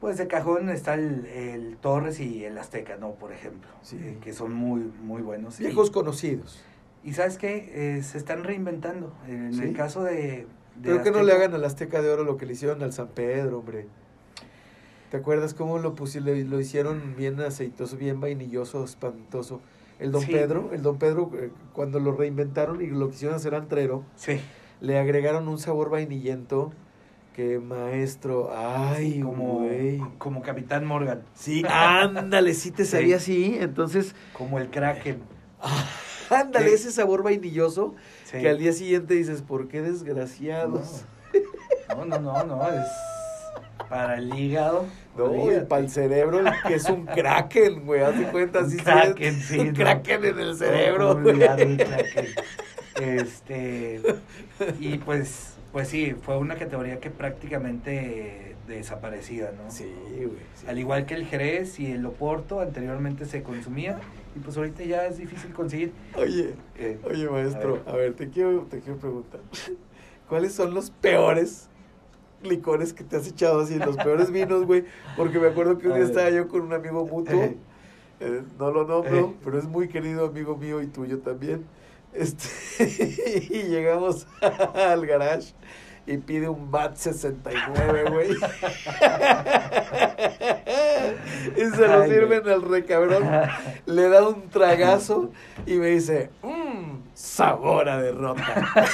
pues 0.00 0.18
de 0.18 0.28
cajón 0.28 0.68
está 0.70 0.94
el, 0.94 1.26
el 1.26 1.76
Torres 1.78 2.20
y 2.20 2.44
el 2.44 2.56
Azteca, 2.58 2.96
¿no? 2.96 3.12
Por 3.12 3.32
ejemplo, 3.32 3.68
Sí. 3.82 3.96
eh, 4.00 4.18
que 4.22 4.32
son 4.32 4.52
muy, 4.54 4.80
muy 5.02 5.22
buenos. 5.22 5.58
Y- 5.60 5.64
viejos 5.64 5.90
conocidos. 5.90 6.62
Y 7.04 7.12
sabes 7.12 7.38
qué, 7.38 7.70
Eh, 7.98 8.02
se 8.02 8.18
están 8.18 8.44
reinventando. 8.44 9.12
En 9.28 9.52
Sí. 9.54 9.62
el 9.62 9.72
caso 9.76 10.02
de... 10.04 10.12
de 10.14 10.46
Pero 10.82 11.02
que 11.02 11.10
no 11.10 11.22
le 11.22 11.32
hagan 11.32 11.54
al 11.54 11.64
Azteca 11.64 12.02
de 12.02 12.10
Oro 12.10 12.24
lo 12.24 12.36
que 12.36 12.46
le 12.46 12.52
hicieron 12.52 12.82
al 12.82 12.92
San 12.92 13.08
Pedro, 13.08 13.58
hombre. 13.60 13.86
¿Te 15.10 15.16
acuerdas 15.18 15.54
cómo 15.54 15.78
lo 15.78 15.94
pusieron, 15.94 16.50
lo 16.50 16.60
hicieron 16.60 17.14
bien 17.16 17.40
aceitoso, 17.40 17.96
bien 17.96 18.20
vainilloso, 18.20 18.84
espantoso? 18.84 19.60
El 19.98 20.12
Don 20.12 20.20
Sí. 20.22 20.32
Pedro, 20.32 20.70
el 20.72 20.82
Don 20.82 20.98
Pedro, 20.98 21.30
eh, 21.34 21.50
cuando 21.72 22.00
lo 22.00 22.12
reinventaron 22.12 22.82
y 22.82 22.88
lo 22.88 23.08
quisieron 23.08 23.36
hacer 23.36 23.54
antrero, 23.54 24.02
Sí, 24.16 24.40
le 24.80 24.98
agregaron 24.98 25.48
un 25.48 25.58
sabor 25.58 25.88
vainillento 25.90 26.72
que 27.34 27.58
maestro, 27.60 28.50
ay, 28.54 29.20
como, 29.20 29.60
güey. 29.60 29.98
como 30.18 30.42
Capitán 30.42 30.84
Morgan, 30.84 31.22
Sí, 31.34 31.62
ándale, 31.68 32.52
sí 32.54 32.70
te 32.72 32.84
sabía 32.84 33.16
así, 33.16 33.56
entonces, 33.60 34.14
como 34.32 34.58
el 34.58 34.68
Kraken. 34.70 35.20
Ándale, 36.30 36.72
ese 36.72 36.90
sabor 36.90 37.22
vainilloso 37.22 37.94
que 38.30 38.48
al 38.48 38.58
día 38.58 38.72
siguiente 38.72 39.14
dices, 39.14 39.42
¿por 39.42 39.68
qué 39.68 39.82
desgraciados? 39.82 41.04
No, 41.88 42.04
no, 42.04 42.18
no, 42.18 42.44
no, 42.44 42.68
es 42.68 42.86
para 43.88 44.16
el 44.18 44.34
hígado. 44.36 44.86
No, 45.16 45.52
y 45.52 45.60
para 45.60 45.82
el 45.82 45.90
cerebro, 45.90 46.40
que 46.66 46.74
es 46.74 46.88
un 46.90 47.06
kraken, 47.06 47.86
güey. 47.86 48.02
Haz 48.02 48.18
de 48.18 48.24
cuenta, 48.26 48.60
así 48.60 48.76
sí 48.78 48.84
kraken, 48.84 49.34
es 49.34 49.44
sí, 49.46 49.58
Un 49.58 49.68
no. 49.68 49.72
kraken 49.74 50.24
en 50.24 50.38
el 50.38 50.48
No, 50.50 50.54
cerebro, 50.56 51.08
¿cómo 51.08 51.20
güey. 51.22 51.34
olvidar 51.34 51.60
el 51.60 51.76
Kraken? 51.76 52.26
Este, 53.00 54.00
y 54.80 54.98
pues, 54.98 55.54
pues 55.72 55.88
sí, 55.88 56.14
fue 56.20 56.38
una 56.38 56.56
categoría 56.56 56.98
que 56.98 57.10
prácticamente 57.10 58.56
desaparecida, 58.66 59.52
¿no? 59.52 59.70
Sí, 59.70 59.92
güey. 60.16 60.30
sí. 60.54 60.66
Al 60.68 60.78
igual 60.78 61.06
que 61.06 61.14
el 61.14 61.26
Jerez 61.26 61.78
y 61.78 61.92
el 61.92 62.04
Oporto, 62.06 62.60
anteriormente 62.60 63.24
se 63.26 63.42
consumía 63.42 63.98
y 64.36 64.38
pues 64.38 64.56
ahorita 64.56 64.84
ya 64.84 65.06
es 65.06 65.18
difícil 65.18 65.52
conseguir. 65.52 65.92
Oye, 66.14 66.54
Eh, 66.76 66.98
oye, 67.04 67.28
maestro, 67.28 67.82
a 67.86 67.92
a 67.92 67.96
ver, 67.96 68.14
te, 68.14 68.28
quiero, 68.28 68.66
te 68.68 68.80
quiero 68.80 68.98
preguntar. 68.98 69.40
¿Cuáles 70.28 70.52
son 70.52 70.74
los 70.74 70.90
peores 70.90 71.68
licores 72.42 72.92
que 72.92 73.02
te 73.02 73.16
has 73.16 73.26
echado 73.26 73.60
así? 73.60 73.78
Los 73.78 73.96
peores 73.96 74.30
vinos, 74.30 74.66
güey. 74.66 74.84
Porque 75.16 75.38
me 75.38 75.48
acuerdo 75.48 75.78
que 75.78 75.88
un 75.88 75.94
día 75.94 76.04
estaba 76.04 76.28
yo 76.30 76.48
con 76.48 76.62
un 76.62 76.72
amigo 76.74 77.06
mutuo. 77.06 77.42
Eh. 77.42 77.56
eh, 78.20 78.42
no 78.58 78.70
lo 78.70 78.86
nombro, 78.86 79.34
pero 79.42 79.58
es 79.58 79.64
muy 79.64 79.88
querido 79.88 80.26
amigo 80.26 80.56
mío 80.56 80.82
y 80.82 80.86
tuyo 80.86 81.20
también. 81.20 81.64
Este, 82.12 82.48
y 83.50 83.62
llegamos 83.68 84.26
al 84.74 85.06
garage 85.06 85.54
y 86.06 86.18
pide 86.18 86.48
un 86.48 86.70
BAT 86.70 86.96
69, 86.96 88.04
güey. 88.10 88.30
y 91.56 91.64
se 91.74 91.88
lo 91.88 92.04
sirven 92.04 92.48
al 92.48 92.62
recabrón. 92.62 93.28
Le 93.86 94.08
da 94.08 94.28
un 94.28 94.48
tragazo 94.48 95.32
y 95.66 95.74
me 95.74 95.88
dice, 95.88 96.30
mmm, 96.42 97.00
sabor 97.12 97.88
a 97.88 98.00
derrota. 98.00 98.72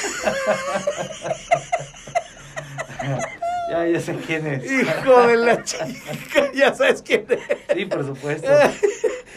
ya, 3.71 3.87
ya 3.87 4.01
sé 4.01 4.17
quién 4.27 4.47
es. 4.47 4.65
Hijo 4.65 5.27
de 5.27 5.37
la 5.37 5.63
chica, 5.63 6.51
ya 6.55 6.75
sabes 6.75 7.03
quién 7.03 7.27
es. 7.29 7.41
Sí, 7.75 7.85
por 7.85 8.07
supuesto. 8.07 8.49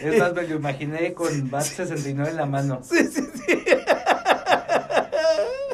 Estas 0.02 0.34
me 0.34 0.42
lo 0.42 0.56
imaginé 0.56 1.12
con 1.12 1.50
BAT 1.50 1.64
69 1.64 2.30
en 2.30 2.36
la 2.36 2.46
mano. 2.46 2.80
Sí, 2.82 3.06
sí, 3.06 3.20
sí. 3.34 3.64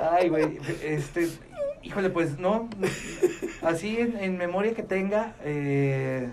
Ay, 0.00 0.28
güey, 0.28 0.58
este, 0.82 1.28
híjole, 1.82 2.10
pues 2.10 2.38
no, 2.38 2.68
así 3.62 3.98
en, 3.98 4.16
en 4.18 4.38
memoria 4.38 4.74
que 4.74 4.82
tenga, 4.82 5.34
eh, 5.44 6.30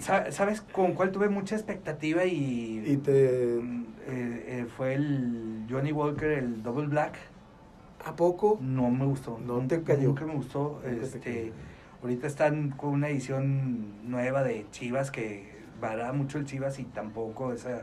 sa- 0.00 0.30
¿sabes 0.32 0.60
con 0.60 0.94
cuál 0.94 1.10
tuve 1.12 1.28
mucha 1.28 1.54
expectativa 1.56 2.24
y, 2.24 2.82
Y 2.86 2.96
te... 2.98 3.58
eh, 3.58 3.62
eh, 4.08 4.66
fue 4.76 4.94
el 4.94 5.66
Johnny 5.70 5.92
Walker, 5.92 6.30
el 6.30 6.62
Double 6.62 6.86
Black? 6.88 7.14
¿A 8.04 8.16
poco? 8.16 8.58
No 8.62 8.90
me 8.90 9.04
gustó. 9.04 9.38
No 9.44 9.58
te 9.66 9.82
cayó. 9.82 10.08
Nunca 10.08 10.24
me 10.24 10.34
gustó. 10.34 10.80
Nunca 10.84 11.04
Este. 11.04 11.52
Ahorita 12.02 12.26
están 12.26 12.70
con 12.70 12.90
una 12.90 13.10
edición 13.10 14.10
nueva 14.10 14.42
de 14.42 14.64
Chivas 14.70 15.10
que 15.10 15.52
va 15.82 16.10
mucho 16.14 16.38
el 16.38 16.46
Chivas 16.46 16.78
y 16.78 16.84
tampoco 16.84 17.52
esa 17.52 17.82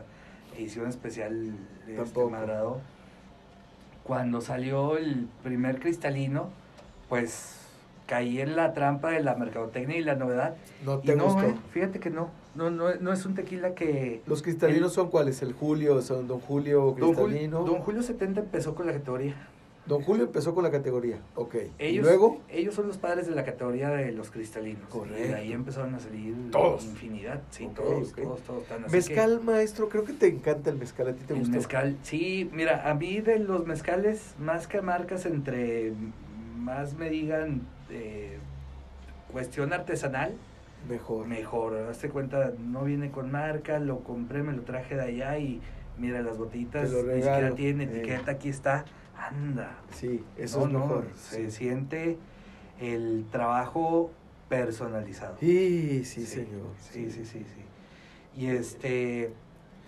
edición 0.56 0.88
especial 0.88 1.54
este, 1.82 1.94
Tampoco. 1.94 2.30
me 2.30 2.38
agradó. 2.38 2.80
Cuando 4.08 4.40
salió 4.40 4.96
el 4.96 5.28
primer 5.44 5.80
cristalino, 5.80 6.48
pues 7.10 7.56
caí 8.06 8.40
en 8.40 8.56
la 8.56 8.72
trampa 8.72 9.10
de 9.10 9.22
la 9.22 9.34
mercadotecnia 9.34 9.98
y 9.98 10.02
la 10.02 10.14
novedad. 10.14 10.54
No 10.82 11.00
Y 11.02 11.06
te 11.08 11.14
no, 11.14 11.24
gustó. 11.24 11.42
eh, 11.42 11.54
fíjate 11.72 12.00
que 12.00 12.08
no. 12.08 12.30
No, 12.54 12.70
no, 12.70 12.94
no 12.94 13.12
es 13.12 13.26
un 13.26 13.34
tequila 13.34 13.74
que... 13.74 14.22
Los 14.26 14.42
cristalinos 14.42 14.92
El- 14.92 14.94
son 14.94 15.10
cuáles? 15.10 15.42
El 15.42 15.52
Julio, 15.52 16.00
son 16.00 16.26
Don 16.26 16.40
Julio 16.40 16.96
Don, 16.98 17.10
Jul- 17.14 17.16
cristalino. 17.26 17.64
Don 17.64 17.80
Julio 17.80 18.02
70 18.02 18.40
empezó 18.40 18.74
con 18.74 18.86
la 18.86 18.94
categoría. 18.94 19.34
Don 19.88 20.02
Julio 20.02 20.24
empezó 20.24 20.54
con 20.54 20.62
la 20.64 20.70
categoría. 20.70 21.16
Ok. 21.34 21.54
Ellos, 21.78 22.04
y 22.06 22.08
luego, 22.08 22.40
ellos 22.50 22.74
son 22.74 22.86
los 22.88 22.98
padres 22.98 23.26
de 23.26 23.34
la 23.34 23.44
categoría 23.44 23.88
de 23.88 24.12
los 24.12 24.30
cristalinos. 24.30 24.82
Y 24.88 24.92
Correcto. 24.92 25.28
de 25.28 25.34
ahí 25.34 25.52
empezaron 25.52 25.94
a 25.94 25.98
salir 25.98 26.34
Todos. 26.52 26.84
infinidad. 26.84 27.40
Sí, 27.50 27.64
Ok, 27.64 27.74
todos, 27.74 28.12
todos, 28.12 28.42
todos. 28.42 28.64
así 28.70 28.92
mezcal, 28.94 29.40
maestro, 29.42 29.88
creo 29.88 30.04
que 30.04 30.12
te 30.12 30.26
encanta 30.28 30.68
el 30.70 30.76
mezcal. 30.76 31.08
¿A 31.08 31.12
ti 31.14 31.20
te 31.20 31.26
que 31.28 31.32
el 31.32 31.38
gusta? 31.40 31.56
mezcal, 31.56 31.96
sí, 32.02 32.50
mira, 32.52 32.88
a 32.90 32.94
mí 32.94 33.20
de 33.20 33.38
los 33.38 33.66
mezcales, 33.66 34.34
más 34.38 34.68
que 34.68 34.82
marcas, 34.82 35.24
entre 35.24 35.92
más 36.58 36.94
me 36.94 37.08
digan 37.08 37.62
eh, 37.90 38.36
cuestión 39.32 39.72
artesanal, 39.72 40.34
Mejor. 40.88 41.26
mejor. 41.26 41.76
Hazte 41.90 42.08
cuenta, 42.10 42.52
no 42.58 42.84
viene 42.84 43.10
con 43.10 43.32
marca, 43.32 43.78
lo 43.78 44.00
compré, 44.00 44.42
me 44.42 44.52
lo 44.52 44.62
traje 44.62 44.94
de 44.96 45.02
allá 45.02 45.38
y 45.38 45.60
mira, 45.98 46.20
las 46.22 46.38
botellitas 46.38 46.90
ni 46.92 47.14
siquiera 47.22 47.54
tienen 47.54 47.88
eh. 47.88 48.02
etaqueta, 48.02 48.32
aquí 48.32 48.48
está. 48.50 48.84
Anda. 49.18 49.78
Sí, 49.90 50.24
eso 50.36 50.60
No, 50.60 50.66
es 50.66 50.72
no, 50.72 50.78
mejor. 50.80 51.06
Se 51.16 51.50
sí. 51.50 51.56
siente 51.58 52.18
el 52.80 53.26
trabajo 53.30 54.10
personalizado. 54.48 55.36
Sí, 55.40 56.04
sí, 56.04 56.24
señor. 56.24 56.68
Sí, 56.78 57.10
sí, 57.10 57.24
sí, 57.24 57.44
sí. 57.44 58.40
Y 58.40 58.46
este. 58.48 59.32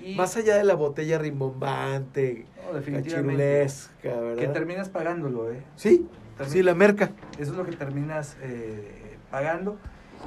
y- 0.01 0.17
Más 0.17 0.37
allá 0.37 0.57
de 0.57 0.65
la 0.65 0.75
botella 0.75 1.19
rimbombante, 1.19 2.47
no, 2.73 2.81
cachirulesca, 2.93 4.09
¿verdad? 4.21 4.37
Que 4.43 4.49
terminas 4.49 4.89
pagándolo, 4.89 5.53
¿eh? 5.53 5.63
Sí, 5.77 6.07
sí, 6.47 6.63
la 6.63 6.75
merca. 6.75 7.13
Eso 7.39 7.53
es 7.53 7.57
lo 7.57 7.65
que 7.65 7.73
terminas 7.77 8.37
eh, 8.43 9.17
pagando. 9.31 9.77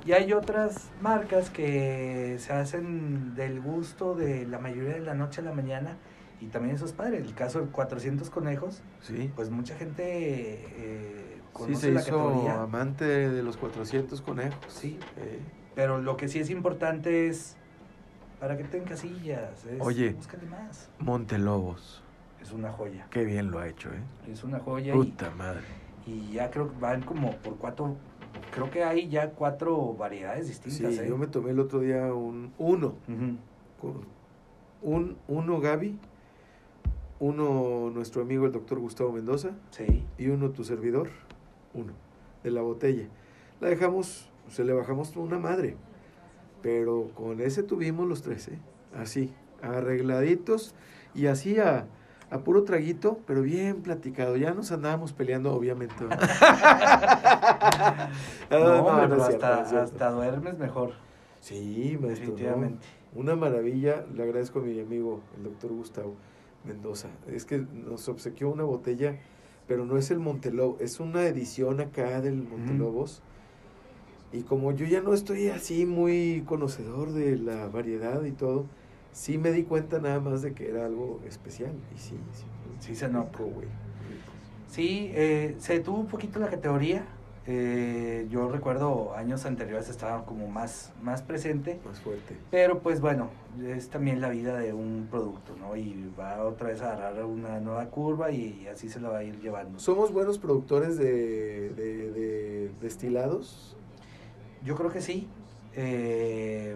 Y 0.05 0.13
hay 0.13 0.33
otras 0.33 0.89
marcas 1.01 1.49
que 1.51 2.37
se 2.39 2.51
hacen 2.53 3.35
del 3.35 3.61
gusto 3.61 4.15
de 4.15 4.45
la 4.47 4.57
mayoría 4.57 4.93
de 4.93 4.99
la 5.01 5.13
noche 5.13 5.41
a 5.41 5.43
la 5.43 5.53
mañana. 5.53 5.97
Y 6.43 6.47
también 6.47 6.75
eso 6.75 6.85
es 6.85 6.91
padre. 6.91 7.17
El 7.19 7.33
caso 7.33 7.61
de 7.61 7.67
400 7.67 8.29
conejos, 8.29 8.81
Sí. 9.01 9.31
pues 9.35 9.49
mucha 9.49 9.75
gente 9.75 10.03
eh, 10.05 11.35
Sí, 11.37 11.41
conoce 11.53 11.75
se 11.75 11.91
la 11.91 12.01
hizo 12.01 12.17
categoría. 12.17 12.61
amante 12.63 13.05
de 13.05 13.43
los 13.43 13.55
400 13.57 14.21
conejos. 14.21 14.57
Sí, 14.67 14.99
Eh, 15.17 15.39
Pero 15.75 15.99
lo 15.99 16.17
que 16.17 16.27
sí 16.27 16.39
es 16.39 16.49
importante 16.49 17.27
es 17.27 17.55
para 18.39 18.57
que 18.57 18.63
tengan 18.65 18.89
casillas. 18.89 19.65
Es, 19.65 19.79
Oye. 19.81 20.11
Búscale 20.13 20.45
más. 20.47 20.89
Montelobos. 20.99 22.03
Es 22.41 22.51
una 22.51 22.71
joya. 22.71 23.07
Qué 23.09 23.23
bien 23.23 23.49
lo 23.51 23.59
ha 23.59 23.67
hecho, 23.67 23.89
¿eh? 23.89 24.31
Es 24.31 24.43
una 24.43 24.59
joya. 24.59 24.93
Y, 24.93 24.97
Puta 24.97 25.31
madre. 25.31 25.61
y 26.05 26.33
ya 26.33 26.51
creo 26.51 26.71
que 26.71 26.77
van 26.79 27.01
como 27.03 27.31
por 27.37 27.55
cuatro. 27.55 27.95
Creo 28.53 28.69
que 28.69 28.83
hay 28.83 29.07
ya 29.09 29.29
cuatro 29.31 29.93
variedades 29.93 30.47
Sí, 30.47 30.53
distintas. 30.65 30.97
¿eh? 30.99 31.07
yo 31.07 31.17
me 31.17 31.27
tomé 31.27 31.51
el 31.51 31.59
otro 31.59 31.79
día 31.79 32.13
un 32.13 32.51
uno. 32.57 32.95
Con 33.79 34.05
un, 34.81 35.17
uno 35.27 35.59
Gaby, 35.61 35.97
uno 37.23 37.89
nuestro 37.89 38.21
amigo 38.21 38.45
el 38.45 38.51
doctor 38.51 38.79
Gustavo 38.79 39.13
Mendoza 39.13 39.51
Sí. 39.71 40.05
y 40.17 40.27
uno 40.27 40.49
tu 40.49 40.65
servidor, 40.65 41.07
uno, 41.73 41.93
de 42.43 42.51
la 42.51 42.61
botella. 42.61 43.07
La 43.61 43.69
dejamos, 43.69 44.29
se 44.49 44.65
le 44.65 44.73
bajamos 44.73 45.15
una 45.15 45.39
madre, 45.39 45.77
pero 46.61 47.11
con 47.15 47.39
ese 47.39 47.63
tuvimos 47.63 48.09
los 48.09 48.23
tres, 48.23 48.49
¿eh? 48.49 48.59
así, 48.93 49.33
arregladitos 49.61 50.75
y 51.15 51.27
así 51.27 51.59
a, 51.59 51.85
a 52.29 52.39
puro 52.39 52.65
traguito, 52.65 53.19
pero 53.25 53.41
bien 53.41 53.83
platicado. 53.83 54.35
Ya 54.35 54.53
nos 54.53 54.73
andábamos 54.73 55.13
peleando, 55.13 55.53
obviamente. 55.53 55.95
¿no? 56.03 56.09
No, 58.49 58.59
no, 58.59 58.85
hombre, 58.85 59.07
no 59.07 59.25
pero 59.25 59.77
hasta, 59.77 60.11
duermes 60.11 60.57
mejor. 60.57 60.91
Sí, 61.39 61.97
maestro. 62.01 62.09
Definitivamente. 62.09 62.85
Una 63.15 63.37
maravilla. 63.37 64.03
Le 64.13 64.23
agradezco 64.23 64.59
a 64.59 64.63
mi 64.63 64.77
amigo, 64.77 65.21
el 65.37 65.43
doctor 65.43 65.71
Gustavo 65.71 66.15
Mendoza. 66.65 67.09
Es 67.27 67.45
que 67.45 67.57
nos 67.57 68.07
obsequió 68.09 68.49
una 68.49 68.63
botella, 68.63 69.19
pero 69.67 69.85
no 69.85 69.97
es 69.97 70.11
el 70.11 70.19
Montelobo, 70.19 70.77
es 70.79 70.99
una 70.99 71.25
edición 71.25 71.79
acá 71.81 72.21
del 72.21 72.43
Montelobos. 72.43 73.21
Y 74.31 74.41
como 74.41 74.71
yo 74.71 74.85
ya 74.85 75.01
no 75.01 75.13
estoy 75.13 75.49
así 75.49 75.85
muy 75.85 76.43
conocedor 76.45 77.11
de 77.11 77.37
la 77.37 77.67
variedad 77.67 78.23
y 78.23 78.31
todo, 78.31 78.65
sí 79.11 79.37
me 79.37 79.51
di 79.51 79.63
cuenta 79.63 79.99
nada 79.99 80.19
más 80.19 80.41
de 80.41 80.53
que 80.53 80.69
era 80.69 80.85
algo 80.85 81.21
especial. 81.27 81.71
Y 81.95 81.99
sí, 81.99 82.15
sí. 82.33 82.45
Sí 82.79 82.95
se 82.95 83.07
güey. 83.07 83.67
Sí, 84.67 85.11
eh, 85.13 85.55
se 85.59 85.73
detuvo 85.73 85.99
un 85.99 86.07
poquito 86.07 86.39
la 86.39 86.49
categoría. 86.49 87.05
Eh, 87.45 88.25
yo 88.29 88.47
recuerdo 88.49 89.13
años 89.15 89.45
anteriores 89.45 89.89
estaba 89.89 90.25
como 90.25 90.47
más, 90.47 90.93
más 91.01 91.21
presente. 91.21 91.79
Más 91.85 91.99
fuerte. 91.99 92.37
Pero 92.51 92.79
pues 92.79 93.01
bueno, 93.01 93.29
es 93.65 93.89
también 93.89 94.21
la 94.21 94.29
vida 94.29 94.57
de 94.57 94.71
un 94.71 95.07
producto, 95.11 95.53
¿no? 95.59 95.75
Y 95.75 96.09
va 96.17 96.41
otra 96.45 96.69
vez 96.69 96.81
a 96.81 96.93
agarrar 96.93 97.25
una 97.25 97.59
nueva 97.59 97.85
curva 97.89 98.31
y 98.31 98.65
así 98.67 98.87
se 98.87 99.01
la 99.01 99.09
va 99.09 99.17
a 99.19 99.23
ir 99.25 99.39
llevando. 99.41 99.77
¿Somos 99.79 100.13
buenos 100.13 100.39
productores 100.39 100.97
de, 100.97 101.69
de- 101.71 102.11
de 102.11 102.71
destilados? 102.81 103.75
Yo 104.63 104.75
creo 104.75 104.89
que 104.91 105.01
sí. 105.01 105.27
Eh, 105.75 106.75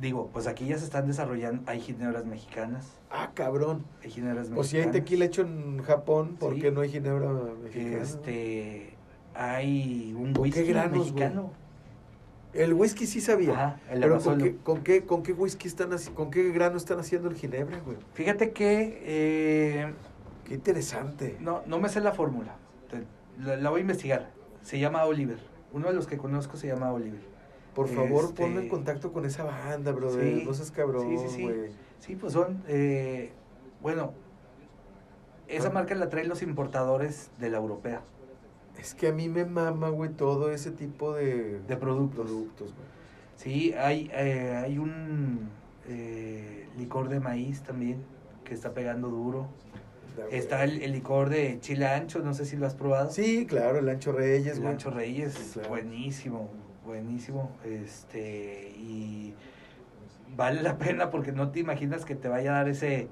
digo, 0.00 0.30
pues 0.32 0.46
aquí 0.46 0.66
ya 0.66 0.78
se 0.78 0.84
están 0.84 1.06
desarrollando, 1.06 1.62
hay 1.70 1.80
ginebras 1.80 2.24
mexicanas. 2.24 2.86
Ah, 3.10 3.32
cabrón. 3.34 3.84
Hay 4.02 4.10
ginebras 4.10 4.48
O 4.56 4.64
si 4.64 4.76
hay 4.76 4.86
mexicanas. 4.86 4.92
tequila 4.92 5.24
hecho 5.26 5.42
en 5.42 5.82
Japón, 5.82 6.36
¿por 6.40 6.54
Sí. 6.54 6.60
qué 6.62 6.70
no 6.70 6.80
hay 6.80 6.88
ginebra 6.88 7.30
mexicana? 7.62 8.02
Este, 8.02 8.87
hay 9.40 10.12
un 10.16 10.32
¿Con 10.32 10.50
qué 10.50 10.60
whisky 10.60 10.64
granos, 10.64 10.98
mexicano. 10.98 11.50
El 12.52 12.74
whisky 12.74 13.06
sí 13.06 13.20
sabía. 13.20 13.52
Ajá, 13.52 13.80
el 13.90 14.00
pero 14.00 14.18
¿con 14.20 14.38
qué, 14.38 14.56
con, 14.56 14.82
qué, 14.82 15.04
¿con 15.04 15.22
qué 15.22 15.32
whisky 15.32 15.68
están 15.68 15.90
con 16.14 16.30
qué 16.32 16.50
grano 16.50 16.76
están 16.76 16.98
haciendo 16.98 17.28
el 17.28 17.36
ginebra, 17.36 17.78
güey? 17.80 17.98
Fíjate 18.14 18.50
que 18.50 19.00
eh, 19.04 19.92
Qué 20.44 20.54
interesante. 20.54 21.36
no, 21.40 21.62
no 21.66 21.78
me 21.78 21.88
sé 21.88 22.00
la 22.00 22.12
fórmula. 22.12 22.56
La, 23.38 23.56
la 23.56 23.70
voy 23.70 23.78
a 23.78 23.82
investigar. 23.82 24.30
Se 24.62 24.80
llama 24.80 25.04
Oliver. 25.04 25.38
Uno 25.72 25.86
de 25.86 25.94
los 25.94 26.08
que 26.08 26.18
conozco 26.18 26.56
se 26.56 26.66
llama 26.66 26.90
Oliver. 26.92 27.20
Por 27.76 27.86
favor, 27.86 28.24
este- 28.24 28.42
ponme 28.42 28.62
en 28.62 28.68
contacto 28.68 29.12
con 29.12 29.24
esa 29.24 29.44
banda, 29.44 29.92
brother. 29.92 30.38
Sí, 30.40 30.44
no 30.44 30.52
seas 30.52 30.72
cabrón, 30.72 31.06
sí, 31.16 31.28
sí, 31.28 31.36
sí. 31.36 31.42
güey. 31.44 31.70
Sí, 32.00 32.16
pues 32.16 32.32
son, 32.32 32.64
eh, 32.66 33.30
bueno, 33.82 34.12
esa 35.46 35.68
Ah. 35.68 35.72
marca 35.72 35.94
la 35.94 36.08
traen 36.08 36.28
los 36.28 36.42
importadores 36.42 37.30
de 37.38 37.50
la 37.50 37.58
europea, 37.58 38.00
Es 38.78 38.94
que 38.94 39.08
a 39.08 39.12
mí 39.12 39.28
me 39.28 39.44
mama, 39.44 39.88
güey, 39.88 40.10
todo 40.10 40.50
ese 40.52 40.70
tipo 40.70 41.12
de, 41.14 41.60
de 41.66 41.76
productos. 41.76 42.26
productos, 42.26 42.68
güey. 42.74 42.88
Sí, 43.36 43.72
hay, 43.74 44.10
eh, 44.12 44.60
hay 44.62 44.78
un 44.78 45.48
eh, 45.88 46.68
licor 46.76 47.08
de 47.08 47.20
maíz 47.20 47.62
también 47.62 48.02
que 48.44 48.54
está 48.54 48.72
pegando 48.72 49.08
duro. 49.08 49.48
Está 50.32 50.64
el, 50.64 50.82
el 50.82 50.92
licor 50.92 51.28
de 51.28 51.58
chile 51.60 51.86
ancho, 51.86 52.18
no 52.20 52.34
sé 52.34 52.44
si 52.44 52.56
lo 52.56 52.66
has 52.66 52.74
probado. 52.74 53.10
Sí, 53.12 53.46
claro, 53.46 53.78
el 53.78 53.88
Ancho 53.88 54.10
Reyes, 54.10 54.54
el 54.54 54.60
güey. 54.62 54.72
ancho 54.72 54.90
Reyes, 54.90 55.34
Sí, 55.34 55.50
claro. 55.54 55.68
buenísimo, 55.68 56.50
buenísimo. 56.84 57.52
Este, 57.64 58.70
y 58.76 59.32
vale 60.36 60.62
la 60.62 60.76
pena 60.76 61.10
porque 61.10 61.30
no 61.30 61.50
te 61.52 61.60
imaginas 61.60 62.04
que 62.04 62.16
te 62.16 62.26
vaya 62.26 62.50
a 62.50 62.54
dar 62.54 62.68
ese, 62.68 63.06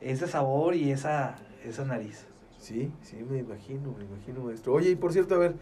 ese 0.00 0.28
sabor 0.28 0.76
y 0.76 0.92
esa, 0.92 1.34
esa 1.64 1.84
nariz. 1.84 2.26
Sí, 2.62 2.92
sí, 3.02 3.16
me 3.28 3.38
imagino, 3.38 3.92
me 3.98 4.04
imagino, 4.04 4.44
maestro. 4.44 4.74
Oye, 4.74 4.90
y 4.90 4.94
por 4.94 5.12
cierto, 5.12 5.34
a 5.34 5.38
ver, 5.38 5.56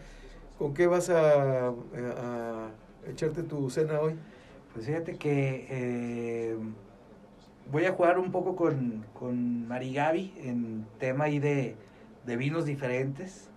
¿con 0.59 0.75
qué 0.75 0.85
vas 0.85 1.09
a, 1.09 1.69
a- 1.69 1.73
a 1.97 2.69
echarte 3.09 3.41
tu 3.41 3.71
cena 3.71 3.99
hoy? 3.99 4.13
Pues 4.71 4.85
fíjate 4.85 5.17
que 5.17 5.65
eh, 5.69 6.55
voy 7.71 7.85
a 7.85 7.91
jugar 7.93 8.19
un 8.19 8.31
poco 8.31 8.55
con, 8.55 9.03
con 9.17 9.67
Marigaby 9.67 10.31
en 10.43 10.85
tema 10.99 11.23
ahí 11.23 11.39
de, 11.39 11.75
de 12.27 12.37
vinos 12.37 12.65
diferentes. 12.65 13.49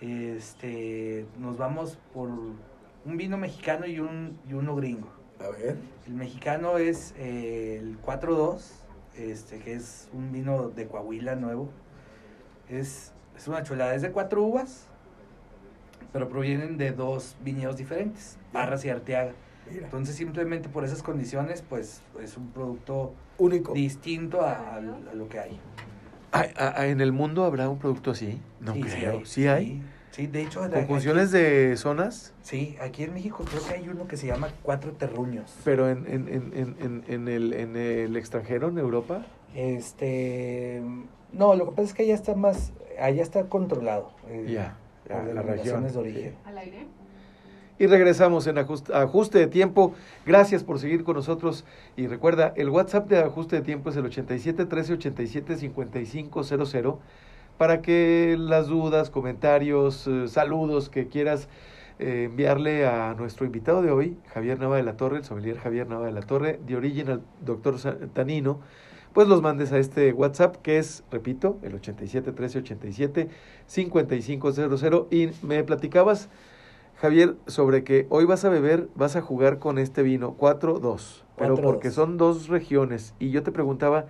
Este, 0.00 1.26
nos 1.38 1.58
vamos 1.58 1.98
por 2.14 2.30
un 2.30 3.16
vino 3.18 3.36
mexicano 3.36 3.86
y, 3.86 4.00
un, 4.00 4.38
y 4.48 4.54
uno 4.54 4.74
gringo. 4.74 5.08
A 5.38 5.50
ver. 5.50 5.76
El 6.06 6.14
mexicano 6.14 6.78
es 6.78 7.14
eh, 7.18 7.78
el 7.78 7.98
4-2, 8.00 8.72
este, 9.18 9.58
que 9.58 9.74
es 9.74 10.08
un 10.14 10.32
vino 10.32 10.70
de 10.70 10.86
Coahuila 10.86 11.34
nuevo. 11.34 11.68
Es, 12.68 13.12
es 13.36 13.48
una 13.48 13.62
chulada, 13.62 13.94
es 13.94 14.02
de 14.02 14.10
cuatro 14.10 14.42
uvas, 14.42 14.86
pero 16.12 16.28
provienen 16.28 16.76
de 16.78 16.92
dos 16.92 17.36
viñedos 17.42 17.76
diferentes, 17.76 18.36
Barras 18.52 18.84
y 18.84 18.90
Arteaga. 18.90 19.32
Mira, 19.70 19.84
Entonces 19.84 20.14
simplemente 20.16 20.68
por 20.68 20.84
esas 20.84 21.02
condiciones, 21.02 21.62
pues 21.68 22.00
es 22.22 22.36
un 22.36 22.50
producto 22.50 23.14
único. 23.38 23.72
distinto 23.72 24.40
a, 24.42 24.76
a 24.76 24.80
lo 24.80 25.28
que 25.28 25.38
hay. 25.40 25.60
Ay, 26.32 26.50
a- 26.56 26.80
a- 26.80 26.86
¿En 26.86 27.00
el 27.00 27.12
mundo 27.12 27.44
habrá 27.44 27.68
un 27.68 27.78
producto 27.78 28.10
así? 28.12 28.40
No 28.60 28.74
Sí, 28.74 28.80
creo. 28.82 29.24
¿Sí 29.24 29.46
hay? 29.48 29.82
Sí, 30.10 30.26
de 30.28 30.42
hecho... 30.42 30.60
¿Con 30.60 30.74
aquí- 30.74 30.86
funciones 30.86 31.30
de 31.30 31.76
zonas? 31.76 32.32
Sí, 32.42 32.76
aquí 32.80 33.02
en 33.04 33.14
México 33.14 33.44
creo 33.44 33.62
que 33.66 33.74
hay 33.74 33.88
uno 33.88 34.06
que 34.08 34.16
se 34.16 34.26
llama 34.26 34.48
Cuatro 34.62 34.92
Terruños. 34.92 35.54
Pero 35.64 35.88
en, 35.90 36.06
en, 36.06 36.28
en, 36.28 36.52
en, 36.54 36.76
en, 36.80 37.04
en 37.08 37.28
el, 37.28 37.52
en 37.52 37.76
el 37.76 38.16
extranjero, 38.16 38.68
en 38.68 38.78
Europa. 38.78 39.26
Este... 39.54 40.82
No, 41.36 41.54
lo 41.54 41.66
que 41.66 41.70
pasa 41.72 41.82
es 41.82 41.94
que 41.94 42.02
allá 42.04 42.14
está 42.14 42.34
más... 42.34 42.72
Allá 42.98 43.22
está 43.22 43.44
controlado. 43.44 44.10
eh, 44.28 44.46
Ya, 44.48 44.76
ya, 45.08 45.22
por 45.22 45.34
la 45.34 45.42
región. 45.42 45.86
de 45.86 45.98
origen. 45.98 46.34
al 46.44 46.58
aire. 46.58 46.86
Y 47.78 47.86
regresamos 47.88 48.46
en 48.46 48.56
ajuste, 48.56 48.94
ajuste 48.94 49.38
de 49.38 49.46
tiempo. 49.48 49.92
Gracias 50.24 50.64
por 50.64 50.78
seguir 50.78 51.04
con 51.04 51.14
nosotros. 51.16 51.66
Y 51.94 52.06
recuerda, 52.06 52.54
el 52.56 52.70
WhatsApp 52.70 53.06
de 53.08 53.18
ajuste 53.18 53.56
de 53.56 53.62
tiempo 53.62 53.90
es 53.90 53.96
el 53.96 54.06
87 54.06 54.64
13 54.64 54.94
87 54.94 55.56
55 55.58 56.42
00 56.42 56.98
para 57.58 57.82
que 57.82 58.36
las 58.38 58.68
dudas, 58.68 59.10
comentarios, 59.10 60.06
eh, 60.06 60.26
saludos 60.28 60.88
que 60.88 61.08
quieras 61.08 61.48
eh, 61.98 62.24
enviarle 62.30 62.86
a 62.86 63.14
nuestro 63.14 63.44
invitado 63.46 63.80
de 63.82 63.90
hoy, 63.90 64.16
Javier 64.32 64.58
Nava 64.58 64.76
de 64.76 64.82
la 64.82 64.96
Torre, 64.96 65.18
el 65.18 65.24
sommelier 65.24 65.58
Javier 65.58 65.86
Nava 65.86 66.06
de 66.06 66.12
la 66.12 66.20
Torre, 66.20 66.58
de 66.66 66.76
Original 66.76 67.20
Doctor 67.44 67.78
Sa- 67.78 67.96
Tanino, 68.14 68.60
pues 69.16 69.28
los 69.28 69.40
mandes 69.40 69.72
a 69.72 69.78
este 69.78 70.12
WhatsApp 70.12 70.56
que 70.56 70.76
es, 70.76 71.02
repito, 71.10 71.58
el 71.62 71.74
87 71.74 72.32
13 72.32 72.58
87 72.58 73.28
55 73.66 74.52
00 74.52 75.08
y 75.10 75.30
me 75.40 75.64
platicabas 75.64 76.28
Javier, 77.00 77.36
sobre 77.46 77.82
que 77.82 78.06
hoy 78.10 78.26
vas 78.26 78.44
a 78.44 78.50
beber, 78.50 78.90
vas 78.94 79.16
a 79.16 79.22
jugar 79.22 79.58
con 79.58 79.78
este 79.78 80.02
vino 80.02 80.36
4-2, 80.36 81.22
pero 81.34 81.56
4-2. 81.56 81.62
porque 81.62 81.90
son 81.92 82.18
dos 82.18 82.48
regiones. 82.48 83.14
Y 83.18 83.30
yo 83.30 83.42
te 83.42 83.52
preguntaba, 83.52 84.04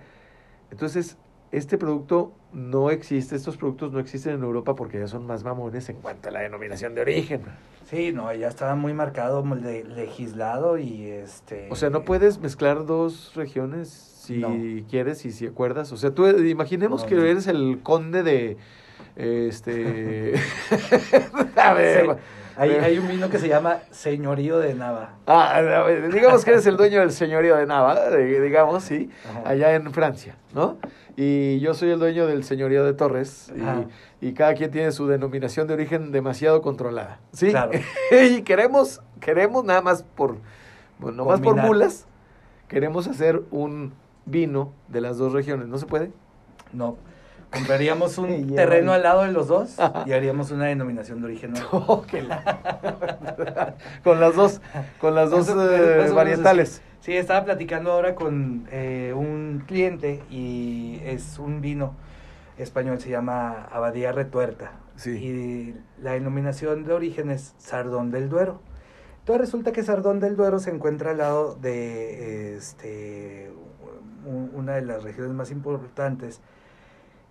entonces, 0.71 1.15
este 1.53 1.77
producto 1.77 2.33
no 2.51 2.91
existe, 2.91 3.37
estos 3.37 3.55
productos 3.55 3.93
no 3.93 3.99
existen 3.99 4.33
en 4.33 4.43
Europa 4.43 4.75
porque 4.75 4.99
ya 4.99 5.07
son 5.07 5.25
más 5.25 5.45
mamones 5.45 5.87
en 5.87 6.01
cuanto 6.01 6.27
a 6.27 6.31
la 6.33 6.41
denominación 6.41 6.95
de 6.95 7.01
origen. 7.01 7.43
Sí, 7.85 8.11
no, 8.11 8.33
ya 8.33 8.49
estaba 8.49 8.75
muy 8.75 8.93
marcado, 8.93 9.41
legislado 9.55 10.77
y 10.77 11.05
este... 11.05 11.69
O 11.71 11.75
sea, 11.77 11.89
no 11.89 12.03
puedes 12.03 12.39
mezclar 12.39 12.85
dos 12.85 13.33
regiones 13.35 14.16
si 14.27 14.37
No. 14.37 14.55
quieres 14.89 15.25
y 15.25 15.31
si 15.31 15.47
acuerdas. 15.47 15.91
O 15.91 15.97
sea, 15.97 16.11
tú 16.11 16.25
eh, 16.27 16.49
imaginemos 16.49 17.03
No, 17.03 17.09
que 17.09 17.15
no. 17.15 17.23
eres 17.23 17.47
el 17.47 17.79
conde 17.81 18.23
de... 18.23 18.57
Este... 19.15 20.33
a 21.55 21.73
ver, 21.73 22.05
Sí, 22.05 22.63
hay, 22.63 22.71
hay 22.71 22.97
un 22.97 23.07
vino 23.07 23.29
que 23.29 23.37
se 23.37 23.47
llama 23.47 23.79
Señorío 23.91 24.57
de 24.57 24.73
Nava. 24.73 25.13
Ah, 25.27 25.61
digamos 26.11 26.43
que 26.43 26.51
eres 26.51 26.65
el 26.65 26.75
dueño 26.77 27.01
del 27.01 27.11
señorío 27.11 27.55
de 27.55 27.67
Nava, 27.67 28.09
digamos, 28.17 28.83
sí, 28.83 29.11
Ajá. 29.29 29.49
allá 29.49 29.75
en 29.75 29.91
Francia, 29.93 30.35
¿no? 30.55 30.77
Y 31.15 31.59
yo 31.59 31.75
soy 31.75 31.91
el 31.91 31.99
dueño 31.99 32.25
del 32.25 32.43
señorío 32.43 32.83
de 32.83 32.93
Torres 32.93 33.51
y, 34.21 34.27
y 34.27 34.33
cada 34.33 34.55
quien 34.55 34.71
tiene 34.71 34.91
su 34.91 35.05
denominación 35.07 35.67
de 35.67 35.75
origen 35.75 36.11
demasiado 36.11 36.63
controlada, 36.63 37.19
¿sí? 37.31 37.49
Claro. 37.51 37.71
y 38.11 38.41
queremos, 38.41 39.01
queremos 39.19 39.63
nada 39.63 39.81
más 39.81 40.01
por, 40.01 40.37
bueno, 40.97 41.25
más 41.25 41.39
por 41.41 41.55
mulas, 41.57 42.07
queremos 42.67 43.07
hacer 43.07 43.43
un 43.51 43.93
vino 44.27 44.73
de 44.87 45.01
las 45.01 45.17
dos 45.17 45.33
regiones, 45.33 45.67
¿no 45.67 45.77
se 45.79 45.85
puede? 45.87 46.11
No, 46.73 46.97
compraríamos 47.51 48.17
un 48.19 48.55
terreno 48.55 48.93
al 48.93 49.01
lado 49.03 49.23
de 49.23 49.31
los 49.31 49.47
dos 49.47 49.77
y 50.05 50.11
haríamos 50.13 50.51
una 50.51 50.65
denominación 50.65 51.21
de 51.21 51.25
origen. 51.27 51.53
Oh, 51.71 52.03
con 54.03 54.19
las 54.19 54.35
dos, 54.35 54.61
con 54.99 55.15
las 55.15 55.29
dos 55.31 55.47
Más 55.47 55.55
o- 55.57 55.71
eh, 55.73 56.11
varietales. 56.11 56.81
Sí, 56.99 57.13
estaba 57.13 57.45
platicando 57.45 57.91
ahora 57.91 58.15
con 58.15 58.67
eh, 58.71 59.13
un 59.15 59.63
cliente 59.65 60.21
y 60.29 60.99
es 61.05 61.39
un 61.39 61.61
vino 61.61 61.95
español, 62.57 62.99
se 62.99 63.09
llama 63.09 63.67
Abadía 63.71 64.11
Retuerta. 64.11 64.73
Sí. 64.95 65.11
Y 65.11 65.75
la 66.01 66.13
denominación 66.13 66.83
de 66.83 66.93
origen 66.93 67.29
es 67.29 67.53
Sardón 67.59 68.11
del 68.11 68.29
Duero. 68.29 68.59
Entonces 69.19 69.41
resulta 69.41 69.71
que 69.71 69.83
Sardón 69.83 70.19
del 70.19 70.35
Duero 70.35 70.59
se 70.59 70.71
encuentra 70.71 71.11
al 71.11 71.17
lado 71.19 71.55
de 71.55 72.57
este, 72.57 73.51
una 74.25 74.75
de 74.75 74.81
las 74.81 75.03
regiones 75.03 75.33
más 75.33 75.51
importantes 75.51 76.41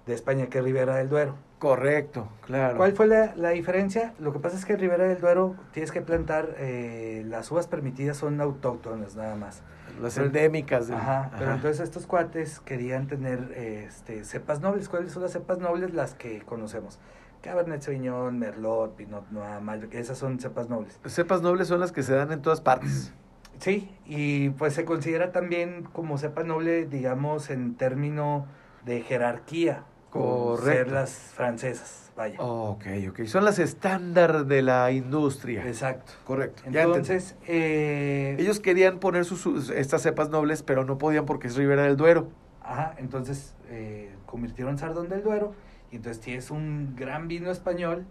de 0.07 0.15
España, 0.15 0.47
que 0.47 0.59
es 0.59 0.65
Ribera 0.65 0.97
del 0.97 1.09
Duero. 1.09 1.35
Correcto, 1.59 2.29
claro. 2.45 2.77
¿Cuál 2.77 2.93
fue 2.93 3.07
la, 3.07 3.35
la 3.35 3.51
diferencia? 3.51 4.13
Lo 4.21 4.33
que 4.33 4.39
pasa 4.39 4.57
es 4.57 4.65
que 4.67 4.75
en 4.75 4.79
Ribera 4.81 5.05
del 5.05 5.21
Duero 5.21 5.57
tienes 5.73 5.91
que 5.91 6.03
plantar, 6.03 6.55
eh, 6.59 7.25
las 7.27 7.51
uvas 7.51 7.67
permitidas 7.67 8.17
son 8.19 8.41
autóctonas 8.41 9.17
nada 9.17 9.35
más. 9.37 9.63
Las 10.01 10.19
endémicas. 10.19 10.89
del- 10.89 10.97
Ajá, 10.99 11.31
pero 11.39 11.53
entonces 11.53 11.81
estos 11.81 12.07
cuates 12.07 12.61
querían 12.61 13.07
tener 13.07 13.53
este, 13.57 14.25
cepas 14.25 14.61
nobles. 14.61 14.89
¿Cuáles 14.91 15.13
son 15.13 15.23
las 15.23 15.33
cepas 15.33 15.59
nobles? 15.59 15.95
Las 15.95 16.15
que 16.15 16.43
conocemos. 16.43 16.99
Cabernet 17.43 17.81
Sauvignon, 17.83 18.39
Merlot, 18.39 18.95
Pinot 18.97 19.31
Noir, 19.31 19.61
Malbec, 19.63 19.95
esas 19.95 20.19
son 20.19 20.39
cepas 20.39 20.69
nobles. 20.69 21.01
Cepas 21.07 21.41
nobles 21.43 21.69
son 21.69 21.81
las 21.81 21.93
que 21.93 22.03
se 22.03 22.15
dan 22.15 22.31
en 22.33 22.43
todas 22.43 22.61
partes. 22.61 23.13
Sí, 23.59 23.91
y 24.07 24.51
pues 24.51 24.75
se 24.75 24.85
considera 24.85 25.33
también 25.33 25.85
como 25.93 26.19
cepa 26.19 26.43
noble, 26.45 26.87
digamos, 26.87 27.51
en 27.51 27.75
término 27.75 28.47
de 28.85 29.03
jerarquía. 29.03 29.85
por 30.11 30.59
Ser 30.61 30.65
Correcto. 30.87 30.95
las 30.95 31.11
francesas, 31.35 32.11
vaya. 32.17 32.41
ok, 32.41 32.85
ok. 33.11 33.25
Son 33.27 33.45
las 33.45 33.59
estándar 33.59 34.47
de 34.47 34.63
la 34.63 34.91
industria. 34.93 35.67
Exacto. 35.67 36.13
Correcto. 36.25 36.63
Entonces, 36.65 37.37
eh, 37.47 38.35
Ellos 38.39 38.59
querían 38.61 38.99
poner 38.99 39.25
sus, 39.27 39.41
sus- 39.41 39.69
estas 39.69 40.01
cepas 40.03 40.31
nobles, 40.31 40.63
pero 40.63 40.85
no 40.85 40.97
podían 40.97 41.27
porque 41.27 41.49
es 41.49 41.57
Ribera 41.57 41.83
del 41.83 41.97
Duero. 41.99 42.29
Ajá, 42.63 42.95
entonces 42.99 43.55
eh, 43.69 44.11
convirtieron 44.25 44.79
Sardón 44.79 45.09
del 45.11 45.23
Duero 45.23 45.53
y 45.93 45.97
entonces 45.97 46.23
tienes 46.23 46.51
un 46.51 46.95
gran 46.97 47.29
vino 47.29 47.51
español 47.51 48.07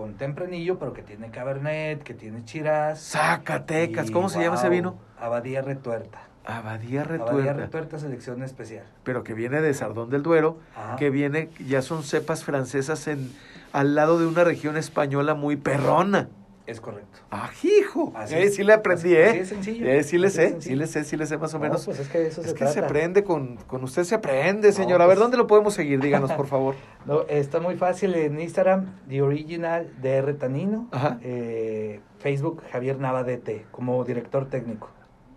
con 0.00 0.14
tempranillo, 0.14 0.78
pero 0.78 0.94
que 0.94 1.02
tiene 1.02 1.30
Cabernet, 1.30 2.02
que 2.02 2.14
tiene 2.14 2.42
Shiraz. 2.46 3.10
Zacatecas. 3.10 4.08
y, 4.08 4.12
¿Cómo 4.12 4.30
se 4.30 4.40
llama 4.40 4.56
ese 4.56 4.70
vino? 4.70 4.96
Abadía 5.18 5.60
Retuerta. 5.60 6.22
Abadía 6.46 7.04
Retuerta. 7.04 7.34
Abadía 7.34 7.52
Retuerta 7.52 7.98
selección 7.98 8.42
especial. 8.42 8.86
Pero 9.04 9.24
que 9.24 9.34
viene 9.34 9.60
de 9.60 9.74
Sardón 9.74 10.08
del 10.08 10.22
Duero, 10.22 10.58
Ajá. 10.74 10.96
que 10.96 11.10
viene, 11.10 11.50
ya 11.68 11.82
son 11.82 12.02
cepas 12.02 12.44
francesas 12.44 13.06
en 13.08 13.30
al 13.74 13.94
lado 13.94 14.18
de 14.18 14.26
una 14.26 14.42
región 14.42 14.78
española 14.78 15.34
muy 15.34 15.56
perrona. 15.56 16.28
Es 16.70 16.80
correcto. 16.80 17.18
¡Ah, 17.32 17.50
hijo! 17.64 18.12
Así 18.14 18.34
Eh, 18.36 18.48
sí 18.50 18.62
le 18.62 18.72
aprendí, 18.74 19.12
¿eh? 19.14 19.26
así 19.30 19.38
es 19.38 19.48
sencillo. 19.48 19.86
Eh, 19.86 20.02
sí 20.04 20.18
le 20.18 20.30
sé, 20.30 20.60
sí 20.60 20.76
le 20.76 20.86
sé, 20.86 21.02
sí 21.04 21.16
le 21.16 21.26
sé 21.26 21.36
más 21.36 21.52
o 21.54 21.58
No, 21.58 21.64
menos. 21.64 21.84
pues 21.84 21.98
es 21.98 22.08
que 22.08 22.26
eso 22.28 22.40
es 22.42 22.46
se 22.46 22.52
que 22.52 22.58
trata. 22.58 22.72
se 22.72 22.80
aprende 22.80 23.24
con, 23.24 23.56
con 23.66 23.82
usted, 23.82 24.04
se 24.04 24.14
aprende, 24.14 24.72
señor. 24.72 24.98
No, 24.98 25.04
a 25.04 25.08
ver, 25.08 25.16
pues- 25.16 25.22
¿dónde 25.24 25.36
lo 25.36 25.46
podemos 25.48 25.74
seguir? 25.74 26.00
Díganos, 26.00 26.30
por 26.32 26.46
favor. 26.46 26.76
No, 27.06 27.22
está 27.28 27.60
muy 27.60 27.76
fácil 27.76 28.14
en 28.14 28.38
Instagram, 28.40 28.94
The 29.08 29.22
Original 29.22 29.90
DR 30.02 30.34
Tanino. 30.34 30.86
Ajá. 30.92 31.18
Eh, 31.22 32.00
Facebook, 32.18 32.62
Javier 32.70 32.98
Nava 33.00 33.24
DT, 33.24 33.64
como 33.70 34.04
director 34.04 34.48
técnico. 34.48 34.90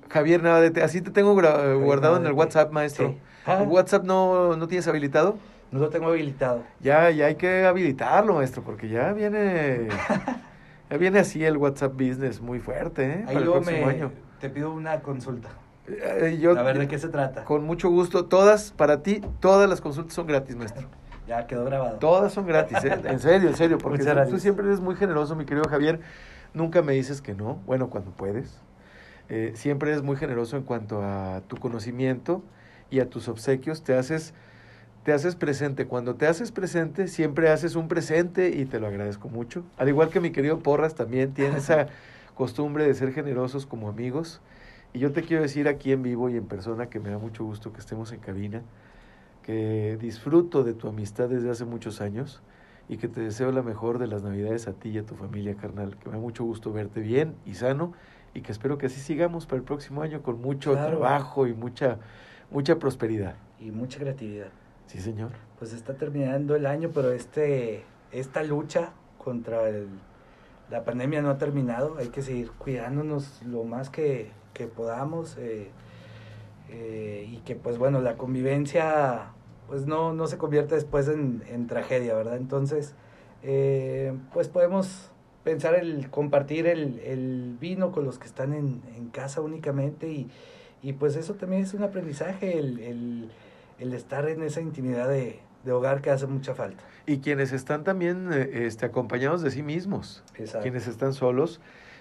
Javier 0.09 0.43
Navadete, 0.43 0.83
así 0.83 1.01
te 1.01 1.09
tengo 1.09 1.33
guardado 1.33 1.73
en 1.73 1.81
el 1.81 1.89
Navadete. 2.01 2.31
WhatsApp, 2.33 2.71
maestro. 2.71 3.07
Sí. 3.09 3.17
Ah. 3.47 3.63
¿WhatsApp 3.67 4.03
no, 4.03 4.55
no 4.55 4.67
tienes 4.67 4.87
habilitado? 4.87 5.37
No 5.71 5.79
lo 5.79 5.89
tengo 5.89 6.09
habilitado. 6.09 6.61
Ya, 6.81 7.09
ya 7.09 7.25
hay 7.25 7.35
que 7.35 7.65
habilitarlo, 7.65 8.35
maestro, 8.35 8.61
porque 8.61 8.89
ya 8.89 9.11
viene... 9.13 9.87
ya 10.93 10.97
viene 10.99 11.17
así 11.17 11.43
el 11.43 11.57
WhatsApp 11.57 11.93
Business 11.93 12.39
muy 12.39 12.59
fuerte, 12.59 13.03
¿eh? 13.03 13.13
Ahí 13.21 13.25
Para 13.25 13.39
el 13.39 13.45
luego 13.45 13.61
próximo 13.61 13.87
me, 13.87 13.93
año. 13.93 14.11
te 14.39 14.47
pido 14.51 14.71
una 14.71 14.99
consulta. 14.99 15.49
Eh, 15.87 16.37
yo, 16.39 16.51
A 16.51 16.61
ver 16.61 16.77
de 16.77 16.87
qué 16.87 16.99
se 16.99 17.09
trata. 17.09 17.45
Con 17.45 17.63
mucho 17.63 17.89
gusto. 17.89 18.25
Todas, 18.25 18.71
para 18.73 19.01
ti, 19.01 19.19
todas 19.39 19.67
las 19.67 19.81
consultas 19.81 20.13
son 20.13 20.27
gratis, 20.27 20.55
maestro. 20.55 20.87
Ya 21.27 21.47
quedó 21.47 21.65
grabado. 21.65 21.97
Todas 21.97 22.31
son 22.31 22.45
gratis, 22.45 22.83
¿eh? 22.83 22.99
En 23.05 23.19
serio, 23.19 23.49
en 23.49 23.55
serio, 23.55 23.79
porque 23.79 24.03
tú 24.29 24.37
siempre 24.37 24.67
eres 24.67 24.81
muy 24.81 24.95
generoso, 24.95 25.35
mi 25.35 25.45
querido 25.45 25.67
Javier. 25.67 25.99
Nunca 26.53 26.83
me 26.83 26.93
dices 26.93 27.23
que 27.23 27.33
no, 27.33 27.55
bueno, 27.65 27.89
cuando 27.89 28.11
puedes. 28.11 28.59
Eh, 29.29 29.53
siempre 29.55 29.89
eres 29.89 30.03
muy 30.03 30.15
generoso 30.15 30.57
en 30.57 30.63
cuanto 30.63 31.01
a 31.01 31.41
tu 31.47 31.57
conocimiento 31.57 32.43
y 32.91 32.99
a 32.99 33.09
tus 33.09 33.29
obsequios. 33.29 33.83
Te 33.83 33.97
haces, 33.97 34.35
te 35.03 35.13
haces 35.13 35.35
presente. 35.35 35.85
Cuando 35.85 36.15
te 36.15 36.27
haces 36.27 36.51
presente, 36.51 37.07
siempre 37.07 37.49
haces 37.49 37.75
un 37.75 37.87
presente 37.87 38.49
y 38.49 38.65
te 38.65 38.79
lo 38.79 38.87
agradezco 38.87 39.29
mucho. 39.29 39.63
Al 39.77 39.89
igual 39.89 40.09
que 40.09 40.19
mi 40.19 40.31
querido 40.31 40.59
Porras 40.59 40.95
también 40.95 41.33
tiene 41.33 41.57
esa 41.57 41.87
costumbre 42.35 42.85
de 42.85 42.93
ser 42.93 43.11
generosos 43.13 43.65
como 43.65 43.89
amigos. 43.89 44.41
Y 44.93 44.99
yo 44.99 45.11
te 45.11 45.23
quiero 45.23 45.41
decir 45.43 45.67
aquí 45.67 45.91
en 45.91 46.03
vivo 46.03 46.29
y 46.29 46.37
en 46.37 46.45
persona 46.45 46.87
que 46.87 46.99
me 46.99 47.09
da 47.09 47.17
mucho 47.17 47.43
gusto 47.43 47.73
que 47.73 47.79
estemos 47.79 48.11
en 48.11 48.19
cabina, 48.19 48.61
que 49.43 49.97
disfruto 49.99 50.63
de 50.63 50.73
tu 50.73 50.87
amistad 50.87 51.29
desde 51.29 51.49
hace 51.49 51.65
muchos 51.65 51.99
años 51.99 52.41
y 52.87 52.97
que 52.97 53.07
te 53.07 53.21
deseo 53.21 53.51
la 53.51 53.61
mejor 53.63 53.97
de 53.97 54.07
las 54.07 54.23
navidades 54.23 54.67
a 54.67 54.73
ti 54.73 54.89
y 54.89 54.97
a 54.99 55.05
tu 55.05 55.15
familia, 55.15 55.55
carnal. 55.55 55.97
Que 55.97 56.09
me 56.09 56.15
da 56.15 56.21
mucho 56.21 56.43
gusto 56.43 56.71
verte 56.71 57.01
bien 57.01 57.35
y 57.45 57.55
sano 57.55 57.93
y 58.33 58.41
que 58.41 58.51
espero 58.51 58.77
que 58.77 58.85
así 58.85 58.99
sigamos 58.99 59.45
para 59.45 59.57
el 59.57 59.63
próximo 59.63 60.01
año 60.01 60.21
con 60.21 60.41
mucho 60.41 60.73
Claro. 60.73 60.97
trabajo 60.99 61.47
y 61.47 61.53
mucha, 61.53 61.97
mucha 62.51 62.77
prosperidad. 62.79 63.35
Y 63.59 63.71
mucha 63.71 63.99
creatividad. 63.99 64.47
Sí, 64.87 64.99
señor. 64.99 65.31
Pues 65.59 65.73
está 65.73 65.95
terminando 65.95 66.55
el 66.55 66.65
año, 66.65 66.91
pero 66.93 67.11
este 67.11 67.83
esta 68.11 68.43
lucha 68.43 68.91
contra 69.17 69.67
el- 69.69 69.87
la 70.69 70.83
pandemia 70.85 71.21
no 71.21 71.29
ha 71.31 71.37
terminado. 71.37 71.97
Hay 71.97 72.09
que 72.09 72.21
seguir 72.21 72.51
cuidándonos 72.51 73.41
lo 73.43 73.63
más 73.63 73.89
que, 73.89 74.31
que 74.53 74.67
podamos. 74.67 75.37
eh, 75.37 75.69
eh, 76.69 77.27
y 77.31 77.37
que 77.39 77.55
pues 77.55 77.77
bueno, 77.77 78.01
la 78.01 78.15
convivencia 78.17 79.31
pues 79.67 79.85
no, 79.85 80.13
no 80.13 80.27
se 80.27 80.37
convierta 80.37 80.75
después 80.75 81.07
en, 81.07 81.43
en 81.47 81.67
tragedia, 81.67 82.15
¿verdad? 82.15 82.37
Entonces, 82.37 82.95
eh, 83.43 84.13
pues 84.33 84.47
podemos 84.49 85.11
pensar 85.43 85.75
el 85.75 86.09
compartir 86.09 86.67
el, 86.67 86.99
el, 86.99 87.57
vino 87.59 87.91
con 87.91 88.05
los 88.05 88.17
que 88.19 88.25
están 88.27 88.53
en, 88.53 88.81
en 88.95 89.09
casa 89.09 89.41
únicamente 89.41 90.09
y, 90.11 90.29
y, 90.81 90.93
pues 90.93 91.15
eso 91.15 91.35
también 91.35 91.63
es 91.63 91.73
un 91.73 91.83
aprendizaje, 91.83 92.57
el, 92.57 92.79
el, 92.79 93.31
el 93.79 93.93
estar 93.93 94.27
en 94.29 94.43
esa 94.43 94.61
intimidad 94.61 95.07
de, 95.09 95.39
de, 95.63 95.71
hogar 95.71 96.01
que 96.01 96.11
hace 96.11 96.27
mucha 96.27 96.53
falta. 96.55 96.83
Y 97.05 97.19
quienes 97.19 97.51
están 97.51 97.83
también 97.83 98.29
eh, 98.31 98.65
este, 98.65 98.85
acompañados 98.85 99.41
de 99.41 99.51
sí 99.51 99.63
mismos, 99.63 100.23
Exacto. 100.35 100.61
quienes 100.61 100.87
están 100.87 101.13
solos, 101.13 101.59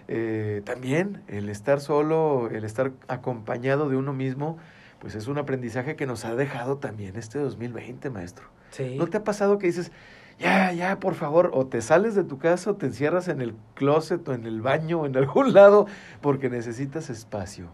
eh, 0.09 0.63
también 0.65 1.23
el 1.29 1.49
estar 1.49 1.81
solo, 1.81 2.49
el 2.51 2.65
estar 2.65 2.93
acompañado 3.09 3.89
de 3.89 3.97
uno 3.97 4.13
mismo, 4.13 4.59
pues 4.99 5.15
es 5.15 5.27
un 5.27 5.39
aprendizaje 5.39 5.97
que 5.97 6.07
nos 6.07 6.25
ha 6.25 6.35
dejado 6.35 6.79
también 6.79 7.17
este 7.17 7.39
2020, 7.39 8.11
maestro. 8.11 8.47
Sí. 8.71 8.97
¿No 8.97 9.07
te 9.07 9.19
ha 9.19 9.25
pasado 9.25 9.59
que 9.59 9.67
dices, 9.67 9.93
ya, 10.39 10.73
ya, 10.73 10.99
por 10.99 11.15
favor, 11.15 11.51
o 11.55 11.67
te 11.67 11.81
sales 11.83 12.15
de 12.15 12.25
tu 12.25 12.39
casa 12.39 12.71
o 12.71 12.77
te 12.77 12.87
encierras 12.87 13.29
en 13.29 13.41
el 13.41 13.55
closet 13.75 14.27
o 14.29 14.35
en 14.35 14.47
el 14.47 14.61
baño 14.61 15.01
o 15.01 15.07
en 15.07 15.17
algún 15.17 15.53
lado 15.55 15.87
porque 16.21 16.49
necesitas 16.49 17.11
espacio? 17.11 17.67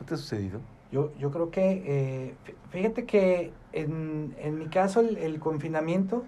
¿No 0.00 0.06
te 0.06 0.14
ha 0.14 0.16
sucedido? 0.16 0.60
Yo, 0.92 1.10
yo 1.18 1.30
creo 1.30 1.50
que, 1.50 1.82
eh, 1.86 2.34
fíjate 2.70 3.06
que 3.06 3.50
en, 3.72 4.36
en 4.38 4.58
mi 4.58 4.66
caso 4.66 5.00
el, 5.00 5.16
el, 5.16 5.40
confinamiento, 5.40 6.24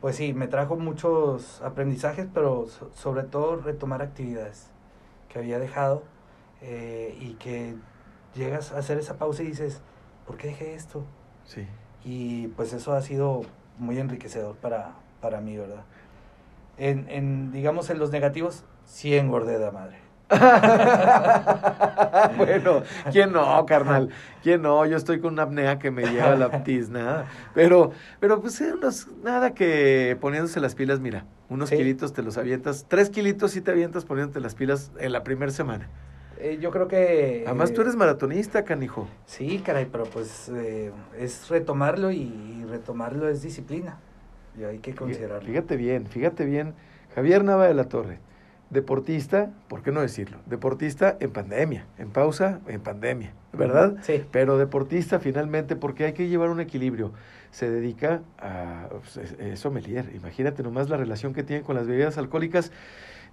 pues 0.00 0.16
sí, 0.16 0.32
me 0.32 0.48
trajo 0.48 0.76
muchos 0.76 1.60
aprendizajes, 1.60 2.26
pero 2.32 2.66
so, 2.68 2.90
sobre 2.94 3.24
todo 3.24 3.56
retomar 3.56 4.00
actividades 4.00 4.70
que 5.28 5.38
había 5.38 5.58
dejado 5.58 6.04
eh, 6.62 7.18
y 7.20 7.34
que 7.34 7.74
llegas 8.34 8.72
a 8.72 8.78
hacer 8.78 8.96
esa 8.96 9.18
pausa 9.18 9.42
y 9.42 9.48
dices, 9.48 9.82
¿por 10.26 10.38
qué 10.38 10.48
dejé 10.48 10.74
esto? 10.74 11.04
Sí. 11.44 11.66
Y 12.02 12.48
pues 12.48 12.72
eso 12.72 12.94
ha 12.94 13.02
sido 13.02 13.42
muy 13.78 13.98
enriquecedor 13.98 14.56
para, 14.56 14.94
para 15.20 15.42
mí, 15.42 15.58
¿verdad? 15.58 15.84
En, 16.78 17.10
en, 17.10 17.52
digamos, 17.52 17.90
en 17.90 17.98
los 17.98 18.10
negativos, 18.10 18.64
sí 18.86 19.14
engordé 19.14 19.58
de 19.58 19.70
madre. 19.70 20.07
bueno, 22.36 22.82
¿quién 23.10 23.32
no, 23.32 23.64
carnal? 23.66 24.10
¿Quién 24.42 24.62
no? 24.62 24.84
Yo 24.86 24.96
estoy 24.96 25.20
con 25.20 25.34
una 25.34 25.44
apnea 25.44 25.78
que 25.78 25.90
me 25.90 26.06
lleva 26.06 26.32
a 26.32 26.36
la 26.36 26.64
tizna. 26.64 27.26
Pero, 27.54 27.92
pero 28.20 28.40
pues 28.40 28.60
unos, 28.60 29.08
nada 29.22 29.54
que 29.54 30.16
poniéndose 30.20 30.60
las 30.60 30.74
pilas, 30.74 31.00
mira, 31.00 31.24
unos 31.48 31.70
¿Sí? 31.70 31.76
kilitos 31.76 32.12
te 32.12 32.22
los 32.22 32.36
avientas, 32.36 32.86
tres 32.88 33.10
kilitos 33.10 33.52
sí 33.52 33.60
te 33.60 33.70
avientas 33.70 34.04
poniéndote 34.04 34.40
las 34.40 34.54
pilas 34.54 34.92
en 34.98 35.12
la 35.12 35.24
primera 35.24 35.50
semana. 35.50 35.88
Eh, 36.40 36.58
yo 36.60 36.70
creo 36.70 36.86
que... 36.86 37.42
Además, 37.46 37.72
tú 37.72 37.80
eres 37.80 37.96
maratonista, 37.96 38.64
canijo. 38.64 39.08
Sí, 39.26 39.60
caray, 39.64 39.88
pero 39.90 40.04
pues 40.04 40.48
eh, 40.54 40.92
es 41.18 41.48
retomarlo 41.48 42.12
y 42.12 42.64
retomarlo 42.68 43.28
es 43.28 43.42
disciplina. 43.42 43.98
Y 44.58 44.64
hay 44.64 44.78
que 44.78 44.94
considerarlo. 44.94 45.48
Fíjate 45.48 45.76
bien, 45.76 46.06
fíjate 46.06 46.44
bien. 46.44 46.74
Javier 47.14 47.42
Nava 47.42 47.66
de 47.66 47.74
la 47.74 47.84
Torre, 47.84 48.20
deportista, 48.70 49.50
¿por 49.68 49.82
qué 49.82 49.92
no 49.92 50.00
decirlo? 50.00 50.38
Deportista 50.46 51.16
en 51.20 51.30
pandemia, 51.30 51.86
en 51.98 52.10
pausa, 52.10 52.60
en 52.66 52.80
pandemia, 52.80 53.32
¿verdad? 53.52 53.96
Sí. 54.02 54.24
Pero 54.30 54.58
deportista 54.58 55.18
finalmente, 55.20 55.76
porque 55.76 56.04
hay 56.04 56.12
que 56.12 56.28
llevar 56.28 56.50
un 56.50 56.60
equilibrio. 56.60 57.12
Se 57.50 57.70
dedica 57.70 58.22
a 58.38 58.88
pues, 58.90 59.16
es 59.16 59.58
sommelier. 59.58 60.10
Imagínate 60.14 60.62
nomás 60.62 60.90
la 60.90 60.98
relación 60.98 61.32
que 61.32 61.42
tiene 61.42 61.62
con 61.62 61.76
las 61.76 61.86
bebidas 61.86 62.18
alcohólicas 62.18 62.72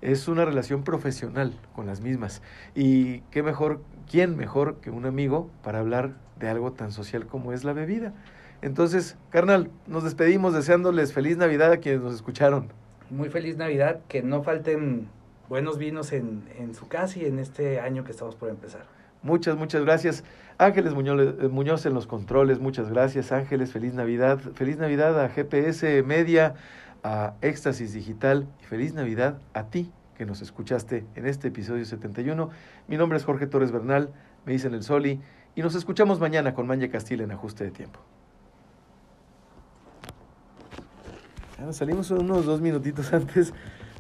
es 0.02 0.28
una 0.28 0.46
relación 0.46 0.84
profesional 0.84 1.54
con 1.74 1.86
las 1.86 2.02
mismas. 2.02 2.42
Y 2.74 3.22
qué 3.32 3.44
mejor, 3.44 3.82
quién 4.10 4.38
mejor 4.38 4.78
que 4.78 4.90
un 4.90 5.06
amigo 5.06 5.50
para 5.64 5.80
hablar 5.80 6.14
de 6.40 6.48
algo 6.48 6.72
tan 6.74 6.92
social 6.92 7.28
como 7.28 7.54
es 7.54 7.64
la 7.64 7.74
bebida. 7.74 8.14
Entonces, 8.62 9.18
carnal, 9.30 9.70
nos 9.88 10.04
despedimos 10.04 10.54
deseándoles 10.54 11.14
feliz 11.14 11.38
Navidad 11.38 11.72
a 11.72 11.78
quienes 11.78 12.02
nos 12.02 12.16
escucharon. 12.16 12.70
Muy 13.10 13.30
feliz 13.30 13.58
Navidad, 13.58 14.00
que 14.08 14.24
no 14.24 14.44
falten 14.44 15.08
buenos 15.50 15.78
vinos 15.78 16.12
en, 16.12 16.44
en 16.58 16.74
su 16.76 16.88
casa 16.88 17.20
y 17.20 17.26
en 17.26 17.40
este 17.40 17.80
año 17.80 18.04
que 18.04 18.12
estamos 18.12 18.36
por 18.36 18.50
empezar. 18.50 18.86
Muchas, 19.22 19.58
muchas 19.58 19.84
gracias. 19.84 20.24
Ángeles 20.58 20.94
Muñoz, 20.94 21.52
Muñoz 21.52 21.86
en 21.86 21.94
los 21.94 22.08
controles, 22.08 22.60
muchas 22.60 22.90
gracias. 22.90 23.32
Ángeles, 23.32 23.72
feliz 23.72 23.94
Navidad. 23.94 24.40
Feliz 24.54 24.78
Navidad 24.78 25.20
a 25.20 25.30
GPS 25.30 26.04
Media 26.04 26.56
a 27.04 27.36
Éxtasis 27.42 27.94
Digital 27.94 28.48
y 28.62 28.66
feliz 28.66 28.94
Navidad 28.94 29.40
a 29.54 29.66
ti 29.70 29.92
que 30.18 30.26
nos 30.26 30.42
escuchaste 30.42 31.06
en 31.16 31.28
este 31.28 31.50
episodio 31.50 31.86
71. 31.86 32.50
Mi 32.88 32.98
nombre 32.98 33.18
es 33.18 33.26
Jorge 33.26 33.48
Torres 33.48 33.72
Bernal, 33.72 34.10
me 34.46 34.54
dicen 34.54 34.74
el 34.74 34.84
Soli 34.84 35.22
y 35.56 35.62
nos 35.62 35.76
escuchamos 35.76 36.20
mañana 36.20 36.54
con 36.54 36.68
Manja 36.68 36.90
Castilla 36.90 37.24
en 37.24 37.32
ajuste 37.32 37.64
de 37.64 37.72
tiempo. 37.72 38.00
Salimos 41.72 42.12
unos 42.12 42.46
dos 42.46 42.62
minutitos 42.62 43.14
antes, 43.14 43.54